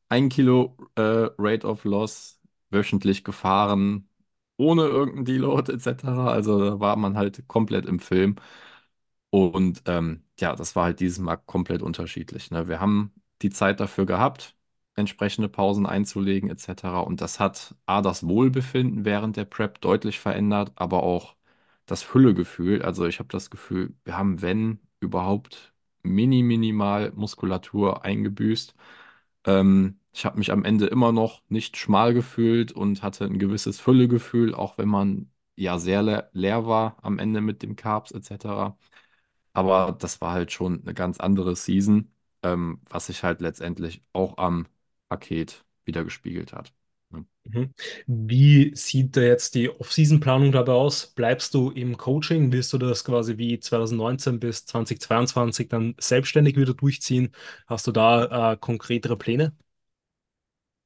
ein 0.09 0.29
Kilo 0.29 0.77
äh, 0.97 1.03
Rate 1.38 1.66
of 1.68 1.85
Loss 1.85 2.40
wöchentlich 2.70 3.25
gefahren, 3.25 4.09
ohne 4.59 4.85
irgendeinen 4.85 5.25
Deload 5.27 5.73
etc. 5.73 6.31
Also, 6.33 6.61
da 6.64 6.81
war 6.81 6.97
man 6.97 7.16
halt 7.16 7.47
komplett 7.49 7.87
im 7.87 8.01
Film. 8.01 8.37
Und 9.31 9.83
ähm, 9.87 10.23
ja, 10.38 10.54
das 10.56 10.77
war 10.77 10.85
halt 10.85 11.00
dieses 11.00 11.19
Mal 11.19 11.37
komplett 11.37 11.83
unterschiedlich. 11.83 12.50
Ne? 12.50 12.69
Wir 12.69 12.81
haben 12.81 13.13
die 13.42 13.50
Zeit 13.50 13.81
dafür 13.81 14.06
gehabt, 14.06 14.56
entsprechende 14.94 15.48
Pausen 15.48 15.87
einzulegen 15.87 16.50
etc. 16.50 17.00
Und 17.00 17.21
das 17.21 17.40
hat 17.40 17.75
A, 17.87 18.00
das 18.02 18.27
Wohlbefinden 18.29 19.04
während 19.04 19.37
der 19.37 19.44
Prep 19.44 19.81
deutlich 19.81 20.21
verändert, 20.21 20.73
aber 20.77 21.02
auch 21.02 21.35
das 21.87 22.03
Füllegefühl. 22.03 22.83
Also 22.83 23.07
ich 23.07 23.19
habe 23.19 23.29
das 23.31 23.51
Gefühl, 23.51 23.95
wir 24.05 24.17
haben, 24.17 24.43
wenn 24.43 24.81
überhaupt, 25.01 25.73
mini, 26.03 26.43
minimal 26.43 27.13
Muskulatur 27.15 28.05
eingebüßt. 28.05 28.75
Ähm, 29.47 30.01
ich 30.13 30.25
habe 30.25 30.39
mich 30.39 30.53
am 30.53 30.65
Ende 30.65 30.87
immer 30.87 31.13
noch 31.13 31.43
nicht 31.49 31.77
schmal 31.77 32.15
gefühlt 32.15 32.73
und 32.73 33.03
hatte 33.03 33.25
ein 33.25 33.39
gewisses 33.39 33.81
Füllegefühl, 33.81 34.55
auch 34.55 34.79
wenn 34.79 34.89
man 34.89 35.31
ja 35.57 35.79
sehr 35.79 36.03
le 36.03 36.29
leer 36.33 36.67
war 36.67 36.97
am 37.03 37.19
Ende 37.19 37.41
mit 37.41 37.63
dem 37.63 37.77
Carbs 37.77 38.13
etc. 38.13 38.77
Aber 39.55 39.93
das 40.01 40.21
war 40.21 40.33
halt 40.33 40.53
schon 40.53 40.83
eine 40.83 40.95
ganz 40.95 41.21
andere 41.21 41.57
Season, 41.57 42.13
ähm, 42.43 42.81
was 42.89 43.07
sich 43.09 43.23
halt 43.25 43.41
letztendlich 43.41 44.03
auch 44.13 44.39
am 44.39 44.67
Paket 45.09 45.65
wieder 45.85 46.05
gespiegelt 46.05 46.53
hat. 46.53 46.73
Mhm. 47.47 47.75
Wie 48.07 48.73
sieht 48.75 49.17
da 49.17 49.21
jetzt 49.21 49.55
die 49.55 49.69
Off-Season-Planung 49.69 50.51
dabei 50.53 50.73
aus? 50.73 51.07
Bleibst 51.09 51.53
du 51.55 51.71
im 51.71 51.99
Coaching? 51.99 52.53
Willst 52.53 52.73
du 52.73 52.79
das 52.79 53.05
quasi 53.05 53.37
wie 53.37 53.61
2019 53.61 54.40
bis 54.40 54.65
2022 54.65 55.69
dann 55.69 55.95
selbstständig 56.01 56.57
wieder 56.57 56.73
durchziehen? 56.75 57.33
Hast 57.67 57.87
du 57.87 57.92
da 57.92 58.53
äh, 58.53 58.57
konkretere 58.57 59.17
Pläne? 59.19 59.55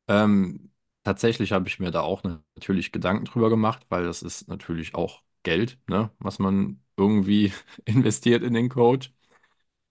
Ähm, 0.09 0.71
tatsächlich 1.05 1.53
habe 1.53 1.69
ich 1.69 1.79
mir 1.79 1.91
da 1.91 2.01
auch 2.01 2.23
natürlich 2.23 2.93
Gedanken 2.93 3.25
drüber 3.25 3.51
gemacht, 3.51 3.87
weil 3.89 4.05
das 4.05 4.23
ist 4.23 4.49
natürlich 4.49 4.95
auch 4.95 5.23
Geld, 5.43 5.79
ne, 5.89 6.11
was 6.19 6.39
man 6.39 6.83
irgendwie 6.97 7.53
investiert 7.85 8.43
in 8.43 8.55
den 8.55 8.69
Coach. 8.69 9.13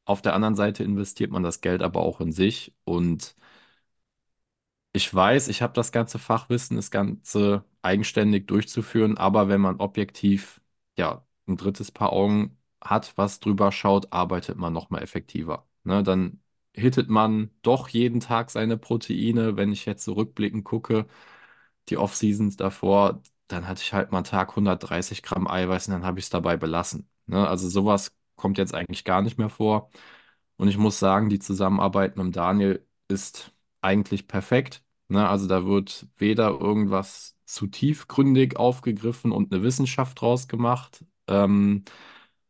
Auf 0.05 0.21
der 0.21 0.35
anderen 0.35 0.55
Seite 0.55 0.83
investiert 0.83 1.31
man 1.31 1.43
das 1.43 1.61
Geld 1.61 1.81
aber 1.83 2.01
auch 2.01 2.21
in 2.21 2.31
sich 2.33 2.73
und 2.85 3.35
Ich 4.97 5.13
weiß, 5.13 5.47
ich 5.49 5.61
habe 5.61 5.73
das 5.73 5.91
ganze 5.91 6.17
Fachwissen, 6.17 6.75
das 6.75 6.89
Ganze 6.91 7.63
eigenständig 7.83 8.47
durchzuführen, 8.47 9.15
aber 9.17 9.47
wenn 9.47 9.61
man 9.61 9.77
objektiv 9.79 10.59
ja 10.97 11.23
ein 11.47 11.55
drittes 11.55 11.91
Paar 11.91 12.11
Augen 12.13 12.57
hat, 12.81 13.13
was 13.15 13.39
drüber 13.39 13.71
schaut, 13.71 14.11
arbeitet 14.11 14.57
man 14.57 14.73
noch 14.73 14.89
mal 14.89 15.01
effektiver. 15.03 15.67
Ne, 15.83 16.01
dann 16.03 16.41
hittet 16.73 17.09
man 17.09 17.51
doch 17.61 17.89
jeden 17.89 18.19
Tag 18.21 18.49
seine 18.49 18.77
Proteine. 18.77 19.55
Wenn 19.55 19.71
ich 19.71 19.85
jetzt 19.85 20.03
so 20.03 20.15
gucke, 20.63 21.05
die 21.89 21.97
Off-Seasons 21.97 22.57
davor, 22.57 23.21
dann 23.47 23.67
hatte 23.67 23.81
ich 23.83 23.93
halt 23.93 24.11
mal 24.11 24.19
einen 24.19 24.25
Tag 24.25 24.55
130 24.55 25.23
Gramm 25.23 25.47
Eiweiß 25.47 25.87
und 25.87 25.93
dann 25.93 26.05
habe 26.05 26.19
ich 26.19 26.25
es 26.25 26.29
dabei 26.31 26.57
belassen. 26.57 27.09
Ne, 27.27 27.47
also 27.47 27.69
sowas 27.69 28.11
kommt 28.35 28.57
jetzt 28.57 28.73
eigentlich 28.73 29.03
gar 29.05 29.21
nicht 29.21 29.37
mehr 29.37 29.49
vor. 29.49 29.91
Und 30.57 30.69
ich 30.69 30.77
muss 30.77 30.99
sagen, 30.99 31.29
die 31.29 31.39
Zusammenarbeit 31.39 32.17
mit 32.17 32.35
Daniel 32.35 32.85
ist 33.09 33.53
eigentlich 33.81 34.27
perfekt. 34.27 34.83
Ne, 35.09 35.27
also 35.29 35.47
da 35.47 35.65
wird 35.65 36.07
weder 36.17 36.49
irgendwas 36.59 37.37
zu 37.45 37.67
tiefgründig 37.67 38.57
aufgegriffen 38.57 39.31
und 39.31 39.53
eine 39.53 39.63
Wissenschaft 39.63 40.19
draus 40.19 40.47
gemacht, 40.49 41.05
ähm, 41.27 41.85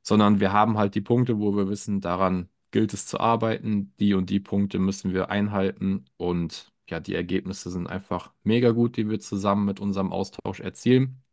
sondern 0.04 0.40
wir 0.40 0.54
haben 0.54 0.78
halt 0.78 0.96
die 0.96 1.02
Punkte, 1.02 1.40
wo 1.40 1.56
wir 1.56 1.70
wissen, 1.70 2.02
daran 2.02 2.50
gilt 2.72 2.94
es 2.94 3.06
zu 3.06 3.20
arbeiten, 3.20 3.94
die 4.00 4.14
und 4.16 4.30
die 4.32 4.40
Punkte 4.40 4.80
müssen 4.80 5.14
wir 5.14 5.30
einhalten 5.30 6.06
und 6.18 6.74
ja, 6.90 7.00
die 7.00 7.14
Ergebnisse 7.16 7.70
sind 7.72 7.88
einfach 7.88 8.34
mega 8.44 8.72
gut, 8.72 8.98
die 8.98 9.10
wir 9.10 9.20
zusammen 9.20 9.66
mit 9.66 9.80
unserem 9.80 10.12
Austausch 10.12 10.60
erzielen 10.60 11.24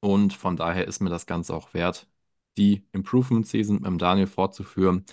und 0.00 0.34
von 0.34 0.56
daher 0.56 0.86
ist 0.88 1.00
mir 1.00 1.10
das 1.10 1.26
Ganze 1.26 1.54
auch 1.54 1.74
wert, 1.74 2.08
die 2.58 2.86
Improvement 2.92 3.46
Season 3.46 3.82
mit 3.82 4.02
Daniel 4.02 4.26
fortzuführen 4.28 5.04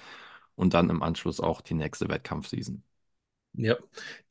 und 0.56 0.74
dann 0.76 0.90
im 0.92 1.04
Anschluss 1.04 1.40
auch 1.42 1.62
die 1.62 1.76
nächste 1.76 2.10
Wettkampfseason. 2.10 2.84
Ja, 3.56 3.76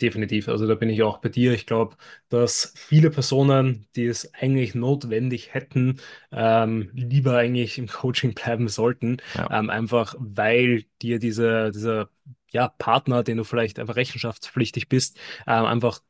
definitiv. 0.01 0.49
Also 0.49 0.67
da 0.67 0.75
bin 0.75 0.89
ich 0.91 1.03
auch 1.05 1.19
bei 1.19 1.29
dir. 1.29 1.53
Ich 1.53 1.65
glaube, 1.67 1.97
dass 2.29 2.73
viele 2.77 3.09
Personen, 3.11 3.87
die 3.95 4.07
es 4.07 4.35
eigentlich 4.35 4.75
notwendig 4.75 5.55
hätten, 5.55 6.01
ähm, 6.33 6.91
lieber 6.93 7.37
eigentlich 7.39 7.79
im 7.79 7.87
Coaching 7.87 8.35
bleiben 8.35 8.67
sollten, 8.69 9.19
Ja, 9.35 9.49
ähm, 9.49 9.71
einfach 9.71 10.17
weil 10.19 10.85
dir 11.03 11.21
diese, 11.21 11.71
dieser 11.71 12.11
ja, 12.51 12.69
Partner, 12.69 13.23
den 13.23 13.37
du 13.37 13.45
vielleicht 13.45 13.79
einfach 13.79 13.95
rechenschaftspflichtig 13.97 14.89
bist, 14.89 15.17
ähm, 15.47 15.67
einfach 15.67 16.01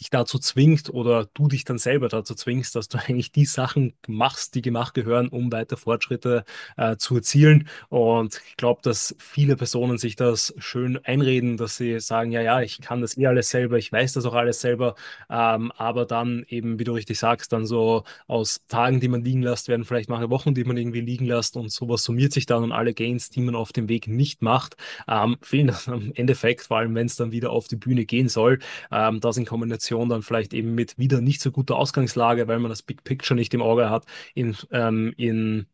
dich 0.00 0.10
dazu 0.10 0.38
zwingt 0.38 0.90
oder 0.90 1.26
du 1.34 1.48
dich 1.48 1.64
dann 1.64 1.78
selber 1.78 2.08
dazu 2.08 2.34
zwingst, 2.34 2.74
dass 2.74 2.88
du 2.88 2.98
eigentlich 3.06 3.32
die 3.32 3.44
Sachen 3.44 3.94
machst, 4.06 4.54
die 4.54 4.62
gemacht 4.62 4.94
gehören, 4.94 5.28
um 5.28 5.52
weiter 5.52 5.76
Fortschritte 5.76 6.44
äh, 6.76 6.96
zu 6.96 7.16
erzielen. 7.16 7.68
Und 7.88 8.40
ich 8.48 8.56
glaube, 8.56 8.80
dass 8.82 9.14
viele 9.18 9.56
Personen 9.56 9.98
sich 9.98 10.16
das 10.16 10.54
schön 10.58 10.98
einreden, 11.04 11.56
dass 11.56 11.76
sie 11.76 12.00
sagen, 12.00 12.32
ja, 12.32 12.40
ja, 12.40 12.60
ich 12.60 12.80
kann 12.80 13.00
das 13.00 13.16
eh 13.16 13.26
alles 13.26 13.50
selber, 13.50 13.78
ich 13.78 13.92
weiß 13.92 14.14
das 14.14 14.24
auch 14.24 14.34
alles 14.34 14.60
selber, 14.60 14.94
ähm, 15.30 15.72
aber 15.76 16.06
dann 16.06 16.44
eben, 16.48 16.78
wie 16.78 16.84
du 16.84 16.92
richtig 16.92 17.18
sagst, 17.18 17.52
dann 17.52 17.66
so 17.66 18.04
aus 18.26 18.66
Tagen, 18.68 19.00
die 19.00 19.08
man 19.08 19.22
liegen 19.22 19.42
lässt, 19.42 19.68
werden 19.68 19.84
vielleicht 19.84 20.08
manche 20.08 20.30
Wochen, 20.30 20.54
die 20.54 20.64
man 20.64 20.76
irgendwie 20.76 21.00
liegen 21.00 21.26
lässt 21.26 21.56
und 21.56 21.70
sowas 21.70 22.04
summiert 22.04 22.32
sich 22.32 22.46
dann 22.46 22.64
und 22.64 22.72
alle 22.72 22.94
Gains, 22.94 23.30
die 23.30 23.40
man 23.40 23.54
auf 23.54 23.72
dem 23.72 23.88
Weg 23.88 24.08
nicht 24.08 24.42
macht, 24.42 24.76
ähm, 25.08 25.36
fehlen 25.42 25.68
dann 25.68 25.94
am 25.94 26.12
Endeffekt, 26.14 26.62
vor 26.62 26.78
allem 26.78 26.94
wenn 26.94 27.06
es 27.06 27.16
dann 27.16 27.32
wieder 27.32 27.50
auf 27.50 27.68
die 27.68 27.76
Bühne 27.76 28.06
gehen 28.06 28.28
soll. 28.28 28.58
Ähm, 28.90 29.20
das 29.20 29.36
in 29.36 29.44
Kombination 29.74 30.08
dann 30.08 30.22
vielleicht 30.22 30.54
eben 30.54 30.74
mit 30.74 30.98
wieder 30.98 31.20
nicht 31.20 31.40
so 31.40 31.50
guter 31.50 31.76
Ausgangslage, 31.76 32.46
weil 32.48 32.58
man 32.58 32.68
das 32.68 32.82
Big 32.82 33.04
Picture 33.04 33.36
nicht 33.36 33.54
im 33.54 33.62
Auge 33.62 33.90
hat, 33.90 34.04
in, 34.34 34.56
ähm, 34.70 35.12
in 35.16 35.66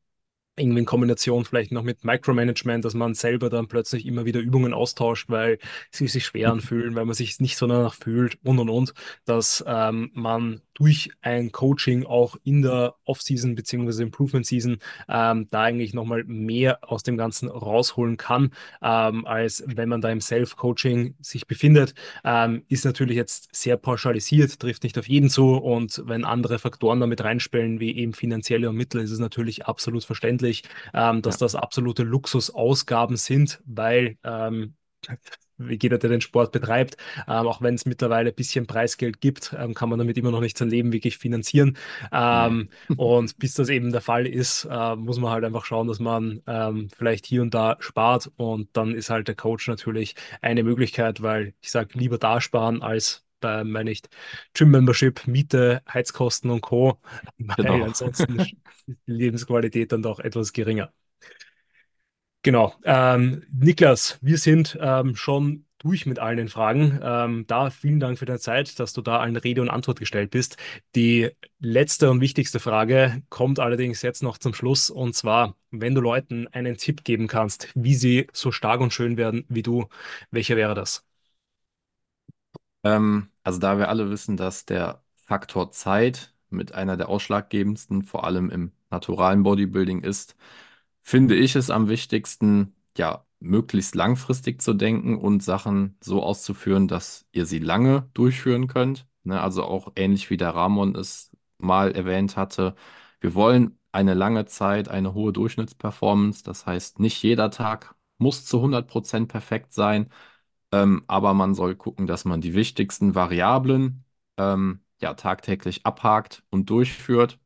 irgendwie 0.57 0.80
in 0.80 0.86
Kombination 0.86 1.44
vielleicht 1.44 1.72
noch 1.72 1.82
mit 1.82 2.05
Micromanagement, 2.05 2.84
dass 2.84 2.94
man 2.94 3.14
selber 3.14 3.51
dann 3.51 3.68
plötzlich 3.68 4.07
immer 4.07 4.24
wieder 4.24 4.40
Übungen 4.40 4.74
austauscht, 4.74 5.28
weil 5.28 5.59
sie 5.90 6.07
sich 6.09 6.26
schwer 6.26 6.53
anfühlen, 6.53 6.94
weil 6.94 7.07
man 7.07 7.14
sich 7.14 7.40
nicht 7.40 7.57
so 7.57 7.66
danach 7.66 7.94
fühlt 7.94 8.38
und 8.44 8.59
und 8.59 8.68
und, 8.68 8.94
dass 9.24 9.64
ähm, 9.66 10.11
man 10.14 10.61
durch 10.74 11.11
ein 11.20 11.53
Coaching 11.53 12.07
auch 12.07 12.36
in 12.42 12.62
der 12.62 12.94
Off-Season 13.05 13.55
bzw. 13.55 14.03
Improvement-Season 14.03 14.78
ähm, 15.09 15.46
da 15.51 15.62
eigentlich 15.62 15.92
nochmal 15.92 16.24
mehr 16.24 16.78
aus 16.90 17.03
dem 17.03 17.18
Ganzen 17.18 17.48
rausholen 17.48 18.16
kann, 18.16 18.53
ähm, 18.82 19.26
als 19.26 19.62
wenn 19.66 19.90
man 19.90 20.01
da 20.01 20.11
im 20.11 20.22
Self-Coaching 20.22 21.16
sich 21.20 21.46
befindet. 21.46 21.94
Ähm, 22.24 22.62
ist 22.68 22.86
natürlich 22.86 23.16
jetzt 23.16 23.55
sehr 23.55 23.76
pauschalisiert, 23.76 24.59
trifft 24.59 24.82
nicht 24.82 24.98
auf 24.98 25.09
jeden 25.09 25.28
zu 25.28 25.57
und 25.57 26.03
wenn 26.07 26.24
andere 26.24 26.59
Faktoren 26.59 27.01
damit 27.01 27.22
reinspielen, 27.22 27.78
wie 27.78 27.96
eben 27.96 28.14
finanzielle 28.14 28.72
Mittel, 28.72 29.03
ist 29.03 29.11
es 29.11 29.18
natürlich 29.18 29.66
absolut 29.66 30.05
verständlich, 30.05 30.39
ähm, 30.95 31.22
dass 31.22 31.41
ja, 31.41 31.47
das 31.47 31.55
absolute 31.55 32.03
Luxusausgaben 32.03 33.16
sind, 33.16 33.61
weil 33.66 34.18
ähm, 34.24 34.74
jeder, 35.68 35.99
der 35.99 36.11
den 36.11 36.20
Sport 36.20 36.53
betreibt, 36.53 36.97
ähm, 37.28 37.47
auch 37.47 37.61
wenn 37.61 37.74
es 37.74 37.86
mittlerweile 37.86 38.30
ein 38.30 38.34
bisschen 38.34 38.66
Preisgeld 38.66 39.20
gibt, 39.20 39.55
ähm, 39.59 39.74
kann 39.74 39.88
man 39.88 39.99
damit 39.99 40.16
immer 40.16 40.30
noch 40.30 40.41
nicht 40.41 40.57
sein 40.57 40.70
Leben 40.70 40.93
wirklich 40.93 41.18
finanzieren. 41.18 41.76
Ähm, 42.12 42.70
und 42.97 43.38
bis 43.38 43.55
das 43.55 43.68
eben 43.68 43.93
der 43.93 44.01
Fall 44.01 44.26
ist, 44.26 44.66
äh, 44.70 44.97
muss 44.97 45.18
man 45.18 45.30
halt 45.30 45.45
einfach 45.45 45.64
schauen, 45.64 45.88
dass 45.88 45.99
man 46.01 46.43
ähm, 46.47 46.88
vielleicht 46.97 47.26
hier 47.26 47.43
und 47.43 47.55
da 47.55 47.76
spart. 47.80 48.30
Und 48.36 48.68
dann 48.72 48.95
ist 48.95 49.11
halt 49.11 49.28
der 49.28 49.34
Coach 49.34 49.68
natürlich 49.68 50.14
eine 50.41 50.62
Möglichkeit, 50.62 51.22
weil 51.22 51.55
ich 51.61 51.70
sage, 51.70 51.99
lieber 51.99 52.18
da 52.18 52.41
sparen 52.41 52.82
als 52.82 53.24
bei, 53.41 53.64
meine 53.64 53.91
ich, 53.91 54.03
Gym-Membership, 54.55 55.26
Miete, 55.26 55.82
Heizkosten 55.93 56.51
und 56.51 56.61
Co., 56.61 57.01
weil 57.38 57.57
genau. 57.57 57.84
ansonsten 57.84 58.38
ist 58.41 58.53
die 58.86 59.12
Lebensqualität 59.12 59.93
dann 59.93 60.03
doch 60.03 60.20
etwas 60.20 60.53
geringer. 60.53 60.93
Genau. 62.43 62.74
Ähm, 62.84 63.45
Niklas, 63.53 64.18
wir 64.22 64.38
sind 64.38 64.78
ähm, 64.80 65.14
schon 65.14 65.66
durch 65.78 66.07
mit 66.07 66.18
allen 66.18 66.36
den 66.36 66.49
Fragen. 66.49 67.01
Ähm, 67.03 67.45
da 67.47 67.70
vielen 67.70 68.01
Dank 68.01 68.18
für 68.18 68.26
deine 68.26 68.38
Zeit, 68.38 68.78
dass 68.78 68.93
du 68.93 69.03
da 69.03 69.18
allen 69.18 69.36
Rede 69.36 69.61
und 69.62 69.70
Antwort 69.70 69.99
gestellt 69.99 70.30
bist. 70.30 70.57
Die 70.95 71.30
letzte 71.59 72.11
und 72.11 72.20
wichtigste 72.20 72.61
Frage 72.61 73.22
kommt 73.30 73.59
allerdings 73.59 74.03
jetzt 74.03 74.22
noch 74.22 74.38
zum 74.38 74.55
Schluss. 74.55 74.91
Und 74.91 75.14
zwar, 75.14 75.57
wenn 75.70 75.95
du 75.95 76.01
Leuten 76.01 76.49
einen 76.49 76.76
Tipp 76.76 77.05
geben 77.05 77.26
kannst, 77.28 77.70
wie 77.74 77.95
sie 77.95 78.26
so 78.32 78.53
stark 78.53 78.80
und 78.80 78.93
schön 78.93 79.16
werden 79.16 79.45
wie 79.49 79.62
du, 79.62 79.88
welcher 80.30 80.57
wäre 80.57 80.74
das? 80.74 81.05
Ähm, 82.84 83.30
also 83.42 83.58
da 83.58 83.78
wir 83.78 83.88
alle 83.88 84.10
wissen, 84.10 84.36
dass 84.36 84.64
der 84.66 85.02
Faktor 85.14 85.70
Zeit 85.72 86.34
mit 86.50 86.72
einer 86.74 86.96
der 86.96 87.08
ausschlaggebendsten, 87.08 88.02
vor 88.02 88.24
allem 88.24 88.50
im 88.50 88.72
naturalen 88.90 89.42
Bodybuilding 89.42 90.02
ist, 90.02 90.36
finde 91.02 91.36
ich 91.36 91.56
es 91.56 91.70
am 91.70 91.88
wichtigsten, 91.88 92.74
ja, 92.96 93.26
möglichst 93.40 93.94
langfristig 93.94 94.60
zu 94.60 94.74
denken 94.74 95.16
und 95.18 95.42
Sachen 95.42 95.96
so 96.02 96.22
auszuführen, 96.22 96.88
dass 96.88 97.26
ihr 97.32 97.46
sie 97.46 97.58
lange 97.58 98.10
durchführen 98.14 98.66
könnt. 98.68 99.06
Ne, 99.24 99.40
also 99.40 99.64
auch 99.64 99.92
ähnlich 99.96 100.30
wie 100.30 100.36
der 100.36 100.50
Ramon 100.54 100.94
es 100.96 101.30
mal 101.58 101.92
erwähnt 101.92 102.36
hatte. 102.36 102.74
Wir 103.20 103.34
wollen 103.34 103.78
eine 103.92 104.14
lange 104.14 104.46
Zeit, 104.46 104.88
eine 104.88 105.14
hohe 105.14 105.32
Durchschnittsperformance. 105.32 106.42
Das 106.44 106.66
heißt, 106.66 107.00
nicht 107.00 107.22
jeder 107.22 107.50
Tag 107.50 107.94
muss 108.18 108.44
zu 108.44 108.60
100% 108.60 109.28
perfekt 109.28 109.72
sein. 109.72 110.10
Ähm, 110.72 111.04
aber 111.08 111.34
man 111.34 111.54
soll 111.54 111.76
gucken, 111.76 112.06
dass 112.06 112.24
man 112.24 112.40
die 112.40 112.54
wichtigsten 112.54 113.14
Variablen 113.14 114.04
ähm, 114.36 114.80
ja 115.00 115.14
tagtäglich 115.14 115.86
abhakt 115.86 116.44
und 116.50 116.70
durchführt. 116.70 117.38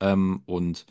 Ähm, 0.00 0.42
und 0.46 0.86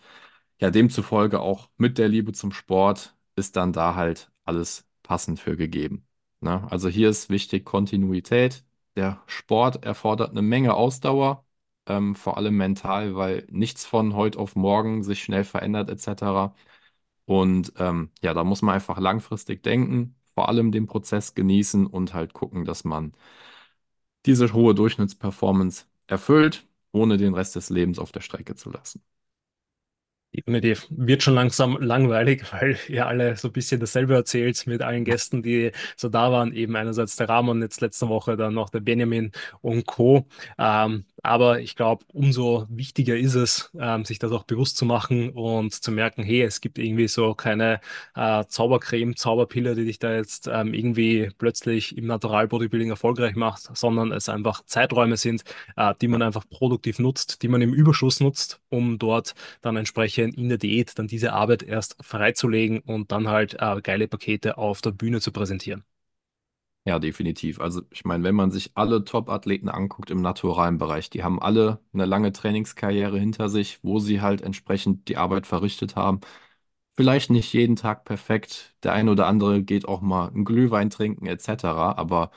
ja, 0.59 0.71
demzufolge 0.71 1.39
auch 1.41 1.69
mit 1.77 1.97
der 1.97 2.07
Liebe 2.09 2.33
zum 2.33 2.51
Sport 2.51 3.15
ist 3.36 3.55
dann 3.57 3.73
da 3.73 3.95
halt 3.95 4.31
alles 4.45 4.88
passend 5.03 5.39
für 5.39 5.57
gegeben. 5.57 6.07
Ne? 6.41 6.65
Also 6.71 6.89
hier 6.89 7.09
ist 7.09 7.29
wichtig 7.29 7.65
Kontinuität. 7.65 8.63
Der 8.95 9.21
Sport 9.27 9.83
erfordert 9.86 10.31
eine 10.31 10.41
Menge 10.41 10.73
Ausdauer, 10.73 11.45
ähm, 11.88 12.15
vor 12.15 12.38
allem 12.38 12.55
mental, 12.57 13.15
weil 13.15 13.45
nichts 13.51 13.86
von 13.86 14.13
heute 14.15 14.39
auf 14.39 14.55
morgen 14.55 15.03
sich 15.03 15.23
schnell 15.23 15.43
verändert 15.43 15.89
etc. 15.89 16.55
Und 17.25 17.73
ähm, 17.77 18.11
ja, 18.21 18.33
da 18.33 18.43
muss 18.43 18.61
man 18.61 18.75
einfach 18.75 18.99
langfristig 18.99 19.63
denken, 19.63 20.15
vor 20.36 20.49
allem 20.49 20.71
den 20.71 20.88
Prozess 20.88 21.33
genießen 21.36 21.88
und 21.88 22.13
halt 22.13 22.33
gucken, 22.33 22.65
dass 22.65 22.83
man 22.86 23.13
diese 24.25 24.51
hohe 24.53 24.75
Durchschnittsperformance 24.75 25.86
erfüllt, 26.07 26.67
ohne 26.91 27.15
den 27.17 27.33
Rest 27.33 27.55
des 27.55 27.69
Lebens 27.69 27.97
auf 27.99 28.11
der 28.11 28.19
Strecke 28.21 28.55
zu 28.55 28.69
lassen. 28.69 29.01
Definitiv. 30.36 30.88
Wird 30.89 31.23
schon 31.23 31.33
langsam 31.33 31.77
langweilig, 31.81 32.43
weil 32.51 32.77
ihr 32.89 33.07
alle 33.07 33.38
so 33.38 33.47
ein 33.47 33.53
bisschen 33.53 33.79
dasselbe 33.79 34.15
erzählt 34.15 34.67
mit 34.67 34.81
allen 34.81 35.05
Gästen, 35.05 35.41
die 35.41 35.71
so 35.95 36.09
da 36.09 36.29
waren. 36.31 36.53
Eben 36.53 36.75
einerseits 36.75 37.15
der 37.15 37.29
Ramon, 37.29 37.61
jetzt 37.61 37.79
letzte 37.79 38.09
Woche 38.09 38.36
dann 38.36 38.53
noch 38.53 38.69
der 38.69 38.81
Benjamin 38.81 39.31
und 39.61 39.86
Co. 39.86 40.27
Ähm, 40.57 41.05
Aber 41.26 41.59
ich 41.59 41.76
glaube, 41.76 42.05
umso 42.13 42.67
wichtiger 42.69 43.17
ist 43.17 43.36
es, 43.36 43.71
ähm, 43.80 44.05
sich 44.05 44.19
das 44.19 44.32
auch 44.32 44.43
bewusst 44.43 44.78
zu 44.78 44.86
machen 44.86 45.32
und 45.32 45.73
zu 45.73 45.91
merken, 45.91 46.23
hey, 46.23 46.43
es 46.43 46.61
gibt 46.61 46.78
irgendwie 46.78 47.07
so 47.07 47.34
keine 47.34 47.82
äh, 48.15 48.45
Zaubercreme, 48.47 49.15
Zauberpille, 49.15 49.76
die 49.76 49.86
dich 49.86 49.99
da 49.99 50.13
jetzt 50.13 50.47
ähm, 50.47 50.73
irgendwie 50.73 51.30
plötzlich 51.38 51.97
im 51.97 52.05
Natural 52.05 52.47
Bodybuilding 52.47 52.89
erfolgreich 52.91 53.36
macht, 53.36 53.76
sondern 53.76 54.11
es 54.11 54.30
einfach 54.30 54.63
Zeiträume 54.65 55.17
sind, 55.17 55.43
äh, 55.78 55.93
die 56.01 56.07
man 56.07 56.21
einfach 56.21 56.47
produktiv 56.49 56.99
nutzt, 56.99 57.41
die 57.41 57.47
man 57.47 57.61
im 57.61 57.73
Überschuss 57.73 58.19
nutzt, 58.19 58.61
um 58.69 58.99
dort 58.99 59.34
dann 59.61 59.78
entsprechend 59.78 60.38
in 60.38 60.49
der 60.49 60.57
Diät 60.59 60.97
dann 60.99 61.07
diese 61.07 61.34
Arbeit 61.34 61.63
erst 61.63 61.97
freizulegen 62.01 62.80
und 62.80 63.11
dann 63.11 63.30
halt 63.30 63.55
äh, 63.59 63.82
geile 63.82 64.07
Pakete 64.07 64.57
auf 64.57 64.82
der 64.82 64.91
Bühne 64.91 65.21
zu 65.21 65.32
präsentieren. 65.32 65.84
Ja, 66.88 66.99
definitiv. 66.99 67.59
Also 67.59 67.81
ich 67.89 68.05
meine, 68.05 68.23
wenn 68.23 68.36
man 68.36 68.51
sich 68.51 68.71
alle 68.75 69.03
Top-Athleten 69.03 69.69
anguckt 69.69 70.11
im 70.11 70.21
naturalen 70.21 70.77
Bereich, 70.77 71.09
die 71.09 71.23
haben 71.23 71.41
alle 71.41 71.79
eine 71.93 72.05
lange 72.05 72.31
Trainingskarriere 72.31 73.17
hinter 73.19 73.49
sich, 73.49 73.83
wo 73.83 73.97
sie 73.99 74.21
halt 74.21 74.41
entsprechend 74.41 75.07
die 75.07 75.17
Arbeit 75.17 75.47
verrichtet 75.47 75.95
haben. 75.95 76.19
Vielleicht 76.95 77.31
nicht 77.31 77.53
jeden 77.53 77.75
Tag 77.75 78.05
perfekt. 78.05 78.75
Der 78.83 78.93
eine 78.93 79.11
oder 79.11 79.27
andere 79.27 79.63
geht 79.63 79.88
auch 79.88 80.01
mal 80.01 80.29
einen 80.29 80.45
Glühwein 80.45 80.89
trinken 80.91 81.27
etc. 81.27 81.93
Aber 81.97 82.31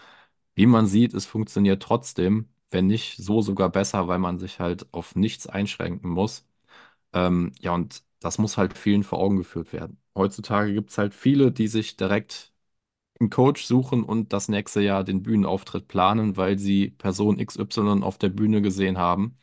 wie 0.54 0.66
man 0.66 0.86
sieht, 0.86 1.14
es 1.14 1.26
funktioniert 1.26 1.82
trotzdem, 1.82 2.48
wenn 2.70 2.86
nicht 2.86 3.18
so 3.18 3.42
sogar 3.42 3.70
besser, 3.70 4.08
weil 4.08 4.18
man 4.18 4.38
sich 4.38 4.60
halt 4.60 4.92
auf 4.94 5.14
nichts 5.16 5.46
einschränken 5.46 6.10
muss. 6.10 6.46
Ähm, 7.12 7.52
ja, 7.60 7.74
und 7.74 8.04
das 8.20 8.38
muss 8.38 8.56
halt 8.58 8.76
vielen 8.76 9.02
vor 9.04 9.18
Augen 9.18 9.36
geführt 9.38 9.72
werden. 9.72 10.00
Heutzutage 10.14 10.72
gibt 10.74 10.90
es 10.90 10.98
halt 10.98 11.14
viele, 11.14 11.52
die 11.52 11.68
sich 11.68 11.96
direkt 11.96 12.52
einen 13.20 13.30
Coach 13.30 13.64
suchen 13.64 14.04
und 14.04 14.32
das 14.32 14.48
nächste 14.48 14.80
Jahr 14.80 15.04
den 15.04 15.22
Bühnenauftritt 15.22 15.88
planen, 15.88 16.36
weil 16.36 16.58
sie 16.58 16.90
Person 16.90 17.38
XY 17.40 18.02
auf 18.02 18.18
der 18.18 18.28
Bühne 18.30 18.62
gesehen 18.62 18.98
haben. 18.98 19.38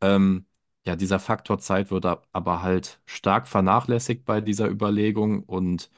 Ähm, 0.00 0.46
ja, 0.86 0.96
dieser 0.96 1.18
Faktor 1.20 1.58
Zeit 1.58 1.90
wird 1.90 2.06
aber 2.06 2.62
halt 2.62 3.00
stark 3.06 3.48
vernachlässigt 3.48 4.24
bei 4.24 4.40
dieser 4.40 4.68
Überlegung 4.70 5.42
und 5.44 5.90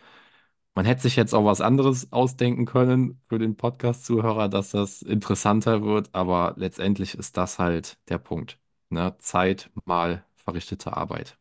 man 0.75 0.85
hätte 0.87 1.03
sich 1.03 1.17
jetzt 1.17 1.35
auch 1.35 1.45
was 1.45 1.61
anderes 1.61 2.13
ausdenken 2.13 2.67
können 2.67 3.21
für 3.29 3.39
den 3.39 3.57
Podcast-Zuhörer, 3.57 4.49
dass 4.49 4.71
das 4.71 5.03
interessanter 5.03 5.83
wird, 5.83 6.15
aber 6.15 6.55
letztendlich 6.57 7.15
ist 7.15 7.37
das 7.37 7.59
halt 7.59 7.99
der 8.09 8.19
Punkt. 8.19 8.59
Ne? 8.91 9.17
Zeit 9.19 9.71
mal 9.87 10.25
verrichtete 10.37 10.97
Arbeit. 10.97 11.39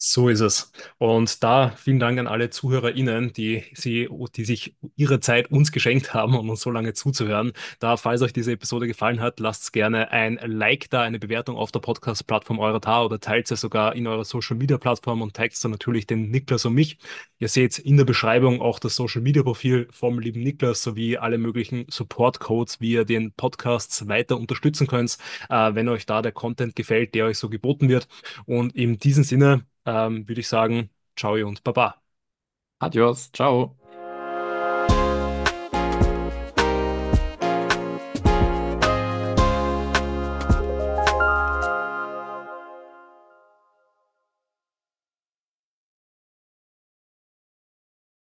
So 0.00 0.28
ist 0.28 0.38
es. 0.38 0.70
Und 0.98 1.42
da 1.42 1.70
vielen 1.76 1.98
Dank 1.98 2.20
an 2.20 2.28
alle 2.28 2.50
ZuhörerInnen, 2.50 3.32
die, 3.32 3.64
sie, 3.74 4.08
die 4.36 4.44
sich 4.44 4.76
ihre 4.94 5.18
Zeit 5.18 5.50
uns 5.50 5.72
geschenkt 5.72 6.14
haben, 6.14 6.36
um 6.36 6.48
uns 6.50 6.60
so 6.60 6.70
lange 6.70 6.94
zuzuhören. 6.94 7.52
Da, 7.80 7.96
falls 7.96 8.22
euch 8.22 8.32
diese 8.32 8.52
Episode 8.52 8.86
gefallen 8.86 9.18
hat, 9.18 9.40
lasst 9.40 9.72
gerne 9.72 10.12
ein 10.12 10.38
Like 10.44 10.88
da, 10.90 11.02
eine 11.02 11.18
Bewertung 11.18 11.56
auf 11.56 11.72
der 11.72 11.80
Podcast-Plattform 11.80 12.60
eurer 12.60 12.80
Tar 12.80 13.06
oder 13.06 13.18
teilt 13.18 13.48
sie 13.48 13.56
sogar 13.56 13.96
in 13.96 14.06
eurer 14.06 14.24
Social-Media-Plattform 14.24 15.20
und 15.20 15.34
taggt 15.34 15.62
dann 15.64 15.72
natürlich 15.72 16.06
den 16.06 16.30
Niklas 16.30 16.64
und 16.64 16.74
mich. 16.74 16.98
Ihr 17.40 17.48
seht 17.48 17.80
in 17.80 17.96
der 17.96 18.04
Beschreibung 18.04 18.60
auch 18.60 18.78
das 18.78 18.94
Social-Media-Profil 18.94 19.88
vom 19.90 20.20
lieben 20.20 20.44
Niklas 20.44 20.80
sowie 20.80 21.16
alle 21.16 21.38
möglichen 21.38 21.86
Support-Codes, 21.90 22.80
wie 22.80 22.92
ihr 22.92 23.04
den 23.04 23.32
Podcast 23.32 24.06
weiter 24.06 24.38
unterstützen 24.38 24.86
könnt, 24.86 25.18
äh, 25.50 25.74
wenn 25.74 25.88
euch 25.88 26.06
da 26.06 26.22
der 26.22 26.30
Content 26.30 26.76
gefällt, 26.76 27.16
der 27.16 27.24
euch 27.24 27.38
so 27.38 27.48
geboten 27.48 27.88
wird. 27.88 28.06
Und 28.46 28.76
in 28.76 28.98
diesem 28.98 29.24
Sinne, 29.24 29.64
ähm, 29.88 30.28
würde 30.28 30.40
ich 30.42 30.48
sagen, 30.48 30.90
ciao 31.16 31.34
und 31.46 31.64
baba. 31.64 32.02
Adios, 32.80 33.32
ciao. 33.32 33.78